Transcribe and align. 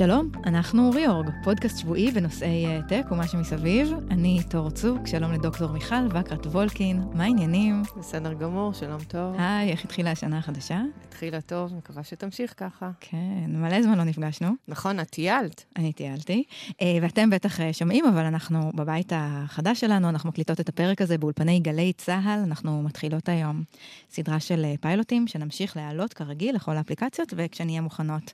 שלום, 0.00 0.30
אנחנו 0.46 0.90
ריאורג, 0.90 1.30
פודקאסט 1.44 1.78
שבועי 1.78 2.10
בנושאי 2.10 2.66
אה, 2.66 2.80
טק 2.88 3.06
ומה 3.10 3.28
שמסביב. 3.28 3.92
אני 4.10 4.40
תור 4.50 4.70
צוק, 4.70 5.06
שלום 5.06 5.32
לדוקטור 5.32 5.72
מיכל 5.72 6.06
וקרת 6.10 6.46
וולקין, 6.46 7.02
מה 7.14 7.24
העניינים? 7.24 7.82
בסדר 7.98 8.32
גמור, 8.32 8.72
שלום 8.72 9.00
טוב. 9.08 9.34
היי, 9.38 9.70
איך 9.70 9.84
התחילה 9.84 10.10
השנה 10.10 10.38
החדשה? 10.38 10.82
התחילה 11.08 11.40
טוב, 11.40 11.74
מקווה 11.74 12.04
שתמשיך 12.04 12.54
ככה. 12.56 12.90
כן, 13.00 13.44
מלא 13.48 13.82
זמן 13.82 13.98
לא 13.98 14.04
נפגשנו. 14.04 14.48
נכון, 14.68 15.00
את 15.00 15.10
טיילת. 15.10 15.64
אני 15.76 15.92
טיילתי, 15.92 16.44
אה, 16.82 16.98
ואתם 17.02 17.30
בטח 17.30 17.60
אה, 17.60 17.72
שומעים, 17.72 18.04
אבל 18.06 18.24
אנחנו 18.24 18.72
בבית 18.74 19.12
החדש 19.16 19.80
שלנו, 19.80 20.08
אנחנו 20.08 20.28
מקליטות 20.28 20.60
את 20.60 20.68
הפרק 20.68 21.00
הזה 21.00 21.18
באולפני 21.18 21.60
גלי 21.60 21.92
צה"ל, 21.92 22.40
אנחנו 22.44 22.82
מתחילות 22.82 23.28
היום 23.28 23.62
סדרה 24.10 24.40
של 24.40 24.66
פיילוטים 24.80 25.26
שנמשיך 25.26 25.76
להעלות 25.76 26.12
כרגיל 26.14 26.54
לכל 26.56 26.76
האפליקציות, 26.76 27.32
וכשנהיה 27.36 27.80
מוכנות, 27.80 28.32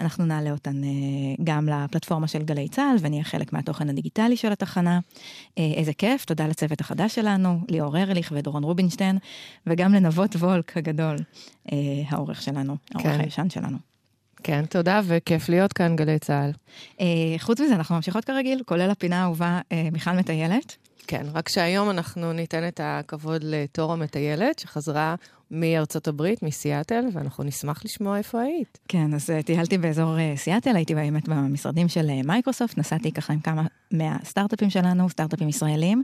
אנחנו 0.00 0.24
נעלה 0.24 0.50
אותן 0.50 0.80
גם 1.44 1.68
לפלטפורמה 1.68 2.28
של 2.28 2.42
גלי 2.42 2.68
צה"ל, 2.68 2.96
ונהיה 3.00 3.24
חלק 3.24 3.52
מהתוכן 3.52 3.88
הדיגיטלי 3.88 4.36
של 4.36 4.52
התחנה. 4.52 5.00
אה, 5.58 5.72
איזה 5.76 5.92
כיף, 5.92 6.24
תודה 6.24 6.46
לצוות 6.46 6.80
החדש 6.80 7.14
שלנו, 7.14 7.60
ליאור 7.68 7.98
ארליך 7.98 8.32
ודורון 8.36 8.64
רובינשטיין, 8.64 9.18
וגם 9.66 9.94
לנבות 9.94 10.36
וולק 10.36 10.76
הגדול, 10.76 11.16
אה, 11.72 11.76
העורך 12.08 12.42
שלנו, 12.42 12.76
העורך 12.94 13.06
כן. 13.06 13.20
הישן 13.20 13.50
שלנו. 13.50 13.78
כן, 14.42 14.66
תודה, 14.66 15.00
וכיף 15.04 15.48
להיות 15.48 15.72
כאן, 15.72 15.96
גלי 15.96 16.18
צה"ל. 16.18 16.50
אה, 17.00 17.06
חוץ 17.38 17.60
מזה, 17.60 17.74
אנחנו 17.74 17.94
ממשיכות 17.96 18.24
כרגיל, 18.24 18.62
כולל 18.66 18.90
הפינה 18.90 19.20
האהובה 19.22 19.60
מיכל 19.92 20.12
מטיילת. 20.12 20.76
כן, 21.08 21.26
רק 21.34 21.48
שהיום 21.48 21.90
אנחנו 21.90 22.32
ניתן 22.32 22.68
את 22.68 22.80
הכבוד 22.84 23.44
לתור 23.44 23.92
המטיילת, 23.92 24.58
שחזרה 24.58 25.14
מארצות 25.50 26.08
הברית, 26.08 26.42
מסיאטל, 26.42 27.04
ואנחנו 27.12 27.44
נשמח 27.44 27.84
לשמוע 27.84 28.18
איפה 28.18 28.40
היית. 28.40 28.78
כן, 28.88 29.14
אז 29.14 29.30
אה, 29.30 29.42
טיילתי 29.42 29.78
באזור 29.78 30.16
אה, 30.16 30.38
סיאטל, 30.38 30.76
הייתי 30.76 30.94
באמת 30.94 31.28
במשרדים 31.28 31.88
של 31.88 32.10
אה, 32.10 32.26
מייקרוסופט, 32.26 32.78
נסעתי 32.78 33.12
ככה 33.12 33.32
עם 33.32 33.40
כמה 33.40 33.62
מהסטארט-אפים 33.90 34.70
שלנו, 34.70 35.08
סטארט-אפים 35.08 35.48
ישראלים, 35.48 36.02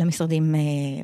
למשרדים, 0.00 0.54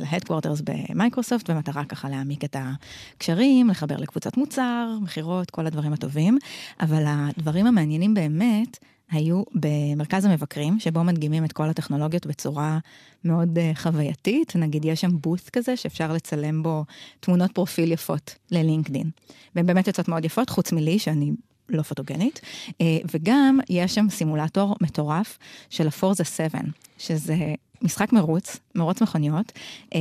לה 0.00 0.09
headquarters 0.09 0.60
במייקרוסופט, 0.60 1.50
במטרה 1.50 1.84
ככה 1.84 2.08
להעמיק 2.08 2.44
את 2.44 2.56
הקשרים, 2.58 3.68
לחבר 3.68 3.96
לקבוצת 3.96 4.36
מוצר, 4.36 4.88
מכירות, 5.02 5.50
כל 5.50 5.66
הדברים 5.66 5.92
הטובים, 5.92 6.38
אבל 6.80 7.04
הדברים 7.06 7.66
המעניינים 7.66 8.14
באמת, 8.14 8.78
היו 9.10 9.42
במרכז 9.54 10.24
המבקרים, 10.24 10.80
שבו 10.80 11.04
מדגימים 11.04 11.44
את 11.44 11.52
כל 11.52 11.68
הטכנולוגיות 11.68 12.26
בצורה 12.26 12.78
מאוד 13.24 13.58
uh, 13.58 13.78
חווייתית. 13.78 14.56
נגיד, 14.56 14.84
יש 14.84 15.00
שם 15.00 15.10
בוס 15.20 15.48
כזה 15.48 15.76
שאפשר 15.76 16.12
לצלם 16.12 16.62
בו 16.62 16.84
תמונות 17.20 17.52
פרופיל 17.52 17.92
יפות 17.92 18.34
ללינקדין. 18.50 19.10
והן 19.54 19.66
באמת 19.66 19.86
יוצאות 19.86 20.08
מאוד 20.08 20.24
יפות, 20.24 20.50
חוץ 20.50 20.72
מלי, 20.72 20.98
שאני 20.98 21.32
לא 21.70 21.82
פוטוגנית. 21.82 22.40
Uh, 22.68 22.74
וגם 23.14 23.60
יש 23.68 23.94
שם 23.94 24.06
סימולטור 24.10 24.76
מטורף 24.80 25.38
של 25.70 25.88
הפורזה 25.88 26.24
7, 26.24 26.58
שזה 26.98 27.54
משחק 27.82 28.12
מרוץ, 28.12 28.56
מרוץ 28.74 29.02
מכוניות, 29.02 29.52
אה, 29.94 30.00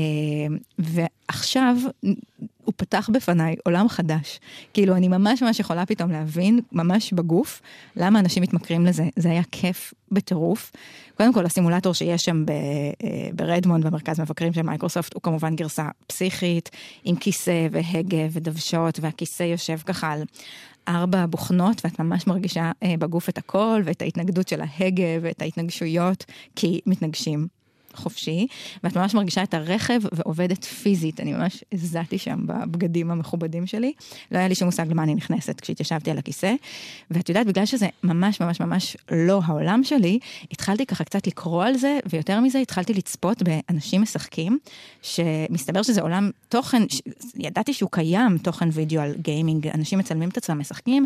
ועכשיו 0.79 1.75
הוא 2.63 2.73
פתח 2.77 3.09
בפניי 3.13 3.55
עולם 3.65 3.89
חדש. 3.89 4.39
כאילו, 4.73 4.95
אני 4.95 5.07
ממש 5.07 5.43
ממש 5.43 5.59
יכולה 5.59 5.85
פתאום 5.85 6.11
להבין, 6.11 6.59
ממש 6.71 7.13
בגוף, 7.13 7.61
למה 7.95 8.19
אנשים 8.19 8.43
מתמכרים 8.43 8.85
לזה. 8.85 9.03
זה 9.15 9.29
היה 9.29 9.41
כיף 9.51 9.93
בטירוף. 10.11 10.71
קודם 11.17 11.33
כל, 11.33 11.45
הסימולטור 11.45 11.93
שיש 11.93 12.25
שם 12.25 12.45
אה, 12.49 13.29
ברדמונד, 13.33 13.85
במרכז 13.85 14.19
מבקרים 14.19 14.53
של 14.53 14.61
מייקרוסופט, 14.61 15.13
הוא 15.13 15.21
כמובן 15.21 15.55
גרסה 15.55 15.87
פסיכית, 16.07 16.69
עם 17.03 17.15
כיסא 17.15 17.67
והגה 17.71 18.27
ודוושות, 18.31 18.99
והכיסא 19.01 19.43
יושב 19.43 19.77
ככה 19.85 20.11
על 20.11 20.23
ארבע 20.89 21.25
בוכנות, 21.25 21.81
ואת 21.83 21.99
ממש 21.99 22.27
מרגישה 22.27 22.71
אה, 22.83 22.93
בגוף 22.99 23.29
את 23.29 23.37
הכל, 23.37 23.81
ואת 23.85 24.01
ההתנגדות 24.01 24.47
של 24.47 24.61
ההגה, 24.61 25.17
ואת 25.21 25.41
ההתנגשויות, 25.41 26.25
כי 26.55 26.81
מתנגשים 26.85 27.47
חופשי, 27.93 28.47
ואת 28.83 28.97
ממש 28.97 29.13
מרגישה 29.13 29.43
את 29.43 29.53
הרכב 29.53 29.99
ועובדת 30.11 30.63
פיזית. 30.63 31.19
אני 31.19 31.33
ממש 31.33 31.63
הזעתי 31.71 32.17
שם 32.17 32.39
בבגדים 32.45 33.11
המכובדים 33.11 33.67
שלי. 33.67 33.93
לא 34.31 34.37
היה 34.37 34.47
לי 34.47 34.55
שום 34.55 34.65
מושג 34.65 34.91
למה 34.91 35.03
אני 35.03 35.15
נכנסת 35.15 35.61
כשהתיישבתי 35.61 36.11
על 36.11 36.17
הכיסא. 36.17 36.53
ואת 37.11 37.29
יודעת, 37.29 37.47
בגלל 37.47 37.65
שזה 37.65 37.87
ממש 38.03 38.41
ממש 38.41 38.59
ממש 38.59 38.97
לא 39.11 39.41
העולם 39.45 39.83
שלי, 39.83 40.19
התחלתי 40.51 40.85
ככה 40.85 41.03
קצת 41.03 41.27
לקרוא 41.27 41.65
על 41.65 41.77
זה, 41.77 41.99
ויותר 42.05 42.39
מזה 42.39 42.59
התחלתי 42.59 42.93
לצפות 42.93 43.43
באנשים 43.43 44.01
משחקים, 44.01 44.59
שמסתבר 45.01 45.83
שזה 45.83 46.01
עולם 46.01 46.31
תוכן, 46.49 46.89
ש... 46.89 47.01
ידעתי 47.35 47.73
שהוא 47.73 47.89
קיים, 47.91 48.37
תוכן 48.37 48.69
וידאו 48.71 49.01
על 49.01 49.15
גיימינג, 49.21 49.67
אנשים 49.67 49.99
מצלמים 49.99 50.29
את 50.29 50.37
עצמם 50.37 50.59
משחקים, 50.59 51.05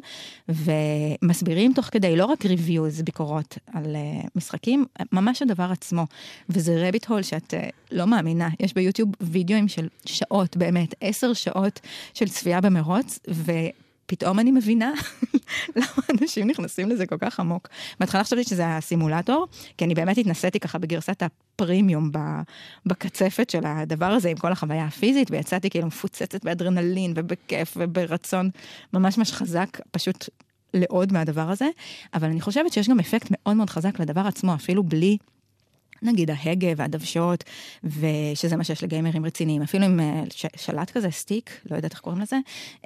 ומסבירים 0.49 1.73
תוך 1.73 1.85
כדי, 1.85 2.15
לא 2.15 2.25
רק 2.25 2.45
ריוויוז, 2.45 3.01
ביקורות 3.01 3.57
על 3.73 3.85
uh, 3.85 4.27
משחקים, 4.35 4.85
ממש 5.11 5.41
הדבר 5.41 5.71
עצמו. 5.71 6.05
וזה 6.49 6.72
זה 6.73 6.87
רביט 6.87 7.05
הול 7.05 7.21
שאת 7.21 7.53
uh, 7.53 7.71
לא 7.91 8.07
מאמינה. 8.07 8.49
יש 8.59 8.73
ביוטיוב 8.73 9.09
וידאוים 9.21 9.67
של 9.67 9.87
שעות, 10.05 10.57
באמת, 10.57 10.95
עשר 11.01 11.33
שעות 11.33 11.79
של 12.13 12.29
צפייה 12.29 12.61
במרוץ, 12.61 13.19
ופתאום 13.27 14.39
אני 14.39 14.51
מבינה 14.51 14.93
למה 15.75 16.19
אנשים 16.21 16.47
נכנסים 16.47 16.89
לזה 16.89 17.05
כל 17.05 17.17
כך 17.17 17.39
עמוק. 17.39 17.67
בהתחלה 17.99 18.23
חשבתי 18.23 18.43
שזה 18.43 18.77
הסימולטור, 18.77 19.47
כי 19.77 19.85
אני 19.85 19.95
באמת 19.95 20.17
התנסיתי 20.17 20.59
ככה 20.59 20.77
בגרסת 20.77 21.23
הפרימיום 21.23 22.11
בקצפת 22.85 23.49
של 23.49 23.61
הדבר 23.65 24.05
הזה, 24.05 24.29
עם 24.29 24.37
כל 24.37 24.51
החוויה 24.51 24.85
הפיזית, 24.85 25.31
ויצאתי 25.31 25.69
כאילו 25.69 25.87
מפוצצת 25.87 26.43
באדרנלין 26.45 27.13
ובכיף 27.15 27.73
וברצון 27.77 28.49
ממש 28.93 29.17
ממש 29.17 29.31
חזק, 29.31 29.79
פשוט 29.91 30.29
לעוד 30.73 31.13
מהדבר 31.13 31.49
הזה, 31.49 31.67
אבל 32.13 32.27
אני 32.27 32.41
חושבת 32.41 32.73
שיש 32.73 32.89
גם 32.89 32.99
אפקט 32.99 33.27
מאוד 33.31 33.57
מאוד 33.57 33.69
חזק 33.69 33.99
לדבר 33.99 34.27
עצמו, 34.27 34.55
אפילו 34.55 34.83
בלי 34.83 35.17
נגיד 36.03 36.31
ההגה 36.31 36.67
והדוושות, 36.77 37.43
ושזה 37.83 38.55
מה 38.55 38.63
שיש 38.63 38.83
לגיימרים 38.83 39.25
רציניים, 39.25 39.61
אפילו 39.61 39.85
עם 39.85 39.99
אה, 39.99 40.23
שלט 40.55 40.91
כזה, 40.91 41.11
סטיק, 41.11 41.51
לא 41.71 41.75
יודעת 41.75 41.91
איך 41.91 41.99
קוראים 41.99 42.21
לזה, 42.21 42.37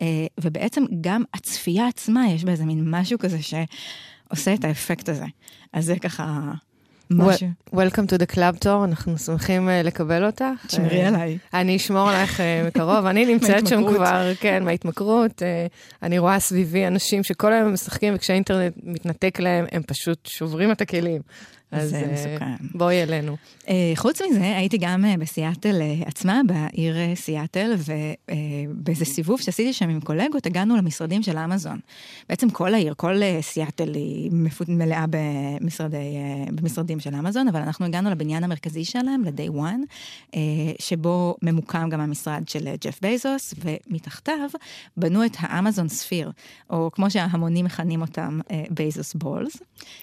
אה, 0.02 0.26
ובעצם 0.42 0.84
גם 1.02 1.24
הצפייה 1.34 1.88
עצמה, 1.88 2.28
יש 2.30 2.44
בה 2.44 2.52
איזה 2.52 2.66
מין 2.66 2.84
משהו 2.88 3.20
כזה 3.20 3.38
שעושה 3.42 4.54
את 4.54 4.66
האפקט 4.66 5.10
הזה. 5.10 5.26
אז 5.74 5.86
זה 5.86 6.00
ככה... 6.00 6.52
משהו. 7.12 7.48
Welcome 7.76 8.08
to 8.08 8.18
the 8.18 8.36
club 8.36 8.64
tour, 8.64 8.84
אנחנו 8.84 9.18
שמחים 9.18 9.68
uh, 9.68 9.72
לקבל 9.84 10.26
אותך. 10.26 10.44
תשמרי 10.68 11.04
עליי. 11.04 11.38
אני 11.54 11.76
אשמור 11.76 12.10
עלייך 12.10 12.40
מקרוב, 12.68 13.06
אני 13.06 13.26
נמצאת 13.34 13.68
שם 13.68 13.88
כבר, 13.88 14.32
כן, 14.40 14.64
מההתמכרות. 14.64 15.42
אני 16.04 16.20
רואה 16.20 16.40
סביבי 16.40 16.88
אנשים 16.88 17.24
שכל 17.24 17.54
היום 17.54 17.74
משחקים, 17.74 18.16
וכשהאינטרנט 18.16 18.74
מתנתק 18.84 19.40
להם, 19.40 19.66
הם 19.72 19.82
פשוט 19.88 20.26
שוברים 20.26 20.72
את 20.72 20.82
הכלים. 20.82 21.22
אז 21.72 21.90
זה 21.90 22.10
מסוכן. 22.14 22.56
בואי 22.74 23.04
אלינו. 23.04 23.38
חוץ 23.96 24.22
מזה, 24.22 24.58
הייתי 24.58 24.78
גם 24.78 25.06
בסיאטל 25.20 25.82
עצמה, 26.06 26.42
בעיר 26.48 26.96
סיאטל, 27.16 27.76
ובאיזה 27.78 29.06
סיבוב 29.06 29.42
שעשיתי 29.42 29.74
שם 29.74 29.90
עם 29.90 30.02
קולגות, 30.02 30.46
הגענו 30.46 30.76
למשרדים 30.76 31.24
של 31.24 31.38
אמזון. 31.38 31.80
בעצם 32.30 32.50
כל 32.50 32.74
העיר, 32.74 32.94
כל 32.98 33.16
סיאטל 33.42 33.94
היא 33.94 34.32
מלאה 34.68 35.06
במשרדי, 35.10 36.16
במשרדים 36.52 37.00
של 37.00 37.16
אמזון, 37.16 37.48
אבל 37.48 37.62
אנחנו 37.62 37.86
הגענו 37.86 38.10
לבניין 38.10 38.44
המרכזי 38.44 38.86
שלהם, 38.86 39.24
ל-day 39.24 39.52
one, 39.56 40.36
שבו 40.80 41.36
ממוקם 41.42 41.90
גם 41.90 42.00
המשרד 42.00 42.44
של 42.48 42.68
ג'ף 42.82 43.00
בייזוס, 43.02 43.54
ומתחתיו 43.58 44.50
בנו 44.98 45.26
את 45.26 45.38
האמזון 45.40 45.88
ספיר, 45.90 46.32
או 46.70 46.90
כמו 46.94 47.12
שההמונים 47.12 47.66
מכנים 47.66 48.02
אותם, 48.02 48.40
Bezos 48.70 49.14
balls, 49.14 49.58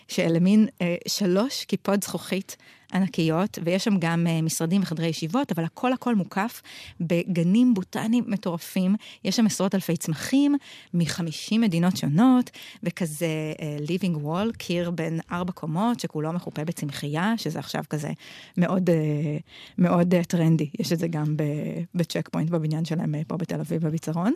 שאלה 0.08 0.40
מין 0.40 0.66
שלוש... 1.08 1.53
ממש 1.54 1.64
כיפות 1.64 2.02
זכוכית 2.02 2.56
ענקיות, 2.94 3.58
ויש 3.64 3.84
שם 3.84 3.98
גם 3.98 4.26
אה, 4.26 4.42
משרדים 4.44 4.82
וחדרי 4.82 5.06
ישיבות, 5.06 5.52
אבל 5.52 5.64
הכל 5.64 5.92
הכל 5.92 6.14
מוקף 6.14 6.62
בגנים 7.00 7.74
בוטניים 7.74 8.24
מטורפים. 8.26 8.96
יש 9.24 9.36
שם 9.36 9.46
עשרות 9.46 9.74
אלפי 9.74 9.96
צמחים 9.96 10.56
מ-50 10.94 11.58
מדינות 11.58 11.96
שונות, 11.96 12.50
וכזה 12.82 13.26
אה, 13.56 13.88
living 13.88 14.16
wall, 14.24 14.56
קיר 14.56 14.90
בן 14.90 15.20
ארבע 15.32 15.52
קומות, 15.52 16.00
שכולו 16.00 16.32
מחופה 16.32 16.64
בצמחייה, 16.64 17.34
שזה 17.36 17.58
עכשיו 17.58 17.82
כזה 17.90 18.10
מאוד, 18.56 18.90
אה, 18.90 18.92
מאוד 19.78 20.14
טרנדי. 20.28 20.70
יש 20.78 20.92
את 20.92 20.98
זה 20.98 21.08
גם 21.08 21.36
בצ'ק 21.94 22.28
פוינט 22.28 22.50
בבניין 22.50 22.84
שלהם 22.84 23.14
פה 23.26 23.36
בתל 23.36 23.60
אביב, 23.60 23.86
בביצרון. 23.86 24.32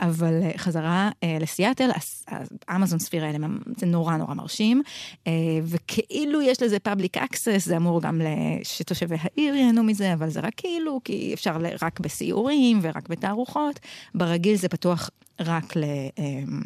אבל 0.00 0.40
חזרה 0.56 1.10
לסיאטל, 1.40 1.90
אמזון 2.76 2.98
ספיר 2.98 3.24
האלה, 3.24 3.38
זה 3.76 3.86
נורא 3.86 4.16
נורא 4.16 4.34
מרשים, 4.34 4.82
וכאילו 5.64 6.42
יש 6.42 6.62
לזה 6.62 6.76
public 6.88 7.20
access, 7.20 7.58
זה 7.58 7.76
אמור 7.76 7.97
גם 8.00 8.20
שתושבי 8.62 9.16
העיר 9.20 9.54
ייהנו 9.54 9.82
מזה, 9.82 10.12
אבל 10.12 10.30
זה 10.30 10.40
רק 10.40 10.52
כאילו, 10.56 11.00
כי 11.04 11.34
אפשר 11.34 11.56
רק 11.82 12.00
בסיורים 12.00 12.78
ורק 12.82 13.08
בתערוכות. 13.08 13.80
ברגיל 14.14 14.56
זה 14.56 14.68
פתוח 14.68 15.10
רק 15.40 15.76
ל... 15.76 15.84
אמ, 16.18 16.62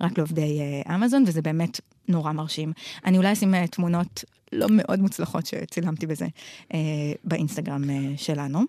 רק 0.00 0.18
לעובדי 0.18 0.60
אה, 0.60 0.94
אמזון, 0.94 1.24
וזה 1.26 1.42
באמת 1.42 1.80
נורא 2.08 2.32
מרשים. 2.32 2.72
אני 3.04 3.18
אולי 3.18 3.32
אשים 3.32 3.54
אה, 3.54 3.66
תמונות 3.66 4.24
לא 4.52 4.66
מאוד 4.70 5.00
מוצלחות 5.00 5.46
שצילמתי 5.46 6.06
בזה 6.06 6.26
אה, 6.74 6.78
באינסטגרם 7.24 7.90
אה, 7.90 8.12
שלנו. 8.16 8.60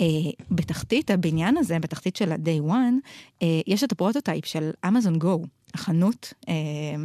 אה, 0.00 0.06
בתחתית 0.50 1.10
הבניין 1.10 1.56
הזה, 1.56 1.78
בתחתית 1.78 2.16
של 2.16 2.32
ה-day 2.32 2.70
one, 2.70 3.08
אה, 3.42 3.60
יש 3.66 3.84
את 3.84 3.92
ה 3.92 3.97
prototype 3.97 4.44
של 4.46 4.70
אמזון 4.88 5.18
גו. 5.18 5.42
חנות 5.76 6.32
אה, 6.48 6.54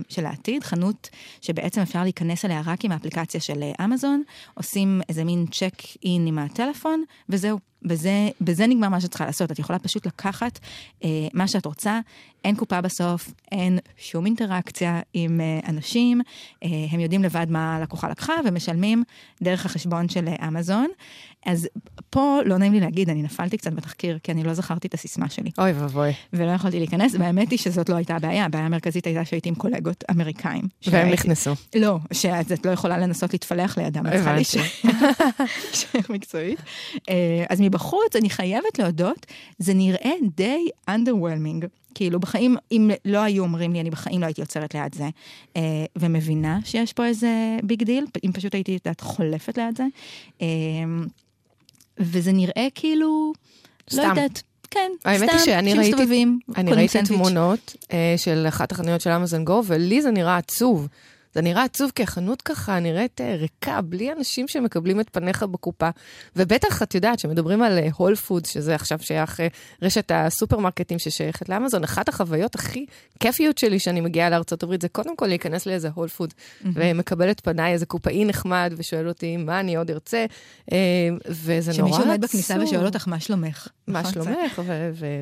של 0.10 0.26
העתיד, 0.26 0.64
חנות 0.64 1.10
שבעצם 1.42 1.82
אפשר 1.82 2.04
להיכנס 2.04 2.46
אליה 2.46 2.62
רק 2.66 2.86
עם 2.86 2.92
האפליקציה 2.92 3.42
של 3.42 3.64
אה, 3.64 3.86
אמזון, 3.86 4.24
עושים 4.54 5.02
איזה 5.10 5.24
מין 5.24 5.46
check 5.52 5.82
in 6.04 6.28
עם 6.28 6.40
הטלפון, 6.40 7.04
וזהו. 7.30 7.60
בזה, 7.86 8.30
בזה 8.42 8.68
נגמר 8.68 8.90
מה 8.90 9.02
שאת 9.02 9.10
צריכה 9.10 9.26
לעשות. 9.26 9.52
את 9.52 9.60
יכולה 9.60 9.80
פשוט 9.80 10.06
לקחת 10.06 10.60
אה, 11.04 11.10
מה 11.34 11.48
שאת 11.48 11.66
רוצה, 11.66 12.00
אין 12.44 12.56
קופה 12.56 12.82
בסוף, 12.82 13.34
אין 13.52 13.80
שום 13.98 14.26
אינטראקציה 14.26 15.02
עם 15.14 15.42
אה, 15.42 15.60
אנשים, 15.70 16.22
אה, 16.64 16.70
הם 16.92 17.00
יודעים 17.00 17.24
לבד 17.24 17.48
מה 17.50 17.76
הלקוחה 17.76 18.10
לקחה 18.10 18.34
ומשלמים 18.46 19.04
דרך 19.42 19.66
החשבון 19.66 20.10
של 20.10 20.28
אה, 20.28 20.48
אמזון. 20.48 20.88
אז 21.46 21.68
פה 22.10 22.40
לא 22.46 22.58
נעים 22.58 22.74
לי 22.74 22.80
להגיד, 22.80 23.10
אני 23.10 23.24
נפלתי 23.24 23.58
קצת 23.58 23.74
בתחקיר, 23.74 24.20
כי 24.24 24.32
אני 24.32 24.44
לא 24.44 24.54
זכרתי 24.54 24.88
את 24.88 24.94
הסיסמה 24.94 25.30
שלי. 25.30 25.50
אוי 25.58 25.72
ואבוי. 25.72 26.12
ולא 26.34 26.52
יכולתי 26.52 26.78
להיכנס, 26.80 27.16
והאמת 27.20 27.52
היא 27.52 27.60
שזאת 27.60 27.90
לא 27.90 27.96
הייתה 27.96 28.16
הבעיה, 28.16 28.46
הבעיה 28.46 28.66
המרכזית 28.66 29.08
הייתה 29.08 29.26
שהייתי 29.26 29.50
עם 29.50 29.56
קולגות 29.56 30.04
אמריקאים. 30.12 30.64
והם 30.88 31.10
נכנסו. 31.10 31.52
לא, 31.76 31.98
שאת 32.12 32.66
לא 32.66 32.72
יכולה 32.72 32.98
לנסות 32.98 33.34
להתפלח 33.34 33.78
לידם, 33.78 34.08
את 34.08 34.12
צריכה. 34.14 34.34
להישאר 34.36 36.00
מקצועית. 36.10 36.60
אה, 37.10 37.46
אז 37.50 37.62
מבחוץ, 37.62 38.16
אני 38.16 38.30
חייבת 38.30 38.80
להודות, 38.80 39.26
זה 39.60 39.74
נראה 39.74 40.12
די 40.36 40.68
underwhelming. 40.90 41.66
כאילו 41.96 42.20
בחיים, 42.20 42.56
אם 42.72 42.92
לא 43.06 43.20
היו 43.20 43.44
אומרים 43.44 43.74
לי, 43.74 43.82
אני 43.82 43.90
בחיים 43.90 44.22
לא 44.22 44.26
הייתי 44.26 44.42
עוצרת 44.42 44.74
ליד 44.74 44.96
זה, 44.96 45.10
אה, 45.58 45.62
ומבינה 45.96 46.60
שיש 46.66 46.94
פה 46.94 47.06
איזה 47.06 47.58
big 47.64 47.84
deal, 47.84 48.06
אם 48.26 48.32
פשוט 48.32 48.56
הייתי, 48.56 48.76
את 48.76 48.86
יודעת, 48.86 49.02
חולפת 49.02 49.58
ליד 49.58 49.78
זה. 49.78 49.86
וזה 52.00 52.32
נראה 52.32 52.68
כאילו, 52.76 53.34
לא 53.92 53.96
סתם. 53.96 54.10
יודעת, 54.10 54.42
כן, 54.72 54.92
האמת 55.06 55.30
סתם, 55.30 55.38
שאני 55.46 55.74
ראיתי- 55.74 55.92
מסתובבים, 55.94 56.40
אני 56.58 56.72
ראיתי 56.74 56.94
סנדוויץ'. 56.94 57.20
תמונות 57.20 57.76
אה, 57.94 58.14
של 58.18 58.46
אחת 58.48 58.72
החנויות 58.72 59.02
של 59.02 59.10
אמזון 59.10 59.46
גו, 59.46 59.62
ולי 59.66 60.02
זה 60.02 60.12
נראה 60.12 60.38
עצוב. 60.38 60.88
זה 61.34 61.42
נראה 61.42 61.64
עצוב 61.64 61.92
כי 61.96 62.04
החנות 62.04 62.42
ככה 62.42 62.80
נראית 62.80 63.22
אה, 63.22 63.36
ריקה, 63.36 63.82
בלי 63.82 64.12
אנשים 64.12 64.48
שמקבלים 64.48 65.00
את 65.00 65.10
פניך 65.10 65.44
בקופה. 65.44 65.90
ובטח, 66.36 66.84
את 66.84 66.96
יודעת, 66.96 67.20
שמדברים 67.20 67.62
על 67.62 67.80
הול 67.96 68.16
פודס, 68.16 68.50
שזה 68.50 68.76
עכשיו 68.76 69.00
שייך 69.02 69.40
אה, 69.40 69.48
רשת 69.82 70.12
הסופרמרקטים 70.14 71.00
ששייכת 71.00 71.50
לאמזון, 71.50 71.84
אחת 71.84 72.10
החוויות 72.10 72.56
הכי 72.56 72.86
כיפיות 73.20 73.58
שלי 73.58 73.80
שאני 73.80 74.02
מגיעה 74.02 74.30
הברית, 74.64 74.82
זה 74.82 74.90
קודם 74.90 75.16
כל 75.16 75.28
להיכנס 75.28 75.66
לאיזה 75.66 75.90
הול 75.94 76.08
פוד, 76.08 76.34
ומקבל 76.66 77.32
את 77.32 77.40
פניי 77.40 77.74
איזה 77.74 77.86
קופאי 77.86 78.26
נחמד, 78.26 78.74
ושואל 78.78 79.08
אותי 79.08 79.38
מה 79.38 79.60
אני 79.60 79.76
עוד 79.76 79.92
ארצה, 79.92 80.26
אה, 80.72 80.78
וזה 81.28 81.52
נורא 81.54 81.60
עצוב. 81.60 81.74
שמישהו 81.74 82.04
עומד 82.04 82.22
בכניסה 82.22 82.56
ושואל 82.64 82.86
אותך, 82.86 83.08
מה 83.08 83.20
שלומך? 83.20 83.68
מה 83.88 84.00
נכון, 84.00 84.14
שלומך, 84.14 84.62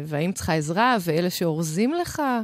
והאם 0.06 0.32
צריכה 0.32 0.54
עזרה, 0.54 0.98
ואלה 1.02 1.30
שאורזים 1.30 1.94
לך 1.94 2.20
אה, 2.20 2.42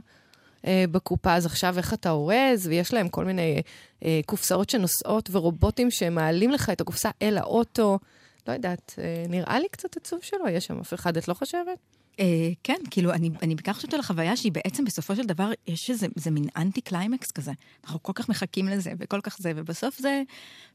בקופה, 0.92 1.36
אז 1.36 1.46
עכשיו 1.46 1.78
איך 1.78 1.94
אתה 1.94 2.10
אורז, 2.10 2.68
ויש 2.68 2.94
להם 2.94 3.10
כל 3.10 3.26
מיני 3.26 3.62
אה, 4.06 4.20
קופסאות 4.26 4.70
שנוסעות 4.70 5.30
ורובוטים 5.32 5.92
שמעלים 5.92 6.52
לך 6.52 6.70
את 6.70 6.82
הקופסה 6.82 7.10
אל 7.22 7.38
האוטו. 7.38 8.00
לא 8.48 8.54
יודעת, 8.54 8.96
אה, 8.98 9.26
נראה 9.30 9.60
לי 9.60 9.68
קצת 9.72 9.98
עצוב 9.98 10.20
שלא 10.22 10.50
יש 10.50 10.66
שם 10.66 10.80
אף 10.80 10.94
אחד, 10.94 11.18
את 11.18 11.28
לא 11.28 11.34
חושבת? 11.34 11.97
אה, 12.20 12.50
כן, 12.64 12.78
כאילו, 12.92 13.14
אני, 13.14 13.30
בעיקר 13.56 13.74
חושבת 13.74 13.94
על 13.94 14.00
החוויה 14.00 14.38
שהיא 14.38 14.52
בעצם 14.52 14.86
בסופו 14.86 15.16
של 15.16 15.24
דבר, 15.24 15.52
יש 15.68 15.90
איזה 15.90 16.08
זה 16.16 16.32
מין 16.32 16.48
אנטי 16.58 16.82
קליימקס 16.82 17.32
כזה. 17.32 17.52
אנחנו 17.84 18.04
כל 18.04 18.14
כך 18.16 18.30
מחכים 18.30 18.68
לזה 18.68 18.92
וכל 19.00 19.22
כך 19.22 19.38
זה, 19.40 19.52
ובסוף 19.56 19.98
זה, 20.00 20.24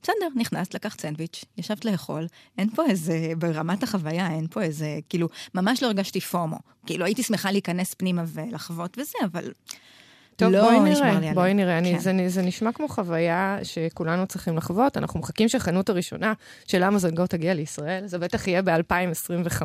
בסדר, 0.02 0.28
נכנסת, 0.36 0.74
לקחת 0.74 1.00
סנדוויץ', 1.00 1.44
ישבת 1.58 1.84
לאכול, 1.84 2.26
אין 2.58 2.70
פה 2.70 2.86
איזה, 2.86 3.32
ברמת 3.38 3.82
החוויה, 3.82 4.30
אין 4.30 4.46
פה 4.50 4.62
איזה, 4.62 4.98
כאילו, 5.08 5.28
ממש 5.54 5.82
לא 5.82 5.86
הרגשתי 5.86 6.20
FOMO. 6.20 6.58
כאילו, 6.86 7.04
הייתי 7.04 7.22
שמחה 7.22 7.50
להיכנס 7.50 7.94
פנימה 7.94 8.24
ולחוות 8.26 8.98
וזה, 8.98 9.18
אבל... 9.24 9.52
טוב, 10.36 10.52
לא 10.52 10.62
בואי 10.62 10.80
נראה, 10.80 11.16
עליו. 11.16 11.34
בואי 11.34 11.54
נראה. 11.54 11.78
אני, 11.78 11.92
כן. 11.92 11.98
זה, 11.98 12.12
זה 12.26 12.42
נשמע 12.42 12.72
כמו 12.72 12.88
חוויה 12.88 13.58
שכולנו 13.62 14.26
צריכים 14.26 14.56
לחוות. 14.56 14.96
אנחנו 14.96 15.20
מחכים 15.20 15.48
שהחנות 15.48 15.88
הראשונה 15.88 16.32
של 16.66 16.84
אמזון 16.84 17.14
גו 17.14 17.26
תגיע 17.26 17.54
לישראל, 17.54 18.06
זה 18.06 18.18
בטח 18.18 18.48
יהיה 18.48 18.62
ב-2025, 18.62 19.62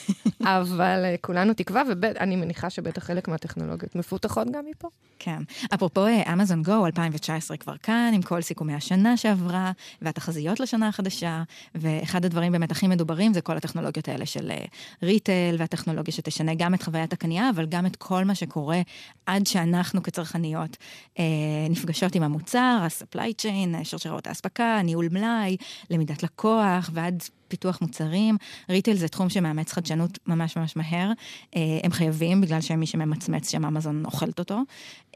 אבל 0.42 1.02
אה, 1.04 1.14
כולנו 1.20 1.54
תקווה, 1.54 1.82
ואני 2.00 2.36
מניחה 2.36 2.70
שבטח 2.70 3.04
חלק 3.04 3.28
מהטכנולוגיות 3.28 3.96
מפותחות 3.96 4.50
גם 4.50 4.64
מפה. 4.70 4.88
כן. 5.18 5.42
אפרופו 5.74 6.06
אה, 6.06 6.32
אמזון 6.32 6.62
גו, 6.62 6.86
2019 6.86 7.56
כבר 7.56 7.76
כאן, 7.76 8.10
עם 8.14 8.22
כל 8.22 8.42
סיכומי 8.42 8.74
השנה 8.74 9.16
שעברה, 9.16 9.72
והתחזיות 10.02 10.60
לשנה 10.60 10.88
החדשה, 10.88 11.42
ואחד 11.74 12.24
הדברים 12.24 12.52
באמת 12.52 12.70
הכי 12.70 12.86
מדוברים 12.86 13.34
זה 13.34 13.40
כל 13.40 13.56
הטכנולוגיות 13.56 14.08
האלה 14.08 14.26
של 14.26 14.50
אה, 14.50 14.64
ריטל, 15.02 15.56
והטכנולוגיה 15.58 16.14
שתשנה 16.14 16.54
גם 16.54 16.74
את 16.74 16.82
חוויית 16.82 17.12
הקנייה, 17.12 17.50
אבל 17.50 17.66
גם 17.66 17.86
את 17.86 17.96
כל 17.96 18.24
מה 18.24 18.34
שקורה 18.34 18.80
עד 19.26 19.46
שאנחנו 19.46 19.95
כצרכניות 20.02 20.76
אה, 21.18 21.24
נפגשות 21.70 22.14
עם 22.14 22.22
המוצר, 22.22 22.78
ה-supply 22.82 23.42
chain, 23.42 23.84
שרשרות 23.84 24.26
האספקה, 24.26 24.80
ניהול 24.84 25.08
מלאי, 25.12 25.56
למידת 25.90 26.22
לקוח, 26.22 26.90
ועד... 26.92 27.22
פיתוח 27.48 27.80
מוצרים, 27.80 28.36
retail 28.68 28.94
זה 28.96 29.08
תחום 29.08 29.28
שמאמץ 29.28 29.72
חדשנות 29.72 30.18
ממש 30.26 30.56
ממש 30.56 30.76
מהר. 30.76 31.12
אה, 31.56 31.60
הם 31.82 31.92
חייבים, 31.92 32.40
בגלל 32.40 32.60
שהם 32.60 32.80
מי 32.80 32.86
שממצמץ 32.86 33.50
שם 33.50 33.64
אמזון 33.64 34.04
אוכלת 34.04 34.38
אותו. 34.38 34.58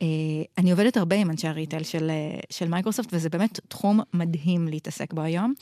אה, 0.03 0.07
אני 0.59 0.71
עובדת 0.71 0.97
הרבה 0.97 1.17
עם 1.17 1.31
אנשי 1.31 1.49
ה 1.49 1.54
retail 1.54 1.83
של, 1.83 2.11
אה, 2.11 2.41
של 2.51 2.69
מייקרוסופט, 2.69 3.09
וזה 3.13 3.29
באמת 3.29 3.61
תחום 3.69 4.01
מדהים 4.15 4.69
להתעסק 4.69 5.13
בו 5.13 5.23
היום. 5.23 5.55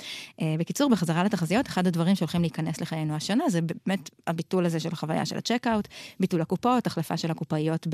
בקיצור, 0.58 0.90
בחזרה 0.90 1.24
לתחזיות, 1.24 1.66
אחד 1.66 1.86
הדברים 1.86 2.14
שהולכים 2.14 2.40
להיכנס 2.40 2.80
לחיינו 2.80 3.14
השנה, 3.14 3.48
זה 3.48 3.60
באמת 3.62 4.10
הביטול 4.26 4.66
הזה 4.66 4.80
של 4.80 4.88
החוויה 4.92 5.26
של 5.26 5.38
ה 5.38 5.43
checkout, 5.43 5.88
ביטול 6.20 6.40
הקופות, 6.40 6.86
החלפה 6.86 7.16
של 7.16 7.30
הקופאיות 7.30 7.86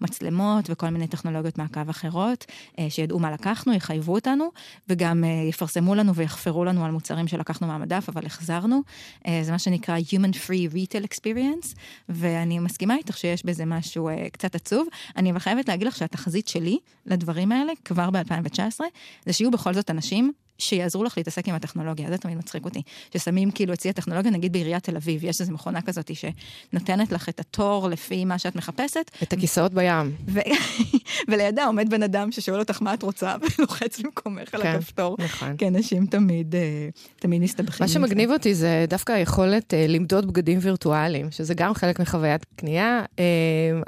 במצלמות 0.00 0.70
וכל 0.70 0.88
מיני 0.88 1.06
טכנולוגיות 1.06 1.58
מעקב 1.58 1.88
אחרות, 1.88 2.44
שידעו 2.88 3.18
מה 3.18 3.30
לקחנו, 3.30 3.72
יחייבו 3.72 4.14
אותנו, 4.14 4.48
וגם 4.88 5.24
יפרסמו 5.48 5.94
לנו 5.94 6.14
ויחפרו 6.14 6.64
לנו 6.64 6.84
על 6.84 6.90
מוצרים 6.90 7.28
שלקחנו 7.28 7.66
מהמדף, 7.66 8.08
אבל 8.14 8.26
החזרנו. 8.26 8.82
אה, 9.26 9.40
זה 9.42 9.52
מה 9.52 9.58
שנקרא 9.58 9.98
Human 9.98 10.34
Free 10.34 10.74
Retail 10.74 11.04
Experience, 11.04 11.74
ואני 12.08 12.58
מסכימה 12.58 12.96
איתך 12.96 13.16
שיש 13.16 13.46
בזה 13.46 13.64
משהו 13.64 14.08
אה, 14.08 14.30
קצת 14.32 14.54
עצוב. 14.54 14.88
אני 15.16 15.30
אבל 15.30 15.38
חייבת 15.38 15.68
להגיד 15.68 15.86
לך 15.86 15.96
שהתחזית 15.96 16.48
שלי 16.48 16.78
לדברים 17.06 17.52
האלה, 17.52 17.72
כבר 17.84 18.10
ב-2019, 18.10 18.80
זה 19.26 19.32
שיהיו 19.32 19.50
בכל 19.50 19.74
זאת 19.74 19.90
אנשים 19.90 20.32
שיעזרו 20.58 21.04
לך 21.04 21.18
להתעסק 21.18 21.48
עם 21.48 21.54
הטכנולוגיה, 21.54 22.08
זה 22.08 22.18
תמיד 22.18 22.38
מצחיק 22.38 22.64
אותי. 22.64 22.82
ששמים 23.14 23.50
כאילו 23.50 23.72
אצלי 23.72 23.90
הטכנולוגיה, 23.90 24.30
נגיד 24.30 24.52
בעיריית 24.52 24.84
תל 24.84 24.96
אביב, 24.96 25.24
יש 25.24 25.40
איזו 25.40 25.52
מכונה 25.52 25.82
כזאת 25.82 26.10
שנותנת 26.14 27.12
לך 27.12 27.28
את 27.28 27.40
התור 27.40 27.88
לפי 27.88 28.24
מה 28.24 28.38
שאת 28.38 28.56
מחפשת, 28.56 29.10
את 29.22 29.32
הכיסאות 29.32 29.74
בים. 29.74 30.16
ו... 30.28 30.40
ולידה 31.28 31.64
עומד 31.64 31.90
בן 31.90 32.02
אדם 32.02 32.32
ששואל 32.32 32.58
אותך 32.58 32.82
מה 32.82 32.94
את 32.94 33.02
רוצה, 33.02 33.34
ולוחץ 33.58 34.00
במקומך 34.00 34.54
על 34.54 34.62
כן, 34.62 34.76
הכפתור. 34.76 35.16
נכון. 35.18 35.56
כי 35.56 35.68
אנשים 35.68 36.06
תמיד, 36.06 36.54
אה, 36.54 36.88
תמיד 37.16 37.42
מסתבכים. 37.42 37.84
מה 37.84 37.88
שמגניב 37.88 38.30
אותי 38.30 38.54
זה 38.54 38.84
דווקא 38.88 39.12
היכולת 39.12 39.74
אה, 39.74 39.86
למדוד 39.88 40.26
בגדים 40.26 40.58
וירטואליים, 40.62 41.30
שזה 41.30 41.54
גם 41.54 41.74
חלק 41.74 42.00
מחוויית 42.00 42.46
קנייה. 42.56 43.04
אה, 43.18 43.24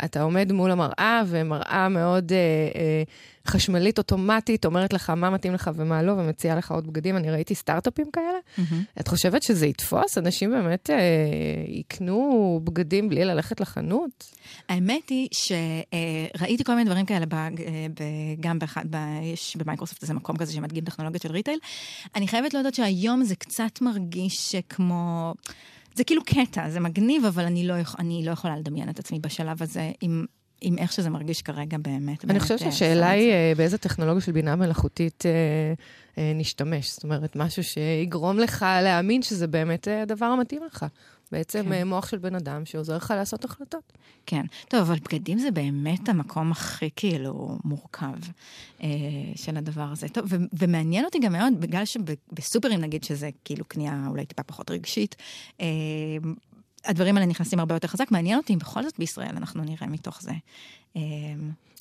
אתה 0.04 0.22
עומד 0.22 0.52
מול 0.52 0.70
המראה, 0.70 1.22
ומראה 1.26 1.88
מאוד 1.88 2.32
חשמלית, 3.46 3.98
אוטומטית, 3.98 4.64
אומרת 4.64 4.92
לך 4.92 5.10
מה 5.10 5.30
מתאים 5.30 5.54
לך 5.54 5.70
ומה 5.74 6.02
לא, 6.02 6.12
ומציעה 6.12 6.56
לך 6.56 6.70
עוד 6.70 6.86
בגדים. 6.86 7.16
אני 7.16 7.30
ראיתי 7.30 7.54
סטארט-אפים 7.54 8.06
כאלה. 8.12 8.38
מהמם. 8.58 8.82
את 9.00 9.08
חושבת 9.08 9.42
שזה 9.42 9.66
יתפוס? 9.66 10.18
אנשים 10.18 10.50
באמת 10.50 10.90
אה, 10.90 10.96
יקנו 11.68 12.60
בגדים 12.64 13.08
בלי 13.08 13.24
ללכת 13.24 13.60
לחנות? 13.60 14.30
האמת 14.68 15.08
היא 15.08 15.28
שראיתי 15.32 16.64
כל 16.64 16.74
מיני 16.74 16.84
דברים 16.90 17.06
כאלה, 17.06 17.26
ב- 17.26 17.34
אה, 17.34 17.50
ב- 17.94 18.40
גם 18.40 18.58
באחד, 18.58 18.84
ב- 18.90 19.22
יש 19.22 19.56
במייקרוסופט 19.56 20.02
איזה 20.02 20.14
מקום 20.14 20.36
כזה 20.36 20.52
שמדגים 20.52 20.84
טכנולוגיות 20.84 21.22
של 21.22 21.32
retail. 21.32 21.58
אני 22.14 22.28
חייבת 22.28 22.54
להודות 22.54 22.74
שהיום 22.74 23.24
זה 23.24 23.36
קצת 23.36 23.80
מרגיש 23.80 24.54
כמו... 24.68 25.34
זה 25.94 26.04
כאילו 26.04 26.22
קטע, 26.24 26.70
זה 26.70 26.80
מגניב, 26.80 27.24
אבל 27.24 27.44
אני 27.44 27.66
לא, 27.66 27.74
אני 27.98 28.22
לא 28.24 28.30
יכולה 28.30 28.56
לדמיין 28.56 28.88
את 28.88 28.98
עצמי 28.98 29.18
בשלב 29.18 29.62
הזה 29.62 29.90
עם, 30.00 30.24
עם 30.60 30.78
איך 30.78 30.92
שזה 30.92 31.10
מרגיש 31.10 31.42
כרגע 31.42 31.78
באמת. 31.78 32.24
אני 32.24 32.40
חושבת 32.40 32.62
אה, 32.62 32.72
שהשאלה 32.72 33.10
היא. 33.10 33.30
אה, 33.30 33.52
באיזה 33.56 33.78
טכנולוגיה 33.78 34.20
של 34.20 34.32
בינה 34.32 34.56
מלאכותית 34.56 35.24
אה, 35.26 36.32
נשתמש. 36.34 36.92
זאת 36.92 37.04
אומרת, 37.04 37.36
משהו 37.36 37.64
שיגרום 37.64 38.38
לך 38.38 38.66
להאמין 38.82 39.22
שזה 39.22 39.46
באמת 39.46 39.88
הדבר 40.02 40.26
המתאים 40.26 40.62
לך. 40.64 40.86
בעצם 41.32 41.64
כן. 41.68 41.88
מוח 41.88 42.08
של 42.08 42.18
בן 42.18 42.34
אדם 42.34 42.64
שעוזר 42.64 42.96
לך 42.96 43.14
לעשות 43.16 43.44
החלטות. 43.44 43.92
כן. 44.26 44.42
טוב, 44.68 44.80
אבל 44.80 44.98
בגדים 44.98 45.38
זה 45.38 45.50
באמת 45.50 46.08
המקום 46.08 46.52
הכי 46.52 46.90
כאילו 46.96 47.58
מורכב 47.64 48.18
אה, 48.82 48.88
של 49.34 49.56
הדבר 49.56 49.88
הזה. 49.92 50.08
טוב, 50.08 50.24
ו- 50.28 50.36
ומעניין 50.58 51.04
אותי 51.04 51.18
גם 51.18 51.32
מאוד, 51.32 51.60
בגלל 51.60 51.84
שבסופרים 51.84 52.80
נגיד 52.80 53.04
שזה 53.04 53.30
כאילו 53.44 53.64
קנייה 53.64 54.04
אולי 54.08 54.26
טיפה 54.26 54.42
פחות 54.42 54.70
רגשית, 54.70 55.16
אה, 55.60 55.66
הדברים 56.86 57.16
האלה 57.16 57.26
נכנסים 57.26 57.58
הרבה 57.58 57.74
יותר 57.74 57.88
חזק. 57.88 58.10
מעניין 58.10 58.38
אותי 58.38 58.54
אם 58.54 58.58
בכל 58.58 58.82
זאת 58.82 58.98
בישראל 58.98 59.36
אנחנו 59.36 59.64
נראה 59.64 59.86
מתוך 59.86 60.22
זה 60.22 60.32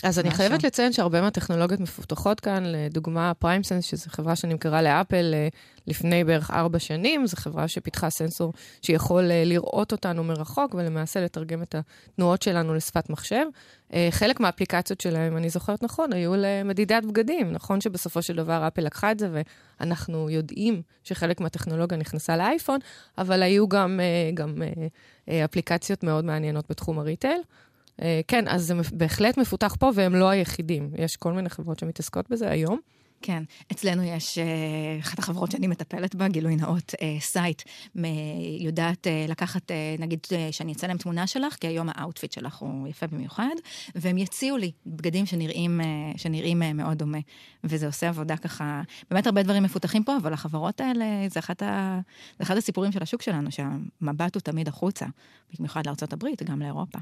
אז 0.03 0.19
אני. 0.19 0.31
חייבת 0.31 0.63
לציין 0.63 0.93
שהרבה 0.93 1.21
מהטכנולוגיות 1.21 1.79
מפותחות 1.79 2.39
כאן, 2.39 2.63
לדוגמה 2.65 3.33
פריימסנס, 3.33 3.85
שזו 3.85 4.05
חברה 4.09 4.35
שנמכרה 4.35 4.81
לאפל 4.81 5.31
אה, 5.33 5.47
לפני 5.87 6.23
בערך 6.23 6.51
ארבע 6.51 6.79
שנים, 6.79 7.27
זו 7.27 7.37
חברה 7.37 7.67
שפיתחה 7.67 8.09
סנסור 8.09 8.53
שיכול 8.81 9.31
אה, 9.31 9.43
לראות 9.45 9.91
אותנו 9.91 10.23
מרחוק 10.23 10.73
ולמעשה 10.73 11.21
לתרגם 11.21 11.61
את 11.61 11.75
התנועות 11.75 12.41
שלנו 12.41 12.73
לשפת 12.73 13.09
מחשב. 13.09 13.45
אה, 13.93 14.07
חלק 14.11 14.39
מהאפליקציות 14.39 15.01
שלהם, 15.01 15.31
אם 15.31 15.37
אני 15.37 15.49
זוכרת 15.49 15.83
נכון, 15.83 16.13
היו 16.13 16.33
למדידת 16.37 17.03
בגדים. 17.03 17.51
נכון 17.51 17.81
שבסופו 17.81 18.21
של 18.21 18.35
דבר 18.35 18.67
אפל 18.67 18.81
לקחה 18.81 19.11
את 19.11 19.19
זה, 19.19 19.29
ואנחנו 19.79 20.29
יודעים 20.29 20.81
שחלק 21.03 21.41
מהטכנולוגיה 21.41 21.97
נכנסה 21.97 22.37
לאייפון, 22.37 22.79
אבל 23.17 23.43
היו 23.43 23.67
גם, 23.67 23.99
גם 24.33 24.61
אפליקציות 25.45 26.03
מאוד 26.03 26.25
מעניינות 26.25 26.65
בתחום 26.69 26.99
הריטייל. 26.99 27.41
אה, 28.01 28.21
כן, 28.27 28.47
אז 28.47 28.63
זה 28.63 28.73
בהחלט 28.93 29.37
מפותח 29.37 29.75
פה, 29.79 29.91
והם 29.95 30.15
לא 30.15 30.29
היחידים. 30.29 30.89
יש 30.97 31.15
כל 31.15 31.33
מיני 31.33 31.49
חברות 31.49 31.79
שמתעסקות 31.79 32.29
בזה 32.29 32.49
היום. 32.49 32.79
כן, 33.21 33.43
אצלנו 33.71 34.03
יש, 34.03 34.37
אה, 34.37 34.43
אחת 34.99 35.19
החברות 35.19 35.51
שאני 35.51 35.67
מטפלת 35.67 36.15
בה, 36.15 36.27
גילוי 36.27 36.55
נאות, 36.55 36.93
אה, 37.01 37.17
סייט, 37.19 37.61
יודעת 38.59 39.07
לקחת, 39.27 39.71
נגיד 39.99 40.19
שאני 40.51 40.73
אצא 40.73 40.87
להם 40.87 40.97
תמונה 40.97 41.27
שלך, 41.27 41.55
כי 41.55 41.67
היום 41.67 41.89
ה 41.91 41.97
outfit 41.97 42.31
שלך 42.31 42.55
הוא 42.55 42.87
יפה 42.87 43.07
במיוחד, 43.07 43.55
והם 43.95 44.17
יציעו 44.17 44.57
לי 44.57 44.71
בגדים 44.85 45.25
שנראים, 45.25 45.81
שנראים 46.17 46.61
מאוד 46.73 46.97
דומה. 46.97 47.17
וזה 47.63 47.85
עושה 47.85 48.09
עבודה 48.09 48.37
ככה, 48.37 48.81
באמת 49.11 49.27
הרבה 49.27 49.43
דברים 49.43 49.63
מפותחים 49.63 50.03
פה, 50.03 50.17
אבל 50.17 50.33
החברות 50.33 50.81
האלה, 50.81 51.05
זה 51.29 51.39
אחד, 51.39 51.55
ה, 51.63 51.99
זה 52.37 52.43
אחד 52.43 52.57
הסיפורים 52.57 52.91
של 52.91 53.03
השוק 53.03 53.21
שלנו, 53.21 53.49
שהמבט 53.51 54.35
הוא 54.35 54.41
תמיד 54.41 54.67
החוצה, 54.67 55.05
במיוחד 55.59 55.85
לארה"ב, 55.85 56.25
גם 56.45 56.61
לאירופה. 56.61 56.99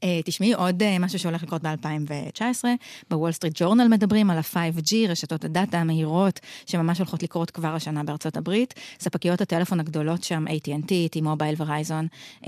Uh, 0.00 0.04
תשמעי 0.24 0.52
עוד 0.52 0.82
uh, 0.82 0.86
משהו 1.00 1.18
שהולך 1.18 1.42
לקרות 1.42 1.62
ב-2019, 1.62 2.64
ב-Wall 3.10 3.32
Street 3.32 3.52
Journal 3.56 3.88
מדברים 3.88 4.30
על 4.30 4.38
ה-5G, 4.38 4.94
רשתות 5.08 5.44
הדאטה 5.44 5.78
המהירות, 5.78 6.40
שממש 6.66 6.98
הולכות 6.98 7.22
לקרות 7.22 7.50
כבר 7.50 7.68
השנה 7.68 8.04
בארצות 8.04 8.36
הברית. 8.36 8.74
ספקיות 9.00 9.40
הטלפון 9.40 9.80
הגדולות 9.80 10.24
שם, 10.24 10.44
AT&T, 10.48 11.18
T-Mobile, 11.18 11.54
ורייזון, 11.56 12.06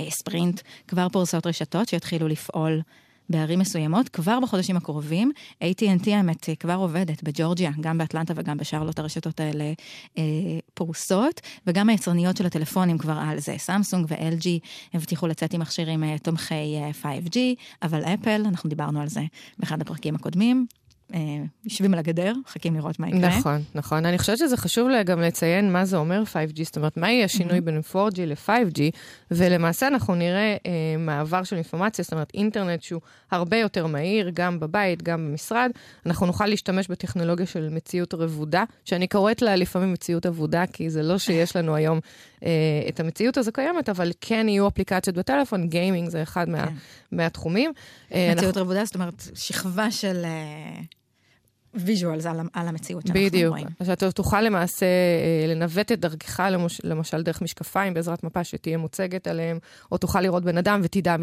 ספרינט, 0.08 0.60
כבר 0.88 1.08
פורסות 1.08 1.46
רשתות 1.46 1.88
שיתחילו 1.88 2.28
לפעול 2.28 2.82
בערים 3.28 3.58
מסוימות, 3.58 4.08
כבר 4.08 4.40
בחודשים 4.40 4.76
הקרובים. 4.76 5.32
AT&T 5.64 6.10
האמת 6.10 6.48
כבר 6.60 6.74
עובדת 6.74 7.22
בג'ורג'יה, 7.22 7.70
גם 7.80 7.98
באטלנטה 7.98 8.32
וגם 8.36 8.56
בשרלוט 8.56 8.98
הרשתות 8.98 9.40
האלה 9.40 9.72
אה, 10.18 10.22
פרוסות, 10.74 11.40
וגם 11.66 11.88
היצרניות 11.88 12.36
של 12.36 12.46
הטלפונים 12.46 12.98
כבר 12.98 13.18
על 13.20 13.38
זה. 13.38 13.54
סמסונג 13.58 14.06
ו-LG 14.08 14.48
הבטיחו 14.94 15.26
לצאת 15.26 15.54
עם 15.54 15.60
מכשירים 15.60 16.04
אה, 16.04 16.18
תומכי 16.18 16.54
אה, 16.76 16.90
5G, 17.02 17.36
אבל 17.82 18.04
אפל, 18.04 18.42
אנחנו 18.48 18.68
דיברנו 18.70 19.00
על 19.00 19.08
זה 19.08 19.22
באחד 19.58 19.80
הפרקים 19.80 20.14
הקודמים, 20.14 20.66
יושבים 21.64 21.92
על 21.92 21.98
הגדר, 21.98 22.32
מחכים 22.46 22.76
לראות 22.76 22.98
מה 23.00 23.08
יקרה. 23.08 23.38
נכון, 23.38 23.62
נכון. 23.74 24.06
אני 24.06 24.18
חושבת 24.18 24.38
שזה 24.38 24.56
חשוב 24.56 24.88
גם 25.06 25.20
לציין 25.20 25.72
מה 25.72 25.84
זה 25.84 25.96
אומר 25.96 26.22
5G, 26.32 26.64
זאת 26.64 26.76
אומרת, 26.76 26.96
מה 26.96 27.10
יהיה 27.10 27.24
השינוי 27.24 27.58
mm-hmm. 27.58 27.60
בין 27.60 27.80
4G 27.92 28.20
ל-5G, 28.26 28.80
ולמעשה 29.30 29.86
אנחנו 29.86 30.14
נראה 30.14 30.56
אה, 30.66 30.96
מעבר 30.98 31.42
של 31.42 31.56
אינפורמציה, 31.56 32.02
זאת 32.02 32.12
אומרת, 32.12 32.30
אינטרנט 32.34 32.82
שהוא 32.82 33.00
הרבה 33.30 33.56
יותר 33.56 33.86
מהיר, 33.86 34.30
גם 34.34 34.60
בבית, 34.60 35.02
גם 35.02 35.26
במשרד. 35.26 35.70
אנחנו 36.06 36.26
נוכל 36.26 36.46
להשתמש 36.46 36.88
בטכנולוגיה 36.88 37.46
של 37.46 37.68
מציאות 37.70 38.14
רבודה, 38.14 38.64
שאני 38.84 39.06
קוראת 39.06 39.42
לה 39.42 39.56
לפעמים 39.56 39.92
מציאות 39.92 40.26
אבודה, 40.26 40.64
כי 40.72 40.90
זה 40.90 41.02
לא 41.02 41.18
שיש 41.18 41.56
לנו 41.56 41.74
היום 41.74 42.00
אה, 42.44 42.50
את 42.88 43.00
המציאות 43.00 43.36
הזו 43.36 43.52
קיימת, 43.52 43.88
אבל 43.88 44.12
כן 44.20 44.46
יהיו 44.48 44.68
אפליקציות 44.68 45.16
בטלפון, 45.16 45.68
gaming 45.68 46.08
זה 46.08 46.22
אחד 46.22 46.48
מה, 46.48 46.66
כן. 46.66 46.72
מהתחומים. 47.12 47.72
אה, 48.14 48.28
מציאות 48.32 48.44
אנחנו... 48.56 48.60
רבודה, 48.60 48.84
זאת 48.84 48.94
אומרת, 48.94 49.22
שכבה 49.34 49.90
של... 49.90 50.24
אה, 51.74 51.80
visuals 51.84 52.26
על, 52.26 52.40
על 52.52 52.68
המציאות 52.68 53.06
שאנחנו 53.06 53.26
בדיוק. 53.26 53.50
רואים. 53.50 53.66
בדיוק. 53.66 53.82
שאתה 53.84 54.12
תוכל 54.12 54.40
למעשה 54.40 54.86
אה, 54.86 55.54
לנווט 55.54 55.92
את 55.92 56.00
דרכך, 56.00 56.40
למש, 56.50 56.80
למשל 56.84 57.22
דרך 57.22 57.42
משקפיים 57.42 57.94
בעזרת 57.94 58.24
מפה 58.24 58.44
שתהיה 58.44 58.78
מוצגת 58.78 59.26
עליהם, 59.26 59.58
או 59.92 59.98
תוכל 59.98 60.20
לראות 60.20 60.44
בן 60.44 60.58
אדם 60.58 60.80
ותדע 60.84 61.16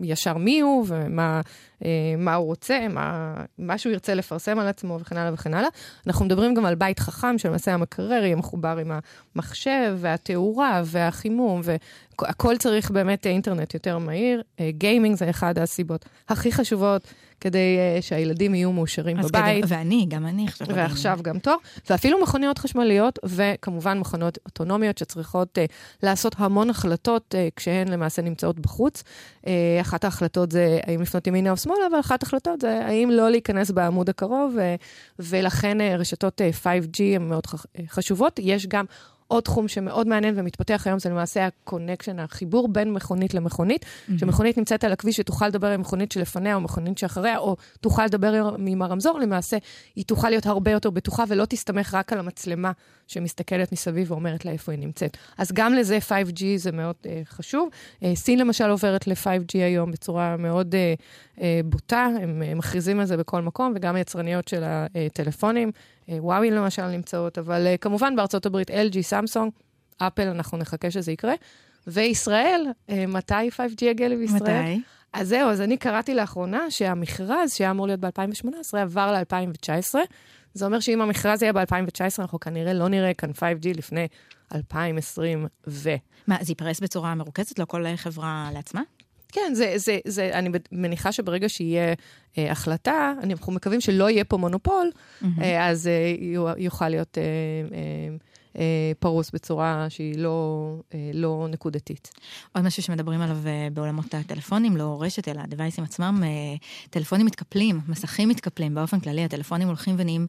ישר 0.00 0.36
מי 0.36 0.60
הוא 0.60 0.84
ומה 0.88 1.40
אה, 1.84 2.34
הוא 2.34 2.46
רוצה, 2.46 2.86
מה, 2.90 3.34
מה 3.58 3.78
שהוא 3.78 3.92
ירצה 3.92 4.14
לפרסם 4.14 4.58
על 4.58 4.68
עצמו 4.68 4.98
וכן 5.00 5.16
הלאה 5.16 5.34
וכן 5.34 5.54
הלאה. 5.54 5.68
אנחנו 6.06 6.24
מדברים 6.24 6.54
גם 6.54 6.66
על 6.66 6.74
בית 6.74 6.98
חכם, 6.98 7.38
שלמעשה 7.38 7.74
המקרר 7.74 8.24
יהיה 8.24 8.36
מחובר 8.36 8.78
עם 8.80 8.92
המחשב 9.34 9.96
והתאורה 10.00 10.82
והחימום, 10.84 11.60
והכל 11.64 12.56
צריך 12.56 12.90
באמת 12.90 13.26
אינטרנט 13.26 13.74
יותר 13.74 13.98
מהיר. 13.98 14.42
גיימינג 14.70 15.16
זה 15.16 15.30
אחד 15.30 15.58
הסיבות 15.58 16.04
הכי 16.28 16.52
חשובות. 16.52 17.14
כדי 17.40 17.78
uh, 17.98 18.02
שהילדים 18.02 18.54
יהיו 18.54 18.72
מאושרים 18.72 19.16
בבית. 19.16 19.64
כדי, 19.64 19.74
ואני, 19.74 20.06
גם 20.08 20.26
אני 20.26 20.44
עכשיו. 20.44 20.66
ועכשיו 20.74 21.18
גם 21.22 21.38
תור. 21.38 21.56
ואפילו 21.90 22.22
מכוניות 22.22 22.58
חשמליות, 22.58 23.18
וכמובן 23.24 23.98
מכוניות 23.98 24.38
אוטונומיות 24.46 24.98
שצריכות 24.98 25.58
uh, 25.58 25.72
לעשות 26.02 26.34
המון 26.38 26.70
החלטות 26.70 27.34
uh, 27.34 27.54
כשהן 27.56 27.88
למעשה 27.88 28.22
נמצאות 28.22 28.60
בחוץ. 28.60 29.02
Uh, 29.42 29.46
אחת 29.80 30.04
ההחלטות 30.04 30.52
זה 30.52 30.78
האם 30.86 31.02
לפנות 31.02 31.26
ימינה 31.26 31.50
או 31.50 31.56
שמאלה, 31.56 31.86
אבל 31.90 32.00
אחת 32.00 32.22
ההחלטות 32.22 32.60
זה 32.60 32.84
האם 32.84 33.10
לא 33.10 33.30
להיכנס 33.30 33.70
בעמוד 33.70 34.08
הקרוב, 34.08 34.56
uh, 34.56 34.82
ולכן 35.18 35.78
uh, 35.80 35.98
רשתות 35.98 36.40
uh, 36.40 36.66
5G 36.66 37.00
הן 37.16 37.28
מאוד 37.28 37.44
חשובות. 37.88 38.40
יש 38.42 38.66
גם 38.66 38.84
עוד 39.30 39.42
תחום 39.42 39.68
שמאוד 39.68 40.08
מעניין 40.08 40.34
ומתפתח 40.38 40.82
היום 40.86 40.98
זה 40.98 41.10
למעשה 41.10 41.46
ה-connection, 41.46 42.18
החיבור 42.18 42.68
בין 42.68 42.92
מכונית 42.92 43.34
למכונית, 43.34 43.84
mm-hmm. 43.84 44.12
שמכונית 44.18 44.58
נמצאת 44.58 44.84
על 44.84 44.92
הכביש 44.92 45.20
ותוכל 45.20 45.48
לדבר 45.48 45.66
עם 45.70 45.80
מכונית 45.80 46.12
שלפניה 46.12 46.54
או 46.54 46.60
מכונית 46.60 46.98
שאחריה, 46.98 47.38
או 47.38 47.56
תוכל 47.80 48.04
לדבר 48.04 48.54
עם 48.66 48.82
הרמזור, 48.82 49.18
למעשה 49.18 49.56
היא 49.96 50.04
תוכל 50.04 50.30
להיות 50.30 50.46
הרבה 50.46 50.70
יותר 50.70 50.90
בטוחה 50.90 51.24
ולא 51.28 51.44
תסתמך 51.44 51.94
רק 51.94 52.12
על 52.12 52.18
המצלמה 52.18 52.72
שמסתכלת 53.06 53.72
מסביב 53.72 54.10
ואומרת 54.10 54.44
לה 54.44 54.52
איפה 54.52 54.72
היא 54.72 54.80
נמצאת. 54.80 55.16
אז 55.38 55.52
גם 55.52 55.74
לזה 55.74 55.98
5G 56.08 56.42
זה 56.56 56.72
מאוד 56.72 56.94
uh, 57.02 57.06
חשוב. 57.24 57.68
Uh, 57.68 58.06
סין 58.14 58.38
למשל 58.38 58.70
עוברת 58.70 59.06
ל-5G 59.06 59.54
היום 59.54 59.90
בצורה 59.90 60.36
מאוד 60.36 60.74
uh, 60.74 61.36
uh, 61.36 61.40
בוטה, 61.64 62.08
הם 62.22 62.42
uh, 62.42 62.58
מכריזים 62.58 63.00
על 63.00 63.06
זה 63.06 63.16
בכל 63.16 63.42
מקום, 63.42 63.72
וגם 63.76 63.96
היצרניות 63.96 64.48
של 64.48 64.62
הטלפונים. 64.64 65.72
וואוי 66.08 66.50
למשל 66.50 66.86
נמצאות, 66.86 67.38
אבל 67.38 67.66
uh, 67.74 67.78
כמובן 67.78 68.16
בארצות 68.16 68.46
הברית 68.46 68.70
LG, 68.70 69.02
סמסונג, 69.02 69.52
אפל, 69.98 70.28
אנחנו 70.28 70.58
נחכה 70.58 70.90
שזה 70.90 71.12
יקרה. 71.12 71.34
וישראל, 71.86 72.66
uh, 72.66 72.92
מתי 73.08 73.48
5G 73.48 73.84
יגיע 73.84 74.08
לישראל? 74.08 74.62
מתי? 74.62 74.80
אז 75.12 75.28
זהו, 75.28 75.50
אז 75.50 75.60
אני 75.60 75.76
קראתי 75.76 76.14
לאחרונה 76.14 76.70
שהמכרז 76.70 77.52
שהיה 77.52 77.70
אמור 77.70 77.86
להיות 77.86 78.00
ב-2018 78.00 78.78
עבר 78.78 79.12
ל-2019. 79.12 79.94
זה 80.54 80.66
אומר 80.66 80.80
שאם 80.80 81.00
המכרז 81.00 81.42
יהיה 81.42 81.52
ב-2019, 81.52 82.02
אנחנו 82.18 82.40
כנראה 82.40 82.72
לא 82.72 82.88
נראה 82.88 83.14
כאן 83.14 83.30
5G 83.30 83.76
לפני 83.76 84.08
2020 84.54 85.46
ו... 85.66 85.90
מה, 86.26 86.36
זה 86.40 86.50
ייפרס 86.50 86.80
בצורה 86.80 87.14
מרוכזת? 87.14 87.58
לא 87.58 87.64
כל 87.64 87.84
חברה 87.96 88.50
לעצמה? 88.54 88.82
כן, 89.30 89.52
זה, 89.54 89.72
זה, 89.76 89.98
זה, 90.04 90.30
אני 90.32 90.48
מניחה 90.72 91.12
שברגע 91.12 91.48
שיהיה 91.48 91.94
אה, 92.38 92.52
החלטה, 92.52 93.12
אנחנו 93.22 93.52
מקווים 93.52 93.80
שלא 93.80 94.10
יהיה 94.10 94.24
פה 94.24 94.36
מונופול, 94.36 94.90
mm-hmm. 94.92 95.26
אה, 95.42 95.68
אז 95.68 95.86
אה, 95.86 96.14
יוכל 96.58 96.88
להיות 96.88 97.18
אה, 97.18 97.22
אה, 97.76 98.16
פרוס 98.98 99.30
בצורה 99.30 99.86
שהיא 99.88 100.18
לא, 100.18 100.74
אה, 100.94 101.10
לא 101.14 101.46
נקודתית. 101.50 102.10
עוד 102.52 102.64
משהו 102.64 102.82
שמדברים 102.82 103.20
עליו 103.20 103.36
אה, 103.46 103.68
בעולמות 103.72 104.14
הטלפונים, 104.14 104.76
לא 104.76 104.98
רשת, 105.00 105.28
אלא 105.28 105.40
הדווייסים 105.40 105.84
עצמם, 105.84 106.22
טלפונים 106.90 107.26
מתקפלים, 107.26 107.80
מסכים 107.88 108.28
מתקפלים. 108.28 108.74
באופן 108.74 109.00
כללי, 109.00 109.24
הטלפונים 109.24 109.68
הולכים 109.68 109.94
ונהיים 109.98 110.26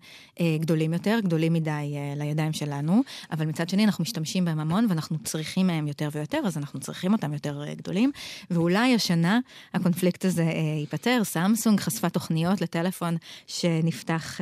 גדולים 0.59 0.93
יותר, 0.93 1.19
גדולים 1.23 1.53
מדי 1.53 1.95
לידיים 2.15 2.53
שלנו, 2.53 3.01
אבל 3.31 3.45
מצד 3.45 3.69
שני 3.69 3.85
אנחנו 3.85 4.01
משתמשים 4.01 4.45
בהם 4.45 4.59
המון 4.59 4.85
ואנחנו 4.89 5.17
צריכים 5.23 5.67
מהם 5.67 5.87
יותר 5.87 6.09
ויותר, 6.11 6.39
אז 6.45 6.57
אנחנו 6.57 6.79
צריכים 6.79 7.13
אותם 7.13 7.33
יותר 7.33 7.63
גדולים. 7.73 8.11
ואולי 8.51 8.95
השנה 8.95 9.39
הקונפליקט 9.73 10.25
הזה 10.25 10.43
ייפתר. 10.79 11.23
סמסונג 11.23 11.79
חשפה 11.79 12.09
תוכניות 12.09 12.61
לטלפון 12.61 13.17
שנפתח 13.47 14.39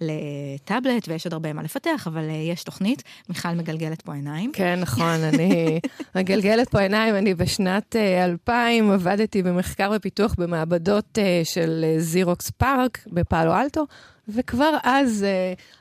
לטאבלט, 0.00 1.08
ויש 1.08 1.26
עוד 1.26 1.32
הרבה 1.32 1.52
מה 1.52 1.62
לפתח, 1.62 2.06
אבל 2.06 2.24
יש 2.30 2.62
תוכנית. 2.62 2.87
תוכנית. 2.96 3.02
מיכל 3.28 3.48
מגלגלת 3.48 4.02
פה 4.02 4.14
עיניים. 4.14 4.52
כן, 4.52 4.80
נכון, 4.80 5.24
אני 5.24 5.80
מגלגלת 6.16 6.68
פה 6.68 6.80
עיניים. 6.80 7.14
אני 7.14 7.34
בשנת 7.34 7.96
2000 7.96 8.90
אה, 8.90 8.94
עבדתי 8.94 9.42
במחקר 9.42 9.92
ופיתוח 9.96 10.34
במעבדות 10.38 11.18
אה, 11.18 11.40
של 11.44 11.84
זירוקס 11.98 12.46
אה, 12.46 12.52
פארק 12.56 12.98
בפאלו 13.06 13.54
אלטו, 13.54 13.86
וכבר 14.28 14.76
אז 14.82 15.26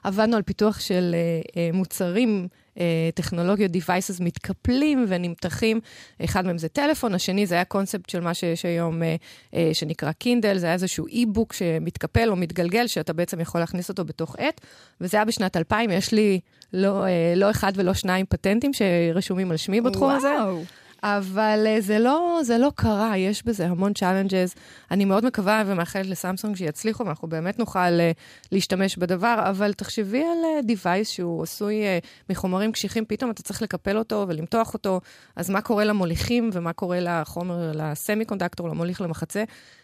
עבדנו 0.04 0.36
על 0.36 0.42
פיתוח 0.42 0.80
של 0.80 1.16
מוצרים. 1.74 2.48
טכנולוגיות 3.14 3.72
devices 3.72 4.24
מתקפלים 4.24 5.06
ונמתחים. 5.08 5.80
אחד 6.24 6.46
מהם 6.46 6.58
זה 6.58 6.68
טלפון, 6.68 7.14
השני 7.16 7.46
זה 7.46 7.56
היה 7.56 7.64
קונספט 7.64 8.10
של 8.10 8.20
מה 8.20 8.34
שיש 8.34 8.66
היום 8.66 9.02
שנקרא 9.74 10.12
קינדל, 10.12 10.58
זה 10.58 10.66
היה 10.66 10.74
איזשהו 10.74 11.08
e-book 11.08 11.54
שמתקפל 11.54 12.30
או 12.30 12.36
מתגלגל, 12.36 12.88
שאתה 12.88 13.14
בעצם 13.14 13.40
יכול 13.40 13.62
להכניס 13.62 13.90
אותו 13.90 14.06
בתוך 14.06 14.36
עט, 14.40 14.62
וזה 15.02 15.18
היה 15.18 15.26
בשנת 15.26 15.58
2000, 15.58 15.90
יש 15.92 16.14
לי 16.14 16.40
לא, 16.74 17.06
לא 17.36 17.52
אחד 17.52 17.72
ולא 17.76 17.94
שניים 17.94 18.26
פטנטים 18.30 18.72
שרשומים 18.74 19.52
על 19.52 19.58
שמי 19.58 19.82
בתחום 19.82 20.08
וואו. 20.08 20.18
הזה. 20.18 20.36
אבל 21.04 21.68
uh, 21.78 21.82
זה 21.82 22.00
לא, 22.00 22.40
זה 22.44 22.58
לא 22.58 22.72
קרה, 22.76 23.18
יש 23.18 23.46
בזה 23.46 23.68
המון 23.68 23.94
challenges. 23.94 24.56
אני 24.92 25.06
מאוד 25.06 25.26
מקווה 25.26 25.64
ומאחלת 25.66 26.06
לסמסונג 26.06 26.56
שיצליחו, 26.56 27.06
ואנחנו 27.06 27.28
באמת 27.28 27.60
נוכל 27.60 27.80
uh, 27.80 28.18
להשתמש 28.52 28.98
בדבר, 28.98 29.44
אבל 29.50 29.74
תחשבי 29.74 30.24
על 30.24 30.66
דיווייס 30.66 31.10
uh, 31.10 31.14
שהוא 31.14 31.44
עשוי 31.44 31.82
מחומרים 32.30 32.72
קשיחים, 32.72 33.06
פתאום 33.06 33.32
אתה 33.32 33.44
צריך 33.44 33.62
לקפל 33.62 33.98
אותו 33.98 34.26
ולמתוח 34.28 34.74
אותו, 34.74 35.02
אז 35.36 35.50
מה 35.50 35.62
קורה 35.62 35.84
למוליכים 35.84 36.50
ומה 36.54 36.74
קורה 36.74 37.00
לחומר, 37.00 37.72
לסמי 37.74 38.26
קונדקטור, 38.26 38.70
למוליך 38.70 39.02
למחצה? 39.02 39.44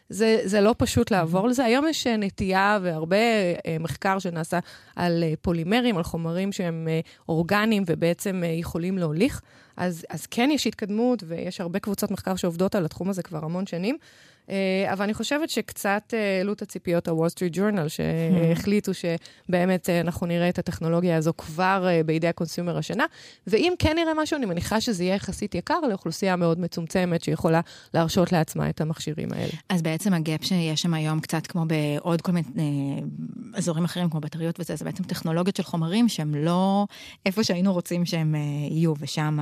זה, 0.09 0.41
זה 0.43 0.61
לא 0.61 0.75
פשוט 0.77 1.11
לעבור 1.11 1.47
לזה. 1.47 1.65
היום 1.65 1.87
יש 1.87 2.07
אה, 2.07 2.17
נטייה 2.17 2.79
והרבה 2.81 3.17
אה, 3.17 3.77
מחקר 3.79 4.19
שנעשה 4.19 4.59
על 4.95 5.23
אה, 5.23 5.33
פולימרים, 5.41 5.97
על 5.97 6.03
חומרים 6.03 6.51
שהם 6.51 6.87
אורגניים 7.29 7.83
ובעצם 7.87 8.43
יכולים 8.59 8.97
להוליך. 8.97 9.41
אז, 9.77 10.05
אז 10.09 10.25
כן 10.25 10.49
יש 10.53 10.67
התקדמות, 10.67 11.23
ויש 11.27 11.61
הרבה 11.61 11.79
קבוצות 11.79 12.11
מחקר 12.11 12.35
שעובדות 12.35 12.75
על 12.75 12.85
התחום 12.85 13.09
הזה 13.09 13.23
כבר 13.23 13.45
המון 13.45 13.67
שנים. 13.67 13.97
אה, 14.49 14.93
אבל 14.93 15.03
אני 15.03 15.13
חושבת 15.13 15.49
שקצת 15.49 16.13
אה, 16.13 16.37
העלו 16.37 16.53
את 16.53 16.61
הציפיות 16.61 17.07
ה-Wall 17.07 17.29
Street 17.35 17.55
Journal, 17.55 17.89
שהחליטו 17.89 18.91
שבאמת 18.93 19.89
אה, 19.89 19.99
אנחנו 19.99 20.27
נראה 20.27 20.49
את 20.49 20.59
הטכנולוגיה 20.59 21.17
הזו 21.17 21.33
כבר 21.37 21.87
בידי 22.05 22.27
ה-consumer 22.27 22.77
השנה. 22.77 23.05
ואם 23.47 23.73
כן 23.79 23.95
נראה 23.95 24.13
משהו, 24.17 24.37
אני 24.37 24.45
מניחה 24.45 24.81
שזה 24.81 25.03
יהיה 25.03 25.15
יחסית 25.15 25.55
יקר 25.55 25.79
לאוכלוסייה 25.89 26.35
מאוד 26.35 26.59
מצומצמת 26.59 27.23
שיכולה 27.23 27.61
להרשות 27.93 28.31
לעצמה 28.31 28.69
את 28.69 28.81
המכשירים 28.81 29.33
האלה. 29.33 29.51
אז 29.69 29.81
בעצם 29.81 30.13
ה-gap 30.13 30.43
שיש 30.43 30.81
שם 30.81 30.93
היום, 30.93 31.19
קצת 31.19 31.47
כמו 31.47 31.65
בעוד 31.65 32.21
כל 32.21 32.31
מיני 32.31 33.01
אזורים 33.53 33.83
אחרים, 33.83 34.09
כמו 34.09 34.19
בטריות 34.19 34.59
וזה, 34.59 34.75
זה 34.75 34.85
בעצם 34.85 35.03
טכנולוגיות 35.03 35.55
של 35.55 35.63
חומרים 35.63 36.09
שהם 36.09 36.35
לא 36.35 36.87
איפה 37.25 37.43
שהיינו 37.43 37.73
רוצים 37.73 38.05
שהם 38.05 38.35
יהיו, 38.69 38.93
ושם 38.99 39.37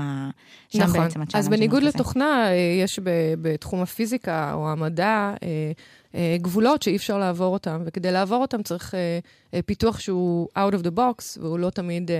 נכון. 0.76 1.00
בעצם 1.00 1.22
ה-challenge 1.22 1.36
אז 1.36 1.50
בניגוד 1.50 1.84
לתוכנה, 1.84 2.48
יש 2.82 3.00
בתחום 3.42 3.82
הפיזיקה 3.82 4.54
או 4.54 4.72
המדע, 4.72 4.91
מדע, 4.92 5.34
אה, 5.44 5.72
אה, 6.16 6.38
גבולות 6.42 6.84
שאי 6.84 6.96
אפשר 6.96 7.18
לעבור 7.18 7.54
אותם, 7.54 7.82
וכדי 7.86 8.12
לעבור 8.12 8.42
אותם 8.42 8.64
צריך 8.64 8.96
אה, 8.96 9.20
אה, 9.54 9.62
פיתוח 9.62 10.00
שהוא 10.00 10.48
out 10.58 10.74
of 10.74 10.84
the 10.84 10.98
box, 10.98 11.42
והוא 11.42 11.60
לא 11.60 11.70
תמיד 11.70 12.12
אה, 12.12 12.18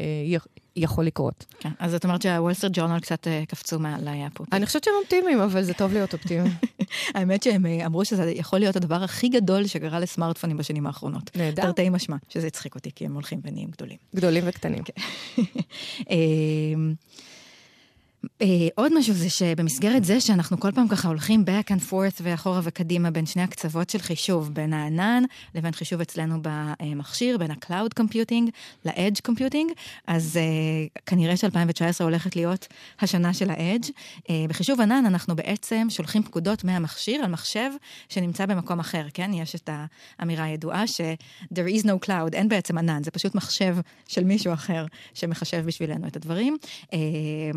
אה, 0.00 0.38
יכול 0.76 1.04
לקרות. 1.04 1.44
כן, 1.58 1.70
אז 1.78 1.90
זאת 1.90 2.04
אומרת 2.04 2.22
שה-Wall 2.22 2.54
Street 2.54 2.72
Journal 2.76 3.00
קצת 3.00 3.28
אה, 3.28 3.42
קפצו 3.48 3.78
מעליי 3.78 4.30
פה. 4.34 4.44
אני 4.52 4.66
חושבת 4.66 4.84
שהם 4.84 4.94
אופטימיים, 5.02 5.40
אבל 5.40 5.62
זה 5.62 5.74
טוב 5.74 5.92
להיות 5.92 6.12
אופטימיים. 6.12 6.52
האמת 7.14 7.42
שהם 7.42 7.66
אה, 7.66 7.86
אמרו 7.86 8.04
שזה 8.04 8.30
יכול 8.30 8.58
להיות 8.58 8.76
הדבר 8.76 9.02
הכי 9.02 9.28
גדול 9.28 9.66
שקרה 9.66 10.00
לסמארטפונים 10.00 10.56
בשנים 10.56 10.86
האחרונות. 10.86 11.36
נהדר. 11.36 11.62
תרתי 11.62 11.88
משמע, 11.88 12.16
שזה 12.28 12.46
הצחיק 12.46 12.74
אותי, 12.74 12.90
כי 12.94 13.06
הם 13.06 13.14
הולכים 13.14 13.40
ונהיים 13.44 13.68
גדולים. 13.70 13.98
גדולים 14.14 14.44
וקטנים. 14.46 14.82
אה, 18.42 18.46
עוד 18.74 18.98
משהו 18.98 19.14
זה 19.14 19.30
שבמסגרת 19.30 20.04
זה 20.04 20.20
שאנחנו 20.20 20.60
כל 20.60 20.72
פעם 20.72 20.88
ככה 20.88 21.08
הולכים 21.08 21.44
back 21.44 21.70
and 21.70 21.90
forth 21.90 22.20
ואחורה 22.22 22.60
וקדימה 22.62 23.10
בין 23.10 23.26
שני 23.26 23.42
הקצוות 23.42 23.90
של 23.90 23.98
חישוב, 23.98 24.50
בין 24.54 24.72
הענן 24.72 25.22
לבין 25.54 25.72
חישוב 25.72 26.00
אצלנו 26.00 26.38
במכשיר, 26.42 27.38
בין 27.38 27.50
ה-cloud 27.50 28.02
computing 28.02 28.50
ל-edge 28.84 29.30
computing, 29.30 29.72
אז 30.06 30.38
uh, 30.38 31.00
כנראה 31.06 31.36
ש-2019 31.36 32.04
הולכת 32.04 32.36
להיות 32.36 32.66
השנה 33.00 33.34
של 33.34 33.50
ה-edge. 33.50 33.88
Uh, 34.18 34.30
בחישוב 34.48 34.80
ענן 34.80 35.04
אנחנו 35.06 35.36
בעצם 35.36 35.86
שולחים 35.90 36.22
פקודות 36.22 36.64
מהמכשיר 36.64 37.24
על 37.24 37.30
מחשב 37.30 37.70
שנמצא 38.08 38.46
במקום 38.46 38.80
אחר, 38.80 39.06
כן? 39.14 39.30
יש 39.34 39.54
את 39.54 39.70
האמירה 40.18 40.44
הידועה 40.44 40.86
ש-there 40.86 41.80
is 41.80 41.84
no 41.84 42.06
cloud, 42.06 42.32
אין 42.32 42.48
בעצם 42.48 42.78
ענן, 42.78 43.02
זה 43.02 43.10
פשוט 43.10 43.34
מחשב 43.34 43.76
של 44.08 44.24
מישהו 44.24 44.52
אחר 44.52 44.86
שמחשב 45.14 45.62
בשבילנו 45.66 46.06
את 46.06 46.16
הדברים. 46.16 46.56
Uh, 46.84 46.88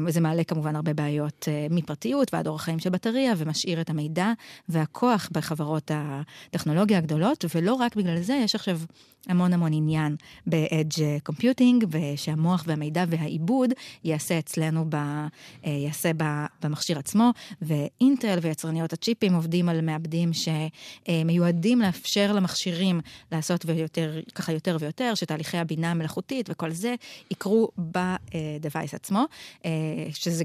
זה 0.09 0.21
מעלה 0.21 0.43
כמובן 0.55 0.75
הרבה 0.75 0.93
בעיות 0.93 1.47
uh, 1.47 1.73
מפרטיות 1.73 2.33
ועד 2.33 2.47
אורח 2.47 2.61
חיים 2.61 2.79
של 2.79 2.89
בטריה, 2.89 3.33
ומשאיר 3.37 3.81
את 3.81 3.89
המידע 3.89 4.31
והכוח 4.69 5.29
בחברות 5.31 5.91
הטכנולוגיה 5.93 6.97
הגדולות, 6.97 7.45
ולא 7.55 7.73
רק 7.73 7.95
בגלל 7.95 8.21
זה, 8.21 8.33
יש 8.43 8.55
עכשיו 8.55 8.79
המון 9.27 9.53
המון 9.53 9.73
עניין 9.73 10.15
ב-edge 10.47 11.29
computing, 11.31 11.85
ושהמוח 11.89 12.63
והמידע 12.67 13.05
והעיבוד 13.09 13.69
ייעשה 14.03 14.39
אצלנו, 14.39 14.85
ב, 14.89 14.95
uh, 14.95 15.67
ייעשה 15.67 16.11
ב, 16.17 16.23
במכשיר 16.63 16.99
עצמו, 16.99 17.31
ואינטל 17.61 18.39
ויצרניות 18.41 18.93
הצ'יפים 18.93 19.33
עובדים 19.33 19.69
על 19.69 19.81
מעבדים 19.81 20.31
שמיועדים 20.33 21.81
לאפשר 21.81 22.33
למכשירים 22.33 23.01
לעשות 23.31 23.65
ויותר, 23.65 24.19
ככה 24.35 24.51
יותר 24.51 24.77
ויותר, 24.79 25.15
שתהליכי 25.15 25.57
הבינה 25.57 25.91
המלאכותית 25.91 26.49
וכל 26.49 26.71
זה 26.71 26.95
יקרו 27.31 27.69
ב-device 27.91 28.95
עצמו, 28.95 29.23
uh, 29.59 29.65
שזה 30.13 30.43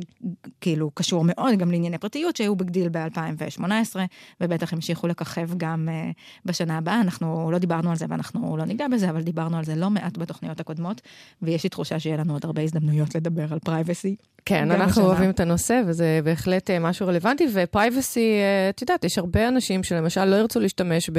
כאילו 0.60 0.90
קשור 0.94 1.24
מאוד 1.26 1.58
גם 1.58 1.70
לענייני 1.70 1.98
פרטיות 1.98 2.36
שהיו 2.36 2.56
big 2.56 2.70
deal 2.70 2.88
ב-2018, 2.88 3.96
ובטח 4.40 4.72
המשיכו 4.72 5.06
לככב 5.06 5.48
גם 5.56 5.88
uh, 5.88 6.16
בשנה 6.44 6.78
הבאה. 6.78 7.00
אנחנו 7.00 7.50
לא 7.50 7.58
דיברנו 7.58 7.90
על 7.90 7.96
זה 7.96 8.06
ואנחנו 8.08 8.56
לא 8.56 8.64
ניגע 8.64 8.88
בזה, 8.88 9.10
אבל 9.10 9.22
דיברנו 9.22 9.56
על 9.56 9.64
זה 9.64 9.76
לא 9.76 9.90
מעט 9.90 10.18
בתוכניות 10.18 10.60
הקודמות, 10.60 11.00
ויש 11.42 11.64
לי 11.64 11.70
תחושה 11.70 12.00
שיהיה 12.00 12.16
לנו 12.16 12.32
עוד 12.32 12.44
הרבה 12.44 12.62
הזדמנויות 12.62 13.14
לדבר 13.14 13.52
על 13.52 13.58
privacy. 13.58 14.16
כן, 14.44 14.70
אנחנו 14.70 14.90
השנה. 14.90 15.04
אוהבים 15.04 15.30
את 15.30 15.40
הנושא, 15.40 15.80
וזה 15.86 16.20
בהחלט 16.24 16.70
uh, 16.70 16.72
משהו 16.80 17.06
רלוונטי, 17.06 17.46
ו-privacy, 17.54 18.34
uh, 18.40 18.74
את 18.74 18.80
יודעת, 18.80 19.04
יש 19.04 19.18
הרבה 19.18 19.48
אנשים 19.48 19.82
שלמשל 19.82 20.24
לא 20.24 20.36
ירצו 20.36 20.60
להשתמש 20.60 21.10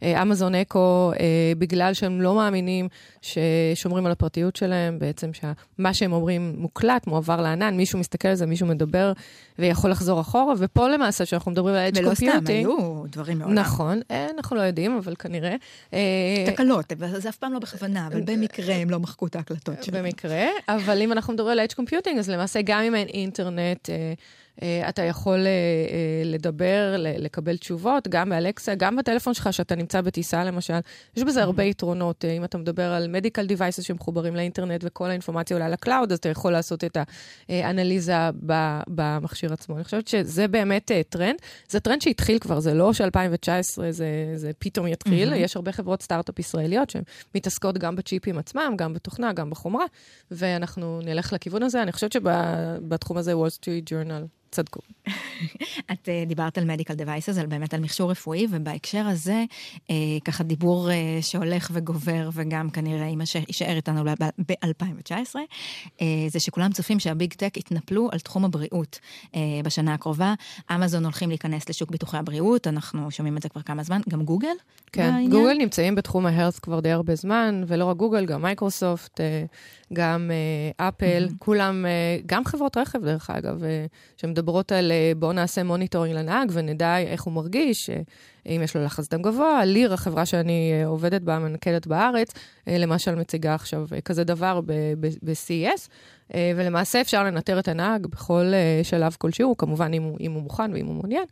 באמזון 0.00 0.54
אקו, 0.54 1.12
uh, 1.14 1.18
בגלל 1.58 1.94
שהם 1.94 2.20
לא 2.20 2.34
מאמינים 2.34 2.88
ששומרים 3.22 4.06
על 4.06 4.12
הפרטיות 4.12 4.56
שלהם, 4.56 4.98
בעצם 4.98 5.30
שמה 5.32 5.94
שהם 5.94 6.12
אומרים 6.12 6.54
מוקלט, 6.58 7.06
מועבר 7.06 7.40
לענן, 7.40 7.76
מישהו 7.76 7.98
מסתכל 7.98 8.28
על 8.28 8.34
זה, 8.34 8.46
מישהו 8.46 8.66
מדבר 8.66 9.12
ויכול 9.58 9.90
לחזור 9.90 10.20
אחורה, 10.20 10.54
ופה 10.58 10.88
למעשה, 10.88 11.24
כשאנחנו 11.24 11.50
מדברים 11.50 11.74
על 11.74 11.88
edge 11.88 11.96
computing... 11.96 12.00
ולא 12.00 12.14
סתם, 12.14 12.44
היו 12.46 13.02
דברים 13.06 13.38
מעולם. 13.38 13.54
נכון, 13.54 14.00
אה, 14.10 14.26
אנחנו 14.36 14.56
לא 14.56 14.60
יודעים, 14.60 14.96
אבל 14.96 15.14
כנראה. 15.14 15.56
אה, 15.94 16.44
תקלות, 16.46 16.92
זה 17.18 17.28
אף 17.28 17.36
פעם 17.36 17.52
לא 17.52 17.58
בכוונה, 17.58 18.06
אבל 18.06 18.20
במקרה 18.20 18.74
הם 18.74 18.90
לא 18.90 19.00
מחקו 19.00 19.26
את 19.26 19.36
ההקלטות 19.36 19.82
שלהם. 19.82 20.04
במקרה, 20.04 20.46
אבל 20.68 21.02
אם 21.02 21.12
אנחנו 21.12 21.32
מדברים 21.32 21.52
על 21.52 21.66
אז 22.18 22.30
למעשה 22.30 22.59
גם 22.64 22.80
אם 22.82 22.94
אין 22.94 23.08
אינטרנט, 23.08 23.90
אה, 23.90 24.12
אתה 24.88 25.02
יכול 25.02 25.38
אה, 25.38 25.46
אה, 25.46 26.22
לדבר, 26.24 26.94
לקבל 26.98 27.56
תשובות, 27.56 28.08
גם 28.08 28.30
באלקסה, 28.30 28.74
גם 28.74 28.96
בטלפון 28.96 29.34
שלך, 29.34 29.52
שאתה 29.52 29.74
נמצא 29.74 30.00
בטיסה 30.00 30.44
למשל. 30.44 30.78
יש 31.16 31.24
בזה 31.24 31.42
הרבה 31.42 31.62
יתרונות. 31.62 32.24
אם 32.24 32.44
אתה 32.44 32.58
מדבר 32.58 32.92
על 32.92 33.16
medical 33.16 33.50
devices 33.56 33.82
שמחוברים 33.82 34.36
לאינטרנט 34.36 34.80
וכל 34.84 35.10
האינפורמציה 35.10 35.56
עולה 35.56 35.68
ל-cloud, 35.68 36.12
אז 36.12 36.18
אתה 36.18 36.28
יכול 36.28 36.52
לעשות 36.52 36.84
את 36.84 36.96
האנליזה 37.48 38.14
במכשיר 38.88 39.52
עצמו. 39.52 39.76
אני 39.76 39.84
חושבת 39.84 40.08
שזה 40.08 40.48
באמת 40.48 40.90
טרנד. 41.08 41.36
זה 41.68 41.80
טרנד 41.80 42.02
שהתחיל 42.02 42.38
כבר, 42.38 42.60
זה 42.60 42.74
לא 42.74 42.92
ש-2019 42.92 43.82
זה, 43.90 44.32
זה 44.36 44.50
פתאום 44.58 44.86
יתחיל. 44.86 45.32
Mm-hmm. 45.32 45.36
יש 45.36 45.56
הרבה 45.56 45.72
חברות 45.72 46.02
סטארט-אפ 46.02 46.38
ישראליות 46.38 46.90
שמתעסקות 46.90 47.78
גם 47.78 47.96
בצ'יפים 47.96 48.38
עצמם, 48.38 48.74
גם 48.76 48.94
בתוכנה, 48.94 49.32
גם 49.32 49.50
בחומרה, 49.50 49.84
ואנחנו 50.30 51.00
נלך 51.04 51.32
לכיוון 51.32 51.62
הזה. 51.62 51.82
אני 51.82 51.92
חושבת 51.92 52.12
שבתחום 52.12 53.16
הזה, 53.16 53.34
Wall 53.34 53.58
Street 53.60 53.90
Journal 53.90 54.40
צדקו. 54.50 54.80
את 55.92 56.08
uh, 56.08 56.28
דיברת 56.28 56.58
על 56.58 56.70
medical 56.70 56.94
devices, 56.94 57.40
על 57.40 57.46
באמת 57.46 57.74
על 57.74 57.80
מכשור 57.80 58.10
רפואי, 58.10 58.46
ובהקשר 58.50 59.06
הזה, 59.06 59.44
uh, 59.74 59.90
ככה 60.24 60.44
דיבור 60.44 60.88
uh, 60.88 60.92
שהולך 61.24 61.70
וגובר, 61.72 62.30
וגם 62.32 62.70
כנראה 62.70 63.06
יישאר 63.48 63.76
איתנו 63.76 64.04
ב-2019, 64.04 65.34
uh, 65.86 66.02
זה 66.28 66.40
שכולם 66.40 66.72
צופים 66.72 67.00
שה-big 67.00 67.32
tech 67.32 67.56
יתנפלו 67.56 68.08
על 68.12 68.18
תחום 68.18 68.44
הבריאות 68.44 69.00
uh, 69.24 69.36
בשנה 69.64 69.94
הקרובה. 69.94 70.34
אמזון 70.74 71.04
הולכים 71.04 71.28
להיכנס 71.28 71.68
לשוק 71.68 71.90
ביטוחי 71.90 72.16
הבריאות, 72.16 72.66
אנחנו 72.66 73.10
שומעים 73.10 73.36
את 73.36 73.42
זה 73.42 73.48
כבר 73.48 73.62
כמה 73.62 73.82
זמן, 73.82 74.00
גם 74.08 74.24
גוגל? 74.24 74.48
כן, 74.92 75.10
בעניין? 75.10 75.30
גוגל 75.30 75.54
נמצאים 75.58 75.94
בתחום 75.94 76.26
ה-health 76.26 76.60
כבר 76.62 76.80
די 76.80 76.90
הרבה 76.90 77.14
זמן, 77.14 77.64
ולא 77.66 77.84
רק 77.84 77.96
גוגל, 77.96 78.26
גם 78.26 78.42
מייקרוסופט, 78.42 79.20
גם 79.92 80.30
אפל, 80.76 81.26
mm-hmm. 81.28 81.34
כולם, 81.38 81.84
גם 82.26 82.44
חברות 82.44 82.76
רכב, 82.76 83.04
דרך 83.04 83.30
אגב, 83.30 83.62
שמדברים 84.16 84.39
מדברות 84.40 84.72
על 84.72 84.92
אה, 84.92 85.12
בואו 85.16 85.32
נעשה 85.32 85.62
monitoring 85.62 86.16
לנהג 86.16 86.50
ונדע 86.52 86.98
איך 86.98 87.22
הוא 87.22 87.32
מרגיש, 87.32 87.90
אה, 87.90 88.00
אם 88.46 88.60
יש 88.64 88.76
לו 88.76 88.84
לחץ 88.84 89.08
דם 89.08 89.22
גבוה. 89.22 89.64
ליר, 89.64 89.94
החברה 89.94 90.26
שאני 90.26 90.72
אה, 90.72 90.86
עובדת 90.86 91.22
בה, 91.22 91.38
מנקדת 91.38 91.86
בארץ, 91.86 92.32
למשל 92.66 93.14
מציגה 93.14 93.54
עכשיו 93.54 93.86
כזה 94.04 94.24
דבר 94.24 94.60
ב-CES, 95.00 95.88
ולמעשה 96.56 97.00
אפשר 97.00 97.24
לנטר 97.24 97.58
את 97.58 97.68
הנהג 97.68 98.06
בכל 98.06 98.52
שלב 98.82 99.16
כלשהו, 99.18 99.56
כמובן 99.56 99.92
אם 99.94 100.02
הוא, 100.02 100.16
אם 100.20 100.32
הוא 100.32 100.42
מוכן 100.42 100.72
ואם 100.72 100.86
הוא 100.86 100.94
מעוניין. 100.94 101.24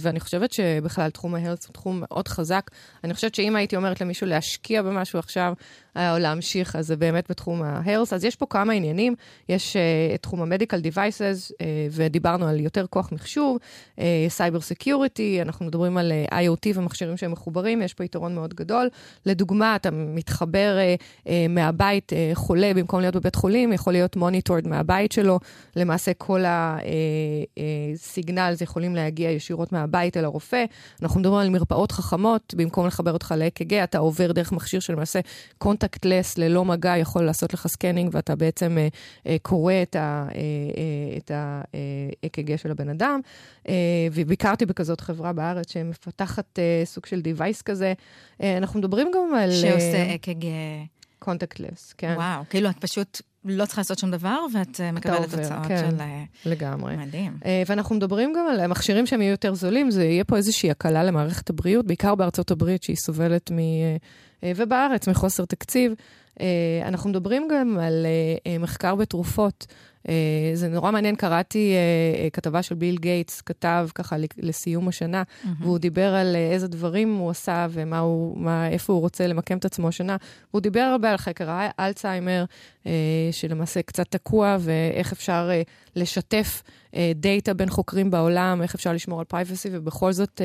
ואני 0.00 0.20
חושבת 0.20 0.52
שבכלל 0.52 1.10
תחום 1.10 1.34
ההרץ 1.34 1.66
הוא 1.66 1.72
תחום 1.72 1.98
מאוד 2.00 2.28
חזק. 2.28 2.70
אני 3.04 3.14
חושבת 3.14 3.34
שאם 3.34 3.56
הייתי 3.56 3.76
אומרת 3.76 4.00
למישהו 4.00 4.26
להשקיע 4.26 4.82
במשהו 4.82 5.18
עכשיו, 5.18 5.52
או 5.96 6.18
להמשיך, 6.18 6.76
אז 6.76 6.86
זה 6.86 6.96
באמת 6.96 7.30
בתחום 7.30 7.62
ההרס. 7.62 8.12
אז 8.12 8.24
יש 8.24 8.36
פה 8.36 8.46
כמה 8.50 8.72
עניינים. 8.72 9.14
יש 9.48 9.76
את 10.14 10.22
תחום 10.22 10.42
המדיקל 10.42 10.80
דיווייסס, 10.80 11.52
ודיברנו 11.90 12.46
על 12.46 12.60
יותר 12.60 12.86
כוח 12.86 13.12
מחשוב, 13.12 13.58
cyber 14.28 14.60
security, 14.60 15.42
אנחנו 15.42 15.66
מדברים 15.66 15.96
על 15.96 16.12
IoT 16.34 16.72
ומכשירים 16.74 17.16
שהם 17.16 17.32
מחוברים, 17.32 17.82
יש 17.82 17.94
פה 17.94 18.04
יתרון 18.04 18.34
מאוד 18.34 18.54
גדול. 18.54 18.88
לדוגמה, 19.26 19.76
אתה 19.76 19.90
מתחבר 19.90 20.78
מהבית, 21.48 22.12
חולה, 22.34 22.74
במקום 22.74 23.00
להיות 23.00 23.16
בבית 23.16 23.34
חולים, 23.34 23.72
יכול 23.72 23.92
להיות 23.92 24.16
monitored 24.16 24.68
מהבית 24.68 25.12
שלו. 25.12 25.40
למעשה 25.76 26.14
כל 26.14 26.44
ה-signals 26.46 28.52
האלה 28.56 28.64
יכולים 28.64 28.94
להגיע 28.94 29.30
ישירות 29.30 29.72
מהבית 29.72 30.16
אל 30.16 30.24
הרופא. 30.24 30.64
אנחנו 31.02 31.20
מדברים 31.20 31.40
על 31.40 31.50
מרפאות 31.50 31.92
חכמות, 31.92 32.54
במקום 32.56 32.86
לחבר 32.86 33.12
אותך 33.12 33.34
ל-EKG, 33.36 33.74
אתה 33.84 33.98
עובר 33.98 34.32
דרך 34.32 34.52
מכשיר 34.52 34.80
שלמעשה 34.80 35.20
contactless, 35.58 36.38
ללא 36.38 36.64
מגע, 36.64 36.96
יכול 36.96 37.24
לעשות 37.24 37.54
לך 37.54 37.66
scanning, 37.66 38.10
ואתה 38.12 38.36
בעצם 38.36 38.78
קורא 39.42 39.74
את 39.82 39.96
ה-EKG 41.30 42.56
של 42.56 42.70
הבן 42.70 42.88
אדם. 42.88 43.20
וביקרתי 44.12 44.66
בכזאת 44.66 45.00
חברה 45.00 45.32
בארץ 45.32 45.70
שמפתחת 46.10 46.58
סוג 46.84 47.06
של 47.06 47.22
device 47.24 47.62
כזה. 47.64 47.92
אנחנו 48.40 48.78
מדברים 48.78 49.10
גם 49.14 49.34
על... 49.34 49.52
שעושה 49.52 50.14
EKG. 50.14 50.44
קונטקטלס, 51.18 51.94
כן. 51.98 52.14
וואו, 52.16 52.42
כאילו 52.50 52.70
את 52.70 52.76
פשוט 52.80 53.20
לא 53.44 53.66
צריכה 53.66 53.80
לעשות 53.80 53.98
שום 53.98 54.10
דבר, 54.10 54.38
ואת 54.54 54.80
מקבלת 54.92 55.30
תוצאות 55.30 55.66
כן, 55.68 55.90
של... 55.90 56.50
לגמרי. 56.50 56.96
מדהים. 56.96 57.38
ואנחנו 57.66 57.96
מדברים 57.96 58.32
גם 58.36 58.46
על 58.46 58.66
מכשירים 58.66 59.06
שהם 59.06 59.22
יהיו 59.22 59.30
יותר 59.30 59.54
זולים, 59.54 59.90
זה 59.90 60.04
יהיה 60.04 60.24
פה 60.24 60.36
איזושהי 60.36 60.70
הקלה 60.70 61.04
למערכת 61.04 61.50
הבריאות, 61.50 61.86
בעיקר 61.86 62.14
בארצות 62.14 62.50
הברית, 62.50 62.82
שהיא 62.82 62.96
סובלת 62.96 63.50
מ... 63.50 63.56
ובארץ, 64.44 65.08
מחוסר 65.08 65.44
תקציב. 65.44 65.92
אנחנו 66.84 67.10
מדברים 67.10 67.48
גם 67.50 67.78
על 67.78 68.06
מחקר 68.60 68.94
בתרופות. 68.94 69.66
זה 70.54 70.68
נורא 70.68 70.90
מעניין, 70.90 71.16
קראתי 71.16 71.74
כתבה 72.32 72.62
של 72.62 72.74
ביל 72.74 72.96
גייטס, 72.96 73.40
כתב 73.40 73.88
ככה 73.94 74.16
לסיום 74.38 74.88
השנה, 74.88 75.22
mm-hmm. 75.22 75.48
והוא 75.60 75.78
דיבר 75.78 76.14
על 76.14 76.36
איזה 76.36 76.68
דברים 76.68 77.14
הוא 77.14 77.30
עשה 77.30 77.66
ואיפה 77.72 78.92
הוא 78.92 79.00
רוצה 79.00 79.26
למקם 79.26 79.58
את 79.58 79.64
עצמו 79.64 79.88
השנה. 79.88 80.16
והוא 80.50 80.60
דיבר 80.60 80.80
הרבה 80.80 81.10
על 81.10 81.16
חקר 81.16 81.46
האלצהיימר, 81.50 82.44
שלמעשה 83.32 83.82
קצת 83.82 84.06
תקוע, 84.10 84.56
ואיך 84.60 85.12
אפשר 85.12 85.50
לשתף 85.96 86.62
data 87.14 87.54
בין 87.54 87.70
חוקרים 87.70 88.10
בעולם, 88.10 88.62
איך 88.62 88.74
אפשר 88.74 88.92
לשמור 88.92 89.18
על 89.18 89.24
privacy, 89.24 89.68
ובכל 89.72 90.12
זאת 90.12 90.40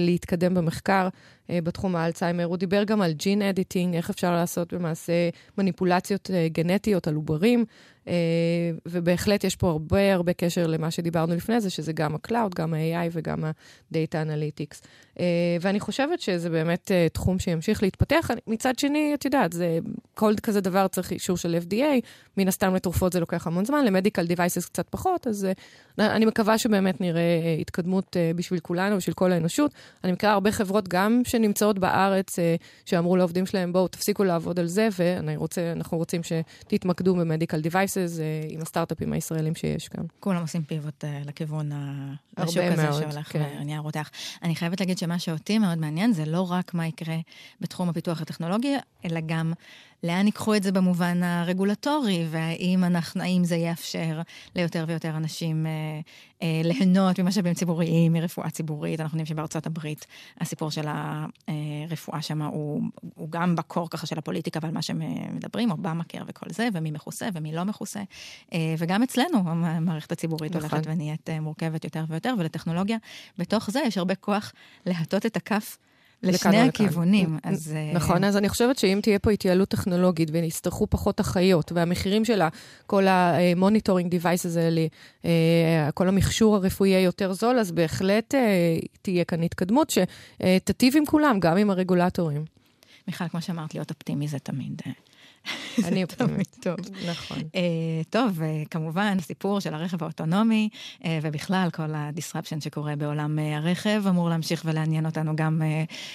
להתקדם 0.00 0.54
במחקר. 0.54 1.08
בתחום 1.50 1.96
האלצהיימר. 1.96 2.44
הוא 2.44 2.56
דיבר 2.56 2.84
גם 2.84 3.02
על 3.02 3.12
ג'ין 3.12 3.42
אדיטינג, 3.42 3.94
איך 3.94 4.10
אפשר 4.10 4.32
לעשות 4.32 4.72
למעשה 4.72 5.12
מניפולציות 5.58 6.30
גנטיות 6.52 7.08
על 7.08 7.14
עוברים. 7.14 7.64
Uh, 8.04 8.08
ובהחלט 8.86 9.44
יש 9.44 9.56
פה 9.56 9.70
הרבה 9.70 10.14
הרבה 10.14 10.32
קשר 10.32 10.66
למה 10.66 10.90
שדיברנו 10.90 11.34
לפני 11.34 11.60
זה, 11.60 11.70
שזה 11.70 11.92
גם 11.92 12.14
ה-Cloud, 12.14 12.54
גם 12.56 12.74
ה-AI 12.74 13.08
וגם 13.12 13.44
ה-Data 13.44 14.14
Analytics. 14.26 14.86
Uh, 15.16 15.20
ואני 15.60 15.80
חושבת 15.80 16.20
שזה 16.20 16.50
באמת 16.50 16.90
uh, 16.90 17.12
תחום 17.12 17.38
שימשיך 17.38 17.82
להתפתח. 17.82 18.30
מצד 18.46 18.78
שני, 18.78 19.14
את 19.14 19.24
יודעת, 19.24 19.52
זה, 19.52 19.78
כל 20.14 20.34
כזה 20.42 20.60
דבר 20.60 20.88
צריך 20.88 21.10
אישור 21.10 21.36
של 21.36 21.58
FDA, 21.68 22.06
מן 22.36 22.48
הסתם 22.48 22.74
לתרופות 22.74 23.12
זה 23.12 23.20
לוקח 23.20 23.46
המון 23.46 23.64
זמן, 23.64 23.84
למדיקל 23.84 24.26
דיווייסס 24.26 24.66
קצת 24.66 24.88
פחות, 24.90 25.26
אז 25.26 25.48
אני 25.98 26.24
מקווה 26.24 26.58
שבאמת 26.58 27.00
נראה 27.00 27.56
התקדמות 27.60 28.16
בשביל 28.36 28.60
כולנו, 28.60 28.96
בשביל 28.96 29.14
כל 29.14 29.32
האנושות. 29.32 29.74
אני 30.04 30.12
מכירה 30.12 30.32
הרבה 30.32 30.52
חברות 30.52 30.88
גם 30.88 31.22
שנמצאות 31.24 31.78
בארץ, 31.78 32.36
שאמרו 32.84 33.16
לעובדים 33.16 33.46
שלהם, 33.46 33.72
בואו, 33.72 33.88
תפסיקו 33.88 34.24
לעבוד 34.24 34.60
על 34.60 34.66
זה, 34.66 34.88
ואנחנו 34.98 35.98
רוצים 35.98 36.20
שתתמקדו 36.22 37.14
במדיקל 37.14 37.60
דיווייסס. 37.60 37.91
Devices 37.92 38.20
עם 38.48 38.62
הסטארט-אפים 38.62 39.12
הישראלים 39.12 39.54
שיש 39.54 39.88
כאן. 39.88 40.04
כולם 40.20 40.40
עושים 40.40 40.62
פיבוט 40.62 41.04
לכיוון 41.24 41.70
השוק 42.36 42.62
הזה 42.72 42.88
מאוד, 42.88 43.00
שהולך 43.02 43.32
כן. 43.32 43.56
ונהיה 43.60 43.78
רותח. 43.78 44.10
אני 44.42 44.54
חייבת 44.56 44.80
להגיד 44.80 44.98
שמה 44.98 45.18
שאותי 45.18 45.58
מאוד 45.58 45.78
מעניין 45.78 46.12
זה 46.12 46.24
לא 46.24 46.50
רק 46.52 46.74
מה 46.74 46.86
יקרה 46.86 47.16
בתחום 47.60 47.88
הפיתוח 47.88 48.20
הטכנולוגי, 48.20 48.76
אלא 49.04 49.20
גם 49.26 49.52
לאן 50.02 50.26
ייקחו 50.26 50.54
את 50.54 50.62
זה 50.62 50.72
במובן 50.72 51.22
הרגולטורי, 51.22 52.26
והאם 52.30 52.84
אנחנו, 52.84 53.22
האם 53.22 53.44
זה 53.44 53.56
יאפשר 53.56 54.20
ליותר 54.56 54.84
ויותר 54.88 55.16
אנשים 55.16 55.66
אה, 55.66 56.00
אה, 56.42 56.60
ליהנות 56.64 57.20
ממשאבים 57.20 57.54
ציבוריים, 57.54 58.12
מרפואה 58.12 58.50
ציבורית. 58.50 59.00
אנחנו 59.00 59.16
יודעים 59.18 59.26
שבארצות 59.26 59.66
הברית 59.66 60.06
הסיפור 60.40 60.70
של 60.70 60.86
הרפואה 61.88 62.22
שם 62.22 62.42
הוא, 62.42 62.82
הוא 63.14 63.28
גם 63.30 63.56
בקור 63.56 63.90
ככה 63.90 64.06
של 64.06 64.18
הפוליטיקה 64.18 64.58
ועל 64.62 64.72
מה 64.72 64.82
שמדברים, 64.82 65.70
אובמה 65.70 66.04
קר 66.04 66.22
וכל 66.26 66.46
זה, 66.50 66.68
ומי 66.72 66.90
מכוסה 66.90 67.28
ומי 67.34 67.52
לא 67.52 67.64
מכוסה. 67.64 68.00
אה, 68.52 68.74
וגם 68.78 69.02
אצלנו 69.02 69.38
המערכת 69.46 70.12
הציבורית 70.12 70.56
נכון. 70.56 70.70
הולכת 70.70 70.86
ונהיית 70.86 71.30
אה, 71.30 71.40
מורכבת 71.40 71.84
יותר 71.84 72.04
ויותר, 72.08 72.34
ולטכנולוגיה, 72.38 72.96
בתוך 73.38 73.70
זה 73.70 73.80
יש 73.86 73.98
הרבה 73.98 74.14
כוח 74.14 74.52
להטות 74.86 75.26
את 75.26 75.36
הכף. 75.36 75.78
לשני 76.22 76.60
הכיוונים, 76.60 77.38
אז... 77.42 77.74
נכון, 77.94 78.24
אז 78.24 78.36
אני 78.36 78.48
חושבת 78.48 78.78
שאם 78.78 79.00
תהיה 79.02 79.18
פה 79.18 79.30
התייעלות 79.30 79.68
טכנולוגית 79.68 80.28
ויצטרכו 80.32 80.86
פחות 80.90 81.20
אחיות, 81.20 81.72
והמחירים 81.72 82.24
שלה, 82.24 82.48
כל 82.86 83.06
ה-monitoring 83.08 84.10
devices 84.10 84.56
האלה, 84.56 84.86
כל 85.94 86.08
המכשור 86.08 86.56
הרפואי 86.56 86.88
יהיה 86.88 87.00
יותר 87.00 87.32
זול, 87.32 87.58
אז 87.58 87.72
בהחלט 87.72 88.34
תהיה 89.02 89.24
כאן 89.24 89.42
התקדמות 89.42 89.90
שתטיב 89.90 90.96
עם 90.96 91.06
כולם, 91.06 91.40
גם 91.40 91.56
עם 91.56 91.70
הרגולטורים. 91.70 92.44
מיכל, 93.08 93.28
כמו 93.28 93.42
שאמרת, 93.42 93.74
להיות 93.74 93.90
אופטימי 93.90 94.28
זה 94.28 94.38
תמיד 94.38 94.82
אני 95.88 96.04
אופטימית. 96.04 96.56
טוב. 96.60 96.76
נכון. 97.10 97.38
Uh, 97.38 97.42
טוב, 98.10 98.40
uh, 98.40 98.68
כמובן, 98.70 99.16
הסיפור 99.18 99.60
של 99.60 99.74
הרכב 99.74 100.02
האוטונומי, 100.02 100.68
uh, 101.00 101.06
ובכלל 101.22 101.68
כל 101.72 101.94
ה-disruption 101.94 102.60
שקורה 102.60 102.96
בעולם 102.96 103.38
הרכב, 103.38 104.02
אמור 104.08 104.28
להמשיך 104.28 104.62
ולעניין 104.64 105.06
אותנו 105.06 105.36
גם 105.36 105.62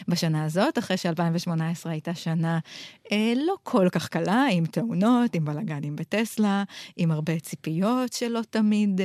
בשנה 0.08 0.44
הזאת, 0.44 0.78
אחרי 0.78 0.98
ש-2018 0.98 1.90
הייתה 1.90 2.16
שנה 2.16 2.60
לא 3.36 3.56
כל 3.64 3.88
כך 3.92 4.08
קלה, 4.08 4.46
עם 4.52 4.66
תאונות, 4.66 5.36
עם 5.36 5.46
בלאגנים 5.46 5.96
בטסלה, 5.96 6.64
עם 6.98 7.12
הרבה 7.12 7.40
ציפיות 7.40 8.14
שלא 8.14 8.40
תמיד 8.50 9.02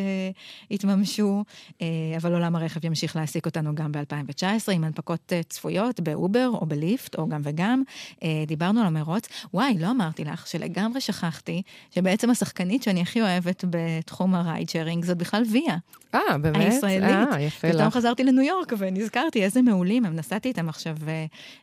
התממשו, 0.71 1.45
אבל 2.17 2.33
עולם 2.33 2.57
הרכב 2.57 2.85
ימשיך 2.85 3.17
להעסיק 3.17 3.47
אותנו 3.47 3.75
גם 3.75 3.93
ב-2019, 3.93 4.73
עם 4.73 4.85
הנפקות 4.85 5.33
צפויות 5.49 6.01
באובר 6.01 6.49
או 6.53 6.67
בליפט, 6.67 7.15
או 7.19 7.29
גם 7.29 7.41
וגם. 7.45 7.83
דיברנו 8.47 8.81
על 8.81 8.87
המרוץ. 8.87 9.29
וואי, 9.55 9.79
לא 9.79 9.91
אמרתי. 9.91 10.12
אמרתי 10.13 10.25
לך, 10.25 10.47
שלגמרי 10.47 11.01
שכחתי, 11.01 11.63
שבעצם 11.91 12.31
השחקנית 12.31 12.83
שאני 12.83 13.03
הכי 13.03 13.21
אוהבת 13.21 13.65
בתחום 13.71 14.35
הרייד 14.35 14.69
שיירינג 14.69 15.05
זאת 15.05 15.19
בכלל 15.19 15.43
ויה. 15.53 15.77
אה, 16.15 16.39
באמת? 16.39 16.73
הישראלית. 16.73 17.29
אה, 17.33 17.41
יפה 17.41 17.69
לך. 17.69 17.75
פתאום 17.75 17.91
חזרתי 17.91 18.25
לניו 18.25 18.43
יורק 18.43 18.73
ונזכרתי 18.79 19.45
איזה 19.45 19.63
מעולים 19.63 20.05
הם. 20.05 20.17
נסעתי 20.17 20.49
איתם 20.49 20.69
עכשיו 20.69 20.97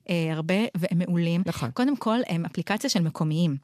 אה, 0.09 0.33
הרבה, 0.33 0.55
והם 0.75 0.99
מעולים. 0.99 1.41
נכון. 1.45 1.71
קודם 1.71 1.97
כל, 1.97 2.19
הם 2.27 2.45
אפליקציה 2.45 2.89
של 2.89 2.99
מקומיים. 2.99 3.57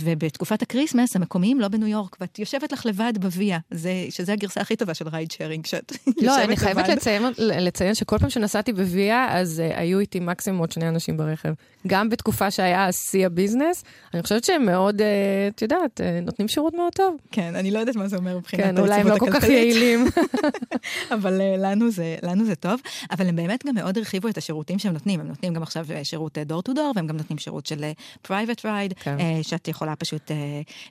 ובתקופת 0.00 0.62
ה 0.62 0.67
Christmas, 0.67 1.16
המקומיים 1.16 1.60
לא 1.60 1.68
בניו 1.68 1.88
יורק, 1.88 2.16
ואת 2.20 2.38
יושבת 2.38 2.72
לך 2.72 2.86
לבד 2.86 3.12
בוויה, 3.20 3.58
זה, 3.70 3.92
שזה 4.10 4.32
הגרסה 4.32 4.60
הכי 4.60 4.76
טובה 4.76 4.94
של 4.94 5.08
ride 5.08 5.30
sharing, 5.30 5.66
שאת. 5.66 5.92
לא, 6.26 6.44
אני 6.44 6.56
חייבת 6.56 6.88
לציין, 6.88 7.22
לציין 7.38 7.94
שכל 7.94 8.18
פעם 8.18 8.30
שנסעתי 8.30 8.72
בוויה, 8.72 9.26
אז 9.30 9.62
uh, 9.72 9.78
היו 9.78 9.98
איתי 9.98 10.20
מקסימום 10.20 10.60
עוד 10.60 10.72
שני 10.72 10.88
אנשים 10.88 11.16
ברכב. 11.16 11.52
גם 11.86 12.08
בתקופה 12.08 12.50
שהיה 12.50 12.92
שיא 12.92 13.26
ה 13.26 13.32
busyness, 13.32 13.84
אני 14.14 14.22
חושבת 14.30 14.44
שהם 14.44 14.66
מאוד, 14.66 15.00
uh, 15.00 15.04
את 15.48 15.62
יודעת, 15.62 16.00
uh, 16.00 16.24
נותנים 16.24 16.48
שירות 16.48 16.74
מאוד 16.74 16.92
טוב. 16.92 17.16
כן, 17.30 17.54
אני 17.54 17.70
לא 17.70 17.78
יודעת 17.78 17.96
מה 17.96 18.08
זה 18.08 18.16
אומר 18.16 18.38
מבחינת 18.38 18.64
כן, 18.64 18.78
אולי 18.78 19.00
הם 19.00 19.08
לא 19.08 19.18
כל 19.18 19.30
כך 19.32 19.44
יעילים. 19.44 20.06
אבל 21.14 21.40
uh, 21.40 21.58
לנו 21.58 21.90
זה, 21.90 22.16
לנו 22.22 22.44
זה 22.44 22.54
טוב. 22.54 22.80
אבל 23.10 23.28
הם 23.28 23.36
באמת 23.36 23.66
גם 23.66 23.74
מאוד 23.74 23.98
הרחיבו 23.98 24.28
את 24.28 24.38
השירותים 24.38 24.78
שהם 24.78 24.92
נותנים. 24.92 25.20
הם 25.20 25.28
נותנים 25.28 25.54
גם 25.54 25.62
עכשיו 25.62 25.86
שירות 26.02 26.38
door 26.38 26.62
to 26.62 26.72
door, 26.72 26.92
והם 26.96 27.06
גם 27.06 27.16
נותנים 27.16 27.38
שירות 27.38 27.66
של 27.66 27.84
private 28.22 28.66
ride, 28.66 28.92
כן. 28.92 29.16
שאת 29.42 29.68
יכולה 29.68 29.96
פשוט 29.96 30.30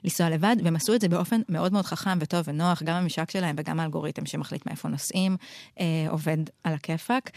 לנסוע 0.04 0.30
לבד, 0.30 0.56
והם 0.64 0.76
עשו 0.76 0.94
את 0.94 1.00
זה 1.00 1.08
באופן 1.08 1.40
מאוד 1.48 1.72
מאוד 1.72 1.84
חכם 1.84 2.18
וטוב 2.20 2.40
ונוח, 2.44 2.82
גם 2.82 2.96
הממשק 2.96 3.30
שלהם 3.30 3.56
וגם 3.58 3.80
האלגוריתם 3.80 4.26
שמחליט 4.26 4.66
מאיפה 4.66 4.88
נוסעים, 4.88 5.36
עובד 6.08 6.38
על 6.64 6.74
הכיפאק. 6.74 7.30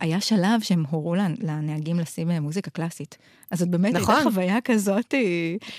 היה 0.00 0.20
שלב 0.20 0.60
שהם 0.62 0.84
הורו 0.90 1.14
לנהגים 1.14 2.00
לשים 2.00 2.30
מוזיקה 2.30 2.70
קלאסית. 2.70 3.18
אז 3.50 3.58
זאת 3.58 3.68
באמת 3.68 3.94
נכון. 3.94 4.14
הייתה 4.14 4.30
חוויה 4.30 4.60
כזאת, 4.60 5.14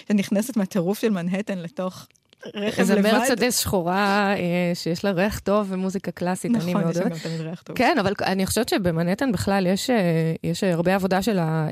שנכנסת 0.10 0.58
מהטירוף 0.58 1.00
של 1.00 1.10
מנהטן 1.10 1.58
לתוך 1.58 2.08
רכב 2.46 2.82
לבד. 2.82 2.98
איזה 2.98 3.02
מרצדס 3.02 3.60
שחורה 3.60 4.34
אה, 4.38 4.72
שיש 4.74 5.06
לה 5.06 5.12
ריח 5.12 5.40
טוב 5.40 5.68
ומוזיקה 5.70 6.12
קלאסית, 6.12 6.52
נכון, 6.52 6.62
אני 6.62 6.74
מאוד 6.74 6.98
אוהבת. 6.98 7.12
נכון, 7.12 7.12
יש 7.18 7.26
לה 7.26 7.32
גם 7.32 7.38
תמיד 7.38 7.48
ריח 7.48 7.62
טוב. 7.62 7.76
כן, 7.76 7.98
אבל 8.00 8.14
אני 8.22 8.46
חושבת 8.46 8.70
שבמנהטן 8.70 9.32
בכלל 9.32 9.68
יש, 9.68 9.90
אה, 9.90 10.34
יש 10.44 10.64
הרבה 10.64 10.96
עבודה 10.96 11.22
של 11.22 11.40
ה... 11.40 11.68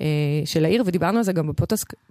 אה, 0.00 0.06
של 0.44 0.64
העיר, 0.64 0.82
ודיברנו 0.86 1.18
על 1.18 1.24
זה 1.24 1.32
גם 1.32 1.50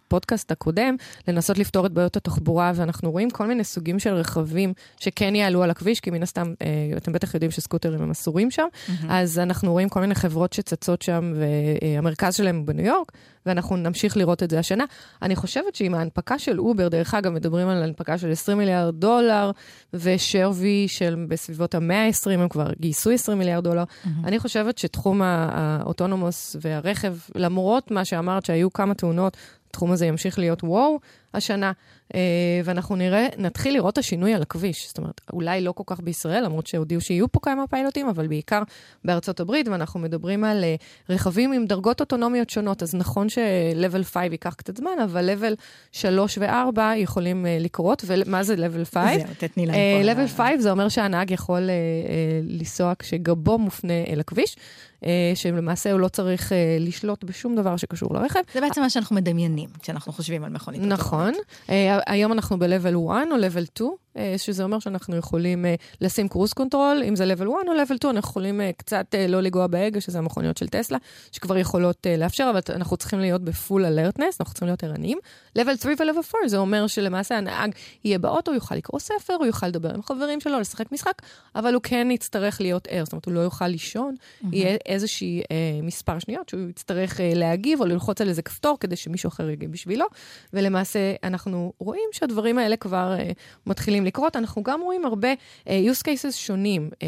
בפודקאסט 0.08 0.52
הקודם, 0.52 0.96
לנסות 1.28 1.58
לפתור 1.58 1.86
את 1.86 1.92
בעיות 1.92 2.18
התחבורה, 2.18 2.72
ואנחנו 2.76 3.12
רואים 3.12 3.30
כל 3.30 3.48
מיני 3.48 3.64
סוגים 3.64 4.00
של 4.00 4.14
רכבים 4.14 4.74
שכן 5.00 5.36
יעלו 5.36 5.64
על 5.64 5.70
הכביש, 5.70 6.00
כי 6.00 6.12
מן 6.12 6.24
הסתם, 6.24 6.54
אתם 6.98 7.12
בטח 7.12 7.34
יודעים 7.34 7.52
שסקוטרים 7.52 8.02
הם 8.02 8.12
אסורים 8.12 8.52
שם, 8.52 8.68
mm-hmm. 8.74 9.06
אז 9.10 9.40
אנחנו 9.40 9.72
רואים 9.72 9.90
כל 9.90 10.02
מיני 10.02 10.16
חברות 10.16 10.54
שצצות 10.54 11.02
שם, 11.02 11.34
והמרכז 11.36 12.36
שלהם 12.36 12.58
הוא 12.58 12.66
בניו 12.66 12.86
יורק, 12.86 13.12
ואנחנו 13.46 13.76
נמשיך 13.76 14.18
לראות 14.18 14.44
את 14.44 14.50
זה 14.50 14.60
השנה. 14.60 14.84
אני 15.22 15.36
חושבת 15.36 15.76
שעם 15.76 15.96
ההנפקה 15.96 16.40
של 16.40 16.60
אובר, 16.60 16.88
דרך 16.88 17.14
אגב, 17.14 17.32
מדברים 17.32 17.68
על 17.68 17.84
הנפקה 17.84 18.18
של 18.18 18.32
20 18.32 18.58
מיליארד 18.58 18.96
דולר, 18.96 19.52
ושווי 19.94 20.88
של 20.88 21.26
בסביבות 21.28 21.76
ה-120, 21.76 22.32
הם 22.32 22.50
כבר 22.50 22.68
גייסו 22.80 23.12
20 23.12 23.38
מיליארד 23.38 23.64
דולר. 23.64 23.84
Mm-hmm. 23.84 24.10
אני 24.24 24.40
חושבת 24.40 24.78
שתחום 24.78 25.22
ה 25.22 25.34
autonomous 25.34 26.56
והרכב, 26.62 27.16
למרות 27.36 27.75
מה 27.92 28.06
שאמרת 28.06 28.46
שהיו 28.46 28.74
כמה 28.74 28.94
תאונות, 28.94 29.38
התחום 29.70 29.92
הזה 29.92 30.06
ימשיך 30.06 30.40
להיות 30.40 30.64
וואו 30.64 31.00
השנה, 31.36 31.72
אה, 32.16 32.20
ואנחנו 32.64 32.96
נראה, 32.96 33.28
נתחיל 33.38 33.74
לראות 33.74 33.94
את 33.94 33.98
השינוי 33.98 34.34
על 34.34 34.42
הכביש. 34.42 34.88
זאת 34.88 34.98
אומרת, 34.98 35.22
אולי 35.34 35.62
לא 35.62 35.72
כל 35.72 35.84
כך 35.86 36.00
בישראל, 36.00 36.44
למרות 36.44 36.68
שהודיעו 36.68 37.02
שיהיו 37.02 37.32
פה 37.32 37.40
כמה 37.40 37.68
פיילוטים, 37.68 38.08
אבל 38.08 38.28
בעיקר 38.28 38.64
בארצות 39.06 39.40
הברית, 39.40 39.68
ואנחנו 39.68 40.00
מדברים 40.00 40.44
על 40.44 40.64
אה, 40.64 40.76
רכבים 41.10 41.52
עם 41.52 41.66
דרגות 41.66 42.00
אוטונומיות 42.00 42.50
שונות. 42.50 42.84
אז 42.84 42.96
נכון 42.96 43.30
ש-level 43.30 44.04
5 44.04 44.24
ייקח 44.32 44.54
קצת 44.54 44.78
זמן, 44.78 45.00
אבל 45.04 45.30
level 45.30 45.56
3 45.92 46.38
ו-4 46.38 46.80
יכולים 46.96 47.46
אה, 47.46 47.58
לקרות, 47.60 48.04
ומה 48.08 48.44
זה 48.44 48.56
level 48.56 48.86
5? 48.94 49.22
זהו, 49.22 49.34
תתני 49.38 49.66
לנו 49.66 49.78
פה. 49.78 50.24
level 50.24 50.28
5 50.28 50.50
זה 50.60 50.72
אומר 50.72 50.90
שהנהג 50.90 51.32
יכול 51.32 51.70
לנסוע 52.44 52.94
כשגבו 53.00 53.58
מופנה 53.58 54.04
אל 54.08 54.20
הכביש. 54.20 54.56
שלמעשה 55.36 55.92
הוא 55.92 56.00
לא 56.00 56.08
צריך 56.08 56.52
לשלוט 56.80 57.24
בשום 57.24 57.56
דבר 57.56 57.78
שקשור 57.78 58.14
לרכב. 58.14 58.40
זה 58.54 58.62
בעצם 58.62 58.82
מה 58.82 58.90
שאנחנו 58.90 59.16
מדמיינים 59.16 59.70
כשאנחנו 59.82 60.14
חושבים 60.14 60.44
על 60.44 60.52
מכונית. 60.52 60.82
נכון. 60.82 61.25
היום 62.08 62.32
אנחנו 62.32 62.60
ב-level 62.60 63.12
1 63.12 63.28
או 63.32 63.36
level 63.38 63.66
2, 63.66 63.90
אה, 63.90 63.96
שזה 64.38 64.64
אומר 64.64 64.80
שאנחנו 64.80 65.16
יכולים 65.16 65.66
אה, 65.66 65.76
לשים 66.02 66.28
cruise 66.28 66.54
control, 66.54 67.04
אם 67.08 67.16
זה 67.16 67.24
level 67.24 67.42
1 67.42 67.48
או 67.68 67.74
level 67.74 67.96
2, 67.96 68.16
אנחנו 68.16 68.30
יכולים 68.30 68.62
אה, 68.62 68.72
קצת 68.78 69.16
לא 69.30 69.42
לגוע 69.42 69.68
בהגה, 69.68 70.02
שזה 70.02 70.18
המכוניות 70.18 70.58
של 70.58 70.68
טסלה, 70.68 70.98
שכבר 71.32 71.58
יכולות 71.58 72.08
לאפשר, 72.18 72.52
אבל 72.52 72.60
אנחנו 72.76 72.98
צריכים 72.98 73.20
להיות 73.20 73.42
בפול 73.42 73.86
אלרטנס, 73.86 74.42
אנחנו 74.42 74.54
צריכים 74.54 74.68
להיות 74.68 74.84
ערניים. 74.84 75.18
level 75.58 75.78
3 75.82 75.86
ו-level 76.00 76.36
4 76.36 76.48
זה 76.48 76.58
אומר 76.58 76.88
שלמעשה 76.88 77.38
הנהג 77.38 77.72
יהיה 78.04 78.20
באוטו, 78.20 78.52
הוא 78.52 78.56
יוכל 78.56 78.76
לקרוא 78.76 79.00
ספר, 79.00 79.34
הוא 79.34 79.46
יוכל 79.46 79.68
לדבר 79.68 79.94
עם 79.94 80.04
חברים 80.04 80.40
שלו, 80.40 80.60
לשחק 80.60 80.92
משחק, 80.92 81.22
אבל 81.56 81.74
הוא 81.74 81.82
כן 81.82 82.08
יצטרך 82.12 82.62
להיות 82.62 82.88
ער, 82.92 83.06
זאת 83.06 83.14
אומרת, 83.14 83.26
הוא 83.26 83.34
לא 83.34 83.40
יוכל 83.40 83.68
לישון, 83.68 84.16
mm-hmm. 84.16 84.48
יהיה 84.52 84.78
איזושהי 84.86 85.42
אה, 85.52 85.56
מספר 85.84 86.20
שניות 86.20 86.50
שהוא 86.50 86.70
יצטרך 86.70 87.22
אה, 87.22 87.32
להגיב 87.36 87.82
או 87.82 87.86
ללחוץ 87.86 88.22
על 88.22 88.30
איזה 88.30 88.42
כפתור 88.42 88.78
כדי 88.80 88.96
שמישהו 88.96 89.28
אחר 89.28 89.50
יגיב 89.50 89.72
בשבילו, 89.72 90.06
ולמעשה 90.54 91.14
אנחנו 91.24 91.74
רואים 91.80 92.10
שהדברים 92.12 92.58
האלה 92.58 92.78
כבר 92.78 93.16
אה, 93.20 93.32
מתחילים 93.66 94.05
לקרות. 94.06 94.36
אנחנו 94.36 94.64
גם 94.64 94.82
רואים 94.82 95.06
הרבה 95.06 95.34
uh, 95.34 95.68
use 95.68 96.02
cases 96.02 96.32
שונים. 96.32 96.90
Uh, 96.94 97.02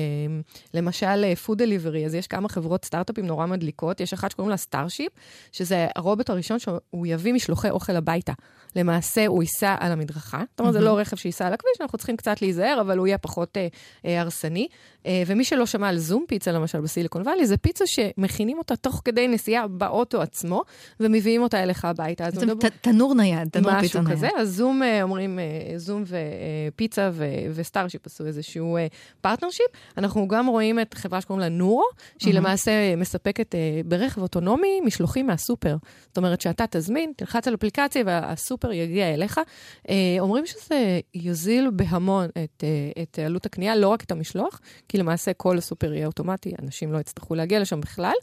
למשל, 0.73 1.25
uh, 1.33 1.47
food 1.47 1.57
delivery, 1.57 2.05
אז 2.05 2.15
יש 2.15 2.27
כמה 2.27 2.49
חברות 2.49 2.86
סטארט-אפים 2.86 3.25
נורא 3.25 3.45
מדליקות. 3.45 4.01
יש 4.01 4.13
אחת 4.13 4.31
שקוראים 4.31 4.49
לה 4.49 4.57
Starship, 4.58 5.12
שזה 5.51 5.88
הרובוט 5.95 6.29
הראשון 6.29 6.60
שהוא 6.60 7.07
יביא 7.07 7.33
משלוחי 7.33 7.69
אוכל 7.69 7.95
הביתה. 7.95 8.33
למעשה 8.75 9.27
הוא 9.27 9.43
ייסע 9.43 9.75
על 9.79 9.91
המדרכה. 9.91 10.43
זאת 10.51 10.60
אומרת, 10.60 10.73
זה 10.73 10.79
לא 10.79 10.97
רכב 10.97 11.17
שייסע 11.17 11.47
על 11.47 11.53
הכביש, 11.53 11.81
אנחנו 11.81 11.97
צריכים 11.97 12.17
קצת 12.17 12.41
להיזהר, 12.41 12.77
אבל 12.81 12.97
הוא 12.97 13.07
יהיה 13.07 13.17
פחות 13.17 13.57
אה, 13.57 13.67
אה, 14.05 14.21
הרסני. 14.21 14.67
אה, 15.05 15.23
ומי 15.27 15.43
שלא 15.43 15.65
שמע 15.65 15.89
על 15.89 15.97
Zume 15.97 16.25
Pizza, 16.27 16.51
למשל, 16.51 16.81
בסיליקון 16.81 17.21
וואלי, 17.21 17.47
זה 17.47 17.57
פיצה 17.57 17.86
שמכינים 17.88 18.57
אותה 18.57 18.75
תוך 18.75 19.01
כדי 19.05 19.27
נסיעה 19.27 19.67
באוטו 19.67 20.21
עצמו, 20.21 20.63
ומביאים 20.99 21.41
אותה 21.41 21.63
אליך 21.63 21.86
הביתה. 21.86 22.23
בעצם 22.23 22.47
מדבר... 22.47 22.67
תנור 22.81 23.15
נייד, 23.15 23.49
תנור 23.49 23.79
פיצה 23.79 24.01
נייד. 24.01 24.17
משהו 24.17 24.29
כזה, 24.29 24.29
אז 24.38 24.55
Zume, 24.56 24.82
אומרים, 25.01 25.39
Zume 25.77 26.03
Pizza 26.08 26.87
ו- 26.95 27.26
ו 27.53 27.59
Starship 27.59 28.06
עשו 28.06 28.26
איזשהו 28.26 28.78
partnership. 29.21 29.67
אנחנו 29.97 30.28
גם 30.28 30.47
רואים 30.47 30.80
את 30.80 30.93
חברה 30.93 31.21
שקוראים 31.21 31.41
לה 31.41 31.50
Nuro, 31.49 31.84
שהיא 32.17 32.34
למעשה 32.34 32.95
מספקת 32.95 33.56
ברכב 33.86 34.21
אוטונומי 34.21 34.82
משלוחים 34.82 35.28
מהסופר. 35.28 35.78
זאת 36.08 36.17
אומרת 36.17 36.41
שאתה 36.41 36.65
תזמין, 36.69 37.12
תלחץ 37.15 37.47
על 37.47 37.54
אפליקציה 37.54 38.04
והסופר 38.06 38.71
יגיע 38.71 39.13
אליך. 39.13 39.39
אומרים 40.19 40.45
שזה 40.45 41.00
יוזיל 41.13 41.69
בהמון 41.73 42.30
את, 42.43 42.63
את 43.02 43.19
עלות 43.19 43.45
הקנייה, 43.45 43.76
לא 43.76 43.88
רק 43.88 44.04
את 44.04 44.12
המשלוח, 44.12 44.60
כי 44.89 44.97
למעשה 44.97 45.34
כל 45.34 45.58
הסופר 45.58 45.93
יהיה 45.93 46.08
אוטומטי, 46.08 46.52
אנשים 46.62 46.93
לא 46.93 46.97
יצטרכו 46.97 47.36
להגיע 47.36 47.60
לשם 47.60 47.82
בכלל. 47.82 48.13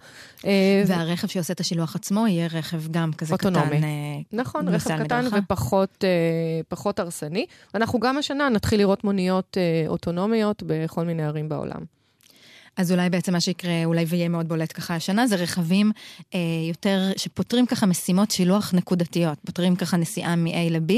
והרכב 0.86 1.26
שעושה 1.26 1.52
את 1.52 1.60
השילוח 1.60 1.96
עצמו 1.96 2.26
יהיה 2.26 2.46
רכב 2.46 2.88
גם 2.90 3.12
כזה 3.12 3.32
אוטונומי. 3.32 3.78
קטן. 3.78 4.36
נכון, 4.36 4.68
רכב 4.68 5.04
קטן 5.04 5.24
ופחות 6.68 6.98
הרסני. 6.98 7.46
ואנחנו 7.74 8.00
גם 8.00 8.18
השנה 8.18 8.46
נתחיל 8.54 8.80
לראות 8.80 9.04
מוניות 9.04 9.56
אוטונומיות 9.88 10.62
בכל 10.66 11.04
מיני 11.04 11.22
ערים 11.24 11.48
בעולם. 11.48 11.80
אז 12.76 12.92
אולי 12.92 13.10
בעצם 13.10 13.32
מה 13.32 13.40
שיקרה, 13.40 13.84
אולי 13.84 14.04
ויהיה 14.04 14.28
מאוד 14.28 14.48
בולט 14.48 14.72
ככה 14.74 14.94
השנה, 14.94 15.26
זה 15.26 15.36
רכבים 15.36 15.92
אה, 16.34 16.38
יותר, 16.68 17.10
שפותרים 17.16 17.66
ככה 17.66 17.86
משימות 17.86 18.30
שילוח 18.30 18.74
נקודתיות. 18.74 19.38
פותרים 19.46 19.76
ככה 19.76 19.96
נסיעה 19.96 20.36
מ-A 20.36 20.70
ל-B 20.70 20.92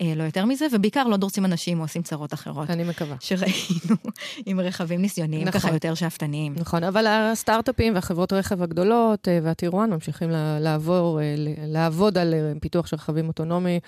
ולא 0.00 0.22
יותר 0.22 0.44
מזה, 0.44 0.66
ובעיקר 0.72 1.04
לא 1.04 1.16
דורסים 1.16 1.44
אנשים 1.44 1.78
או 1.78 1.84
עושים 1.84 2.02
צרות 2.02 2.34
אחרות. 2.34 2.70
אני 2.70 2.84
מקווה. 2.84 3.16
שראינו 3.20 3.96
עם 4.46 4.60
רכבים 4.60 5.02
ניסיוניים 5.02 5.48
נכון. 5.48 5.60
ככה 5.60 5.72
יותר 5.72 5.94
שאפתניים. 5.94 6.54
נכון, 6.56 6.84
אבל 6.84 7.06
הסטארט-אפים 7.06 7.94
והחברות 7.94 8.32
רכב 8.32 8.62
הגדולות 8.62 9.28
אה, 9.28 9.38
והטירואן 9.42 9.90
ממשיכים 9.90 10.30
לעבור, 10.60 11.20
אה, 11.20 11.34
לעבוד 11.66 12.18
על 12.18 12.34
אה, 12.34 12.52
פיתוח 12.60 12.86
של 12.86 12.96
רכבים 12.96 13.28
אוטונומיים. 13.28 13.80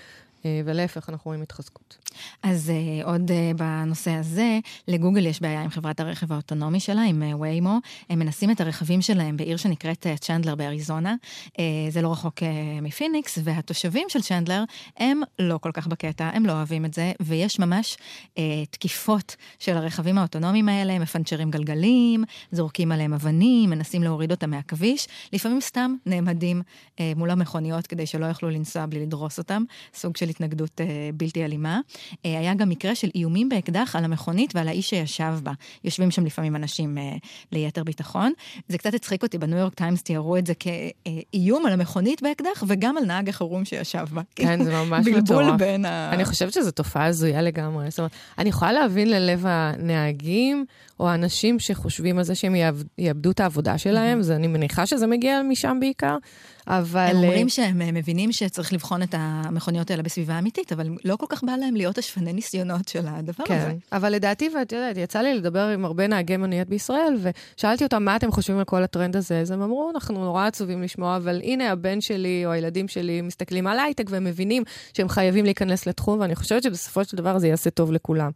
אה, 0.45 0.61
ולהפך, 0.65 1.09
אנחנו 1.09 1.29
רואים 1.29 1.43
התחזקות. 1.43 1.99
אז 2.43 2.73
uh, 3.03 3.07
עוד 3.07 3.31
uh, 3.31 3.57
בנושא 3.57 4.11
הזה, 4.11 4.59
לגוגל 4.89 5.27
יש 5.27 5.43
בעיה 5.43 5.63
עם 5.63 5.71
חברת 5.71 6.01
הרכב 6.01 6.33
האוטונומי 6.33 6.81
שלה, 6.81 7.03
עם 7.03 7.23
ויימו. 7.41 7.79
הם 8.11 8.19
מנסים 8.19 8.51
את 8.51 8.61
הרכבים 8.61 9.03
שלהם 9.03 9.37
בעיר 9.37 9.57
שנקראת 9.57 10.07
צ'נדלר 10.21 10.55
באריזונה. 10.55 11.15
זה 11.89 12.03
לא 12.03 12.13
רחוק 12.13 12.43
מפיניקס, 12.83 13.39
והתושבים 13.45 14.09
של 14.09 14.23
צ'נדלר 14.23 14.65
הם 14.97 15.21
לא 15.39 15.59
כל 15.59 15.71
כך 15.75 15.87
בקטע, 15.87 16.31
הם 16.35 16.47
לא 16.47 16.53
אוהבים 16.53 16.85
את 16.85 16.95
זה, 16.95 17.13
ויש 17.21 17.59
ממש 17.59 17.97
תקיפות 18.71 19.37
של 19.59 19.77
הרכבים 19.77 20.19
האוטונומיים 20.19 20.69
האלה, 20.69 20.99
מפנצ'רים 20.99 21.51
גלגלים, 21.51 22.25
זורקים 22.53 22.93
עליהם 22.93 23.15
אבנים, 23.15 23.71
מנסים 23.71 24.03
להוריד 24.03 24.31
אותם 24.31 24.51
מהכביש, 24.51 25.09
לפעמים 25.33 25.61
סתם 25.61 25.95
נעמדים 26.07 26.63
מול 27.17 27.31
המכוניות 27.31 27.87
כדי 27.87 28.07
שלא 28.07 28.27
יוכלו 28.27 28.51
לנסוע 28.51 28.87
בלי 28.87 29.01
לדרוס 29.01 29.39
אותם, 29.39 29.63
סוג 29.95 30.17
של 30.17 30.29
התנגדות 30.35 30.81
uh, 30.81 30.85
בלתי 31.15 31.45
אלימה. 31.45 31.81
Uh, 32.13 32.17
היה 32.23 32.55
גם 32.55 32.69
מקרה 32.69 32.95
של 32.95 33.11
איומים 33.15 33.49
באקדח 33.49 33.97
על 33.97 34.05
המכונית 34.05 34.55
ועל 34.55 34.69
האיש 34.69 34.91
שישב 34.91 35.35
בה. 35.43 35.53
יושבים 35.85 36.11
שם 36.11 36.27
לפעמים 36.27 36.57
אנשים 36.57 36.99
uh, 36.99 37.27
ליתר 37.53 37.85
ביטחון. 37.85 38.33
זה 38.69 38.79
קצת 38.79 38.95
הצחיק 38.95 39.23
אותי, 39.23 39.39
בניו 39.39 39.59
יורק 39.59 39.75
טיימס 39.75 40.03
תיארו 40.03 40.37
את 40.37 40.47
זה 40.47 40.53
כאיום 40.55 41.67
על 41.67 41.73
המכונית 41.73 42.23
באקדח 42.23 42.65
וגם 42.67 42.97
על 42.97 43.05
נהג 43.05 43.29
החירום 43.29 43.65
שישב 43.65 44.07
בה. 44.13 44.23
כן, 44.37 44.65
זה 44.65 44.73
ממש 44.73 45.07
מטורף. 45.07 45.29
בלבול 45.29 45.57
בין 45.57 45.85
ה... 45.85 46.11
אני 46.13 46.25
חושבת 46.25 46.53
שזו 46.53 46.71
תופעה 46.71 47.05
הזויה 47.05 47.43
לגמרי. 47.43 47.91
זאת 47.91 47.99
אומרת, 47.99 48.13
אני 48.39 48.49
יכולה 48.49 48.73
להבין 48.73 49.11
ללב 49.11 49.45
הנהגים 49.49 50.65
או 51.01 51.09
האנשים 51.09 51.59
שחושבים 51.59 52.19
על 52.19 52.25
זה 52.25 52.35
שהם 52.35 52.55
יאבדו 52.99 53.31
את 53.31 53.41
העבודה 53.41 53.79
שלהם, 53.79 54.21
mm-hmm. 54.21 54.33
אני 54.33 54.47
מניחה 54.47 54.87
שזה 54.87 55.07
מגיע 55.07 55.43
משם 55.43 55.77
בעיקר. 55.81 56.17
אבל... 56.67 57.07
הם 57.11 57.17
אומרים 57.17 57.49
שהם 57.49 57.83
אה, 57.83 57.93
מבינים 57.93 58.33
שצריך 58.33 58.73
לבחון 58.73 59.03
את 59.03 59.15
המכוניות 59.19 59.91
האלה 59.91 60.03
בסביבה 60.03 60.39
אמיתית, 60.39 60.73
אבל 60.73 60.89
לא 61.05 61.17
כל 61.17 61.27
כך 61.29 61.45
בא 61.45 61.53
להם 61.57 61.77
להיות 61.77 61.99
השפני 61.99 62.33
ניסיונות 62.33 62.89
של 62.89 63.07
הדבר 63.07 63.45
כן, 63.45 63.59
הזה. 63.59 63.73
אבל 63.93 64.13
לדעתי, 64.13 64.51
ואת 64.59 64.73
יודעת, 64.73 64.97
יצא 64.97 65.21
לי 65.21 65.35
לדבר 65.35 65.67
עם 65.67 65.85
הרבה 65.85 66.07
נהגי 66.07 66.37
מוניות 66.37 66.69
בישראל, 66.69 67.17
ושאלתי 67.57 67.85
אותם 67.85 68.05
מה 68.05 68.17
אתם 68.17 68.33
חושבים 68.33 68.59
על 68.59 68.65
כל 68.65 68.83
הטרנד 68.83 69.17
הזה, 69.17 69.41
אז 69.41 69.51
הם 69.51 69.63
אמרו, 69.63 69.91
אנחנו 69.95 70.25
נורא 70.25 70.47
עצובים 70.47 70.83
לשמוע, 70.83 71.17
אבל 71.17 71.41
הנה 71.45 71.71
הבן 71.71 72.01
שלי 72.01 72.47
או 72.47 72.51
הילדים 72.51 72.89
שלי 72.89 73.21
מסתכלים 73.21 73.67
על 73.67 73.79
הייטק 73.79 74.05
והם 74.09 74.25
מבינים 74.25 74.63
שהם 74.97 75.09
חייבים 75.09 75.45
להיכנס 75.45 75.87
לתחום, 75.87 76.21
ואני 76.21 76.35
חושבת 76.35 76.63
שבסופו 76.63 77.05
של 77.05 77.17
דבר 77.17 77.39
זה 77.39 77.49
יעשה 77.49 77.71
טוב 77.71 77.93
לכולם. 77.93 78.31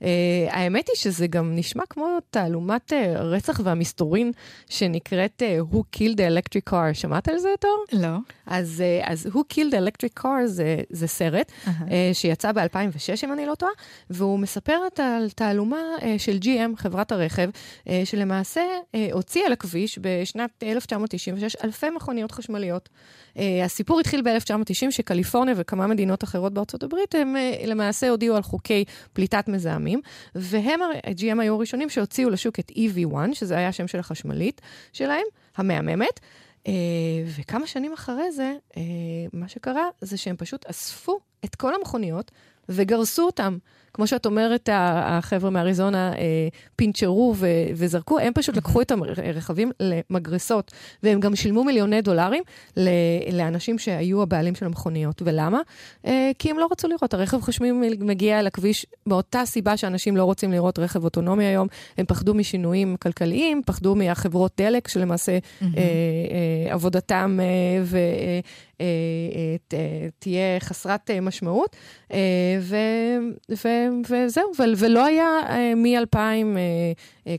Uh, 0.00 0.04
האמת 0.50 0.88
היא 0.88 0.96
שזה 0.96 1.26
גם 1.26 1.56
נשמע 1.56 1.82
כמו 1.90 2.18
תעלומת 2.30 2.92
uh, 2.92 3.18
רצח 3.18 3.60
והמסתורין 3.64 4.32
שנקראת 4.68 5.42
uh, 5.42 5.74
Who 5.74 5.78
Killed 5.96 6.16
the 6.16 6.20
Electric 6.20 6.72
Car. 6.72 6.94
שמעת 6.94 7.28
על 7.28 7.38
זה 7.38 7.48
יותר? 7.48 7.68
לא. 7.92 8.16
אז, 8.46 8.82
uh, 9.02 9.10
אז 9.10 9.26
Who 9.26 9.38
Killed 9.54 9.72
the 9.72 9.76
Electric 9.76 10.22
Car 10.22 10.46
זה, 10.46 10.76
זה 10.90 11.06
סרט 11.06 11.52
uh-huh. 11.64 11.68
uh, 11.68 11.92
שיצא 12.12 12.52
ב-2006, 12.52 13.24
אם 13.24 13.32
אני 13.32 13.46
לא 13.46 13.54
טועה, 13.54 13.72
והוא 14.10 14.38
מספר 14.38 14.78
על 14.98 15.30
תעלומה 15.30 15.76
uh, 15.98 16.02
של 16.18 16.38
GM, 16.42 16.76
חברת 16.76 17.12
הרכב, 17.12 17.50
uh, 17.50 17.90
שלמעשה 18.04 18.60
uh, 18.60 18.96
הוציאה 19.12 19.48
לכביש 19.48 19.98
בשנת 20.02 20.50
1996 20.62 21.56
אלפי 21.64 21.90
מכוניות 21.90 22.32
חשמליות. 22.32 22.88
Uh, 23.34 23.40
הסיפור 23.64 24.00
התחיל 24.00 24.22
ב-1990, 24.22 24.90
שקליפורניה 24.90 25.54
וכמה 25.56 25.86
מדינות 25.86 26.24
אחרות 26.24 26.54
בארצות 26.54 26.82
הברית, 26.82 27.14
הם 27.14 27.36
uh, 27.36 27.66
למעשה 27.66 28.08
הודיעו 28.08 28.36
על 28.36 28.42
חוקי 28.42 28.84
פליטת 29.12 29.48
מזהמים, 29.48 29.89
והם, 30.34 30.80
GM 31.16 31.40
היו 31.40 31.54
הראשונים 31.54 31.90
שהוציאו 31.90 32.30
לשוק 32.30 32.58
את 32.60 32.70
EV1, 32.70 33.34
שזה 33.34 33.56
היה 33.56 33.68
השם 33.68 33.88
של 33.88 33.98
החשמלית 33.98 34.60
שלהם, 34.92 35.24
המהממת. 35.56 36.20
וכמה 37.36 37.66
שנים 37.66 37.92
אחרי 37.92 38.32
זה, 38.32 38.54
מה 39.32 39.48
שקרה 39.48 39.84
זה 40.00 40.16
שהם 40.16 40.36
פשוט 40.36 40.66
אספו 40.66 41.20
את 41.44 41.54
כל 41.54 41.74
המכוניות 41.74 42.30
וגרסו 42.68 43.22
אותם. 43.22 43.58
כמו 43.94 44.06
שאת 44.06 44.26
אומרת, 44.26 44.68
החבר'ה 44.72 45.50
מאריזונה 45.50 46.12
אה, 46.12 46.48
פינצ'רו 46.76 47.34
ו- 47.36 47.46
וזרקו, 47.74 48.18
הם 48.18 48.32
פשוט 48.32 48.56
לקחו 48.56 48.82
את 48.82 48.92
הרכבים 49.16 49.70
למגרסות, 49.80 50.72
והם 51.02 51.20
גם 51.20 51.36
שילמו 51.36 51.64
מיליוני 51.64 52.02
דולרים 52.02 52.42
לאנשים 53.32 53.78
שהיו 53.78 54.22
הבעלים 54.22 54.54
של 54.54 54.66
המכוניות. 54.66 55.22
ולמה? 55.24 55.60
אה, 56.06 56.30
כי 56.38 56.50
הם 56.50 56.58
לא 56.58 56.68
רצו 56.70 56.88
לראות. 56.88 57.14
הרכב 57.14 57.40
חשמלי 57.40 57.72
מגיע 57.98 58.42
לכביש 58.42 58.86
מאותה 59.06 59.42
סיבה 59.44 59.76
שאנשים 59.76 60.16
לא 60.16 60.24
רוצים 60.24 60.52
לראות 60.52 60.78
רכב 60.78 61.04
אוטונומי 61.04 61.44
היום. 61.44 61.68
הם 61.98 62.06
פחדו 62.06 62.34
משינויים 62.34 62.96
כלכליים, 62.96 63.62
פחדו 63.66 63.94
מהחברות 63.94 64.52
דלק, 64.58 64.88
שלמעשה 64.88 65.38
mm-hmm. 65.38 65.64
אה, 65.64 65.82
אה, 65.82 66.74
עבודתם 66.74 67.38
ו... 67.82 67.96
אה, 67.96 68.00
אה, 68.00 68.40
תהיה 70.18 70.60
חסרת 70.60 71.10
אה, 71.10 71.20
משמעות, 71.20 71.76
ו, 72.60 72.76
ו, 73.64 73.68
וזהו, 74.10 74.50
ולא 74.78 75.04
היה 75.04 75.28
מ-2000, 75.76 76.16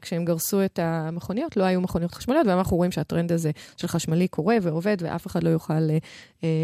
כשהם 0.01 0.25
גרסו 0.25 0.65
את 0.65 0.79
המכוניות, 0.79 1.57
לא 1.57 1.63
היו 1.63 1.81
מכוניות 1.81 2.13
חשמליות, 2.13 2.47
ואנחנו 2.47 2.77
רואים 2.77 2.91
שהטרנד 2.91 3.31
הזה 3.31 3.51
של 3.77 3.87
חשמלי 3.87 4.27
קורה 4.27 4.55
ועובד, 4.61 4.97
ואף 4.99 5.27
אחד 5.27 5.43
לא 5.43 5.49
יוכל 5.49 5.89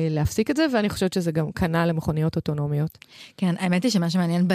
להפסיק 0.10 0.52
את 0.52 0.56
זה, 0.56 0.66
ואני 0.74 0.90
חושבת 0.90 1.14
שזה 1.14 1.32
גם 1.32 1.52
כנ"ל 1.52 1.86
למכוניות 1.86 2.36
אוטונומיות. 2.36 2.98
כן, 3.38 3.56
האמת 3.60 3.84
היא 3.84 3.92
שמה 3.92 4.10
שמעניין 4.10 4.48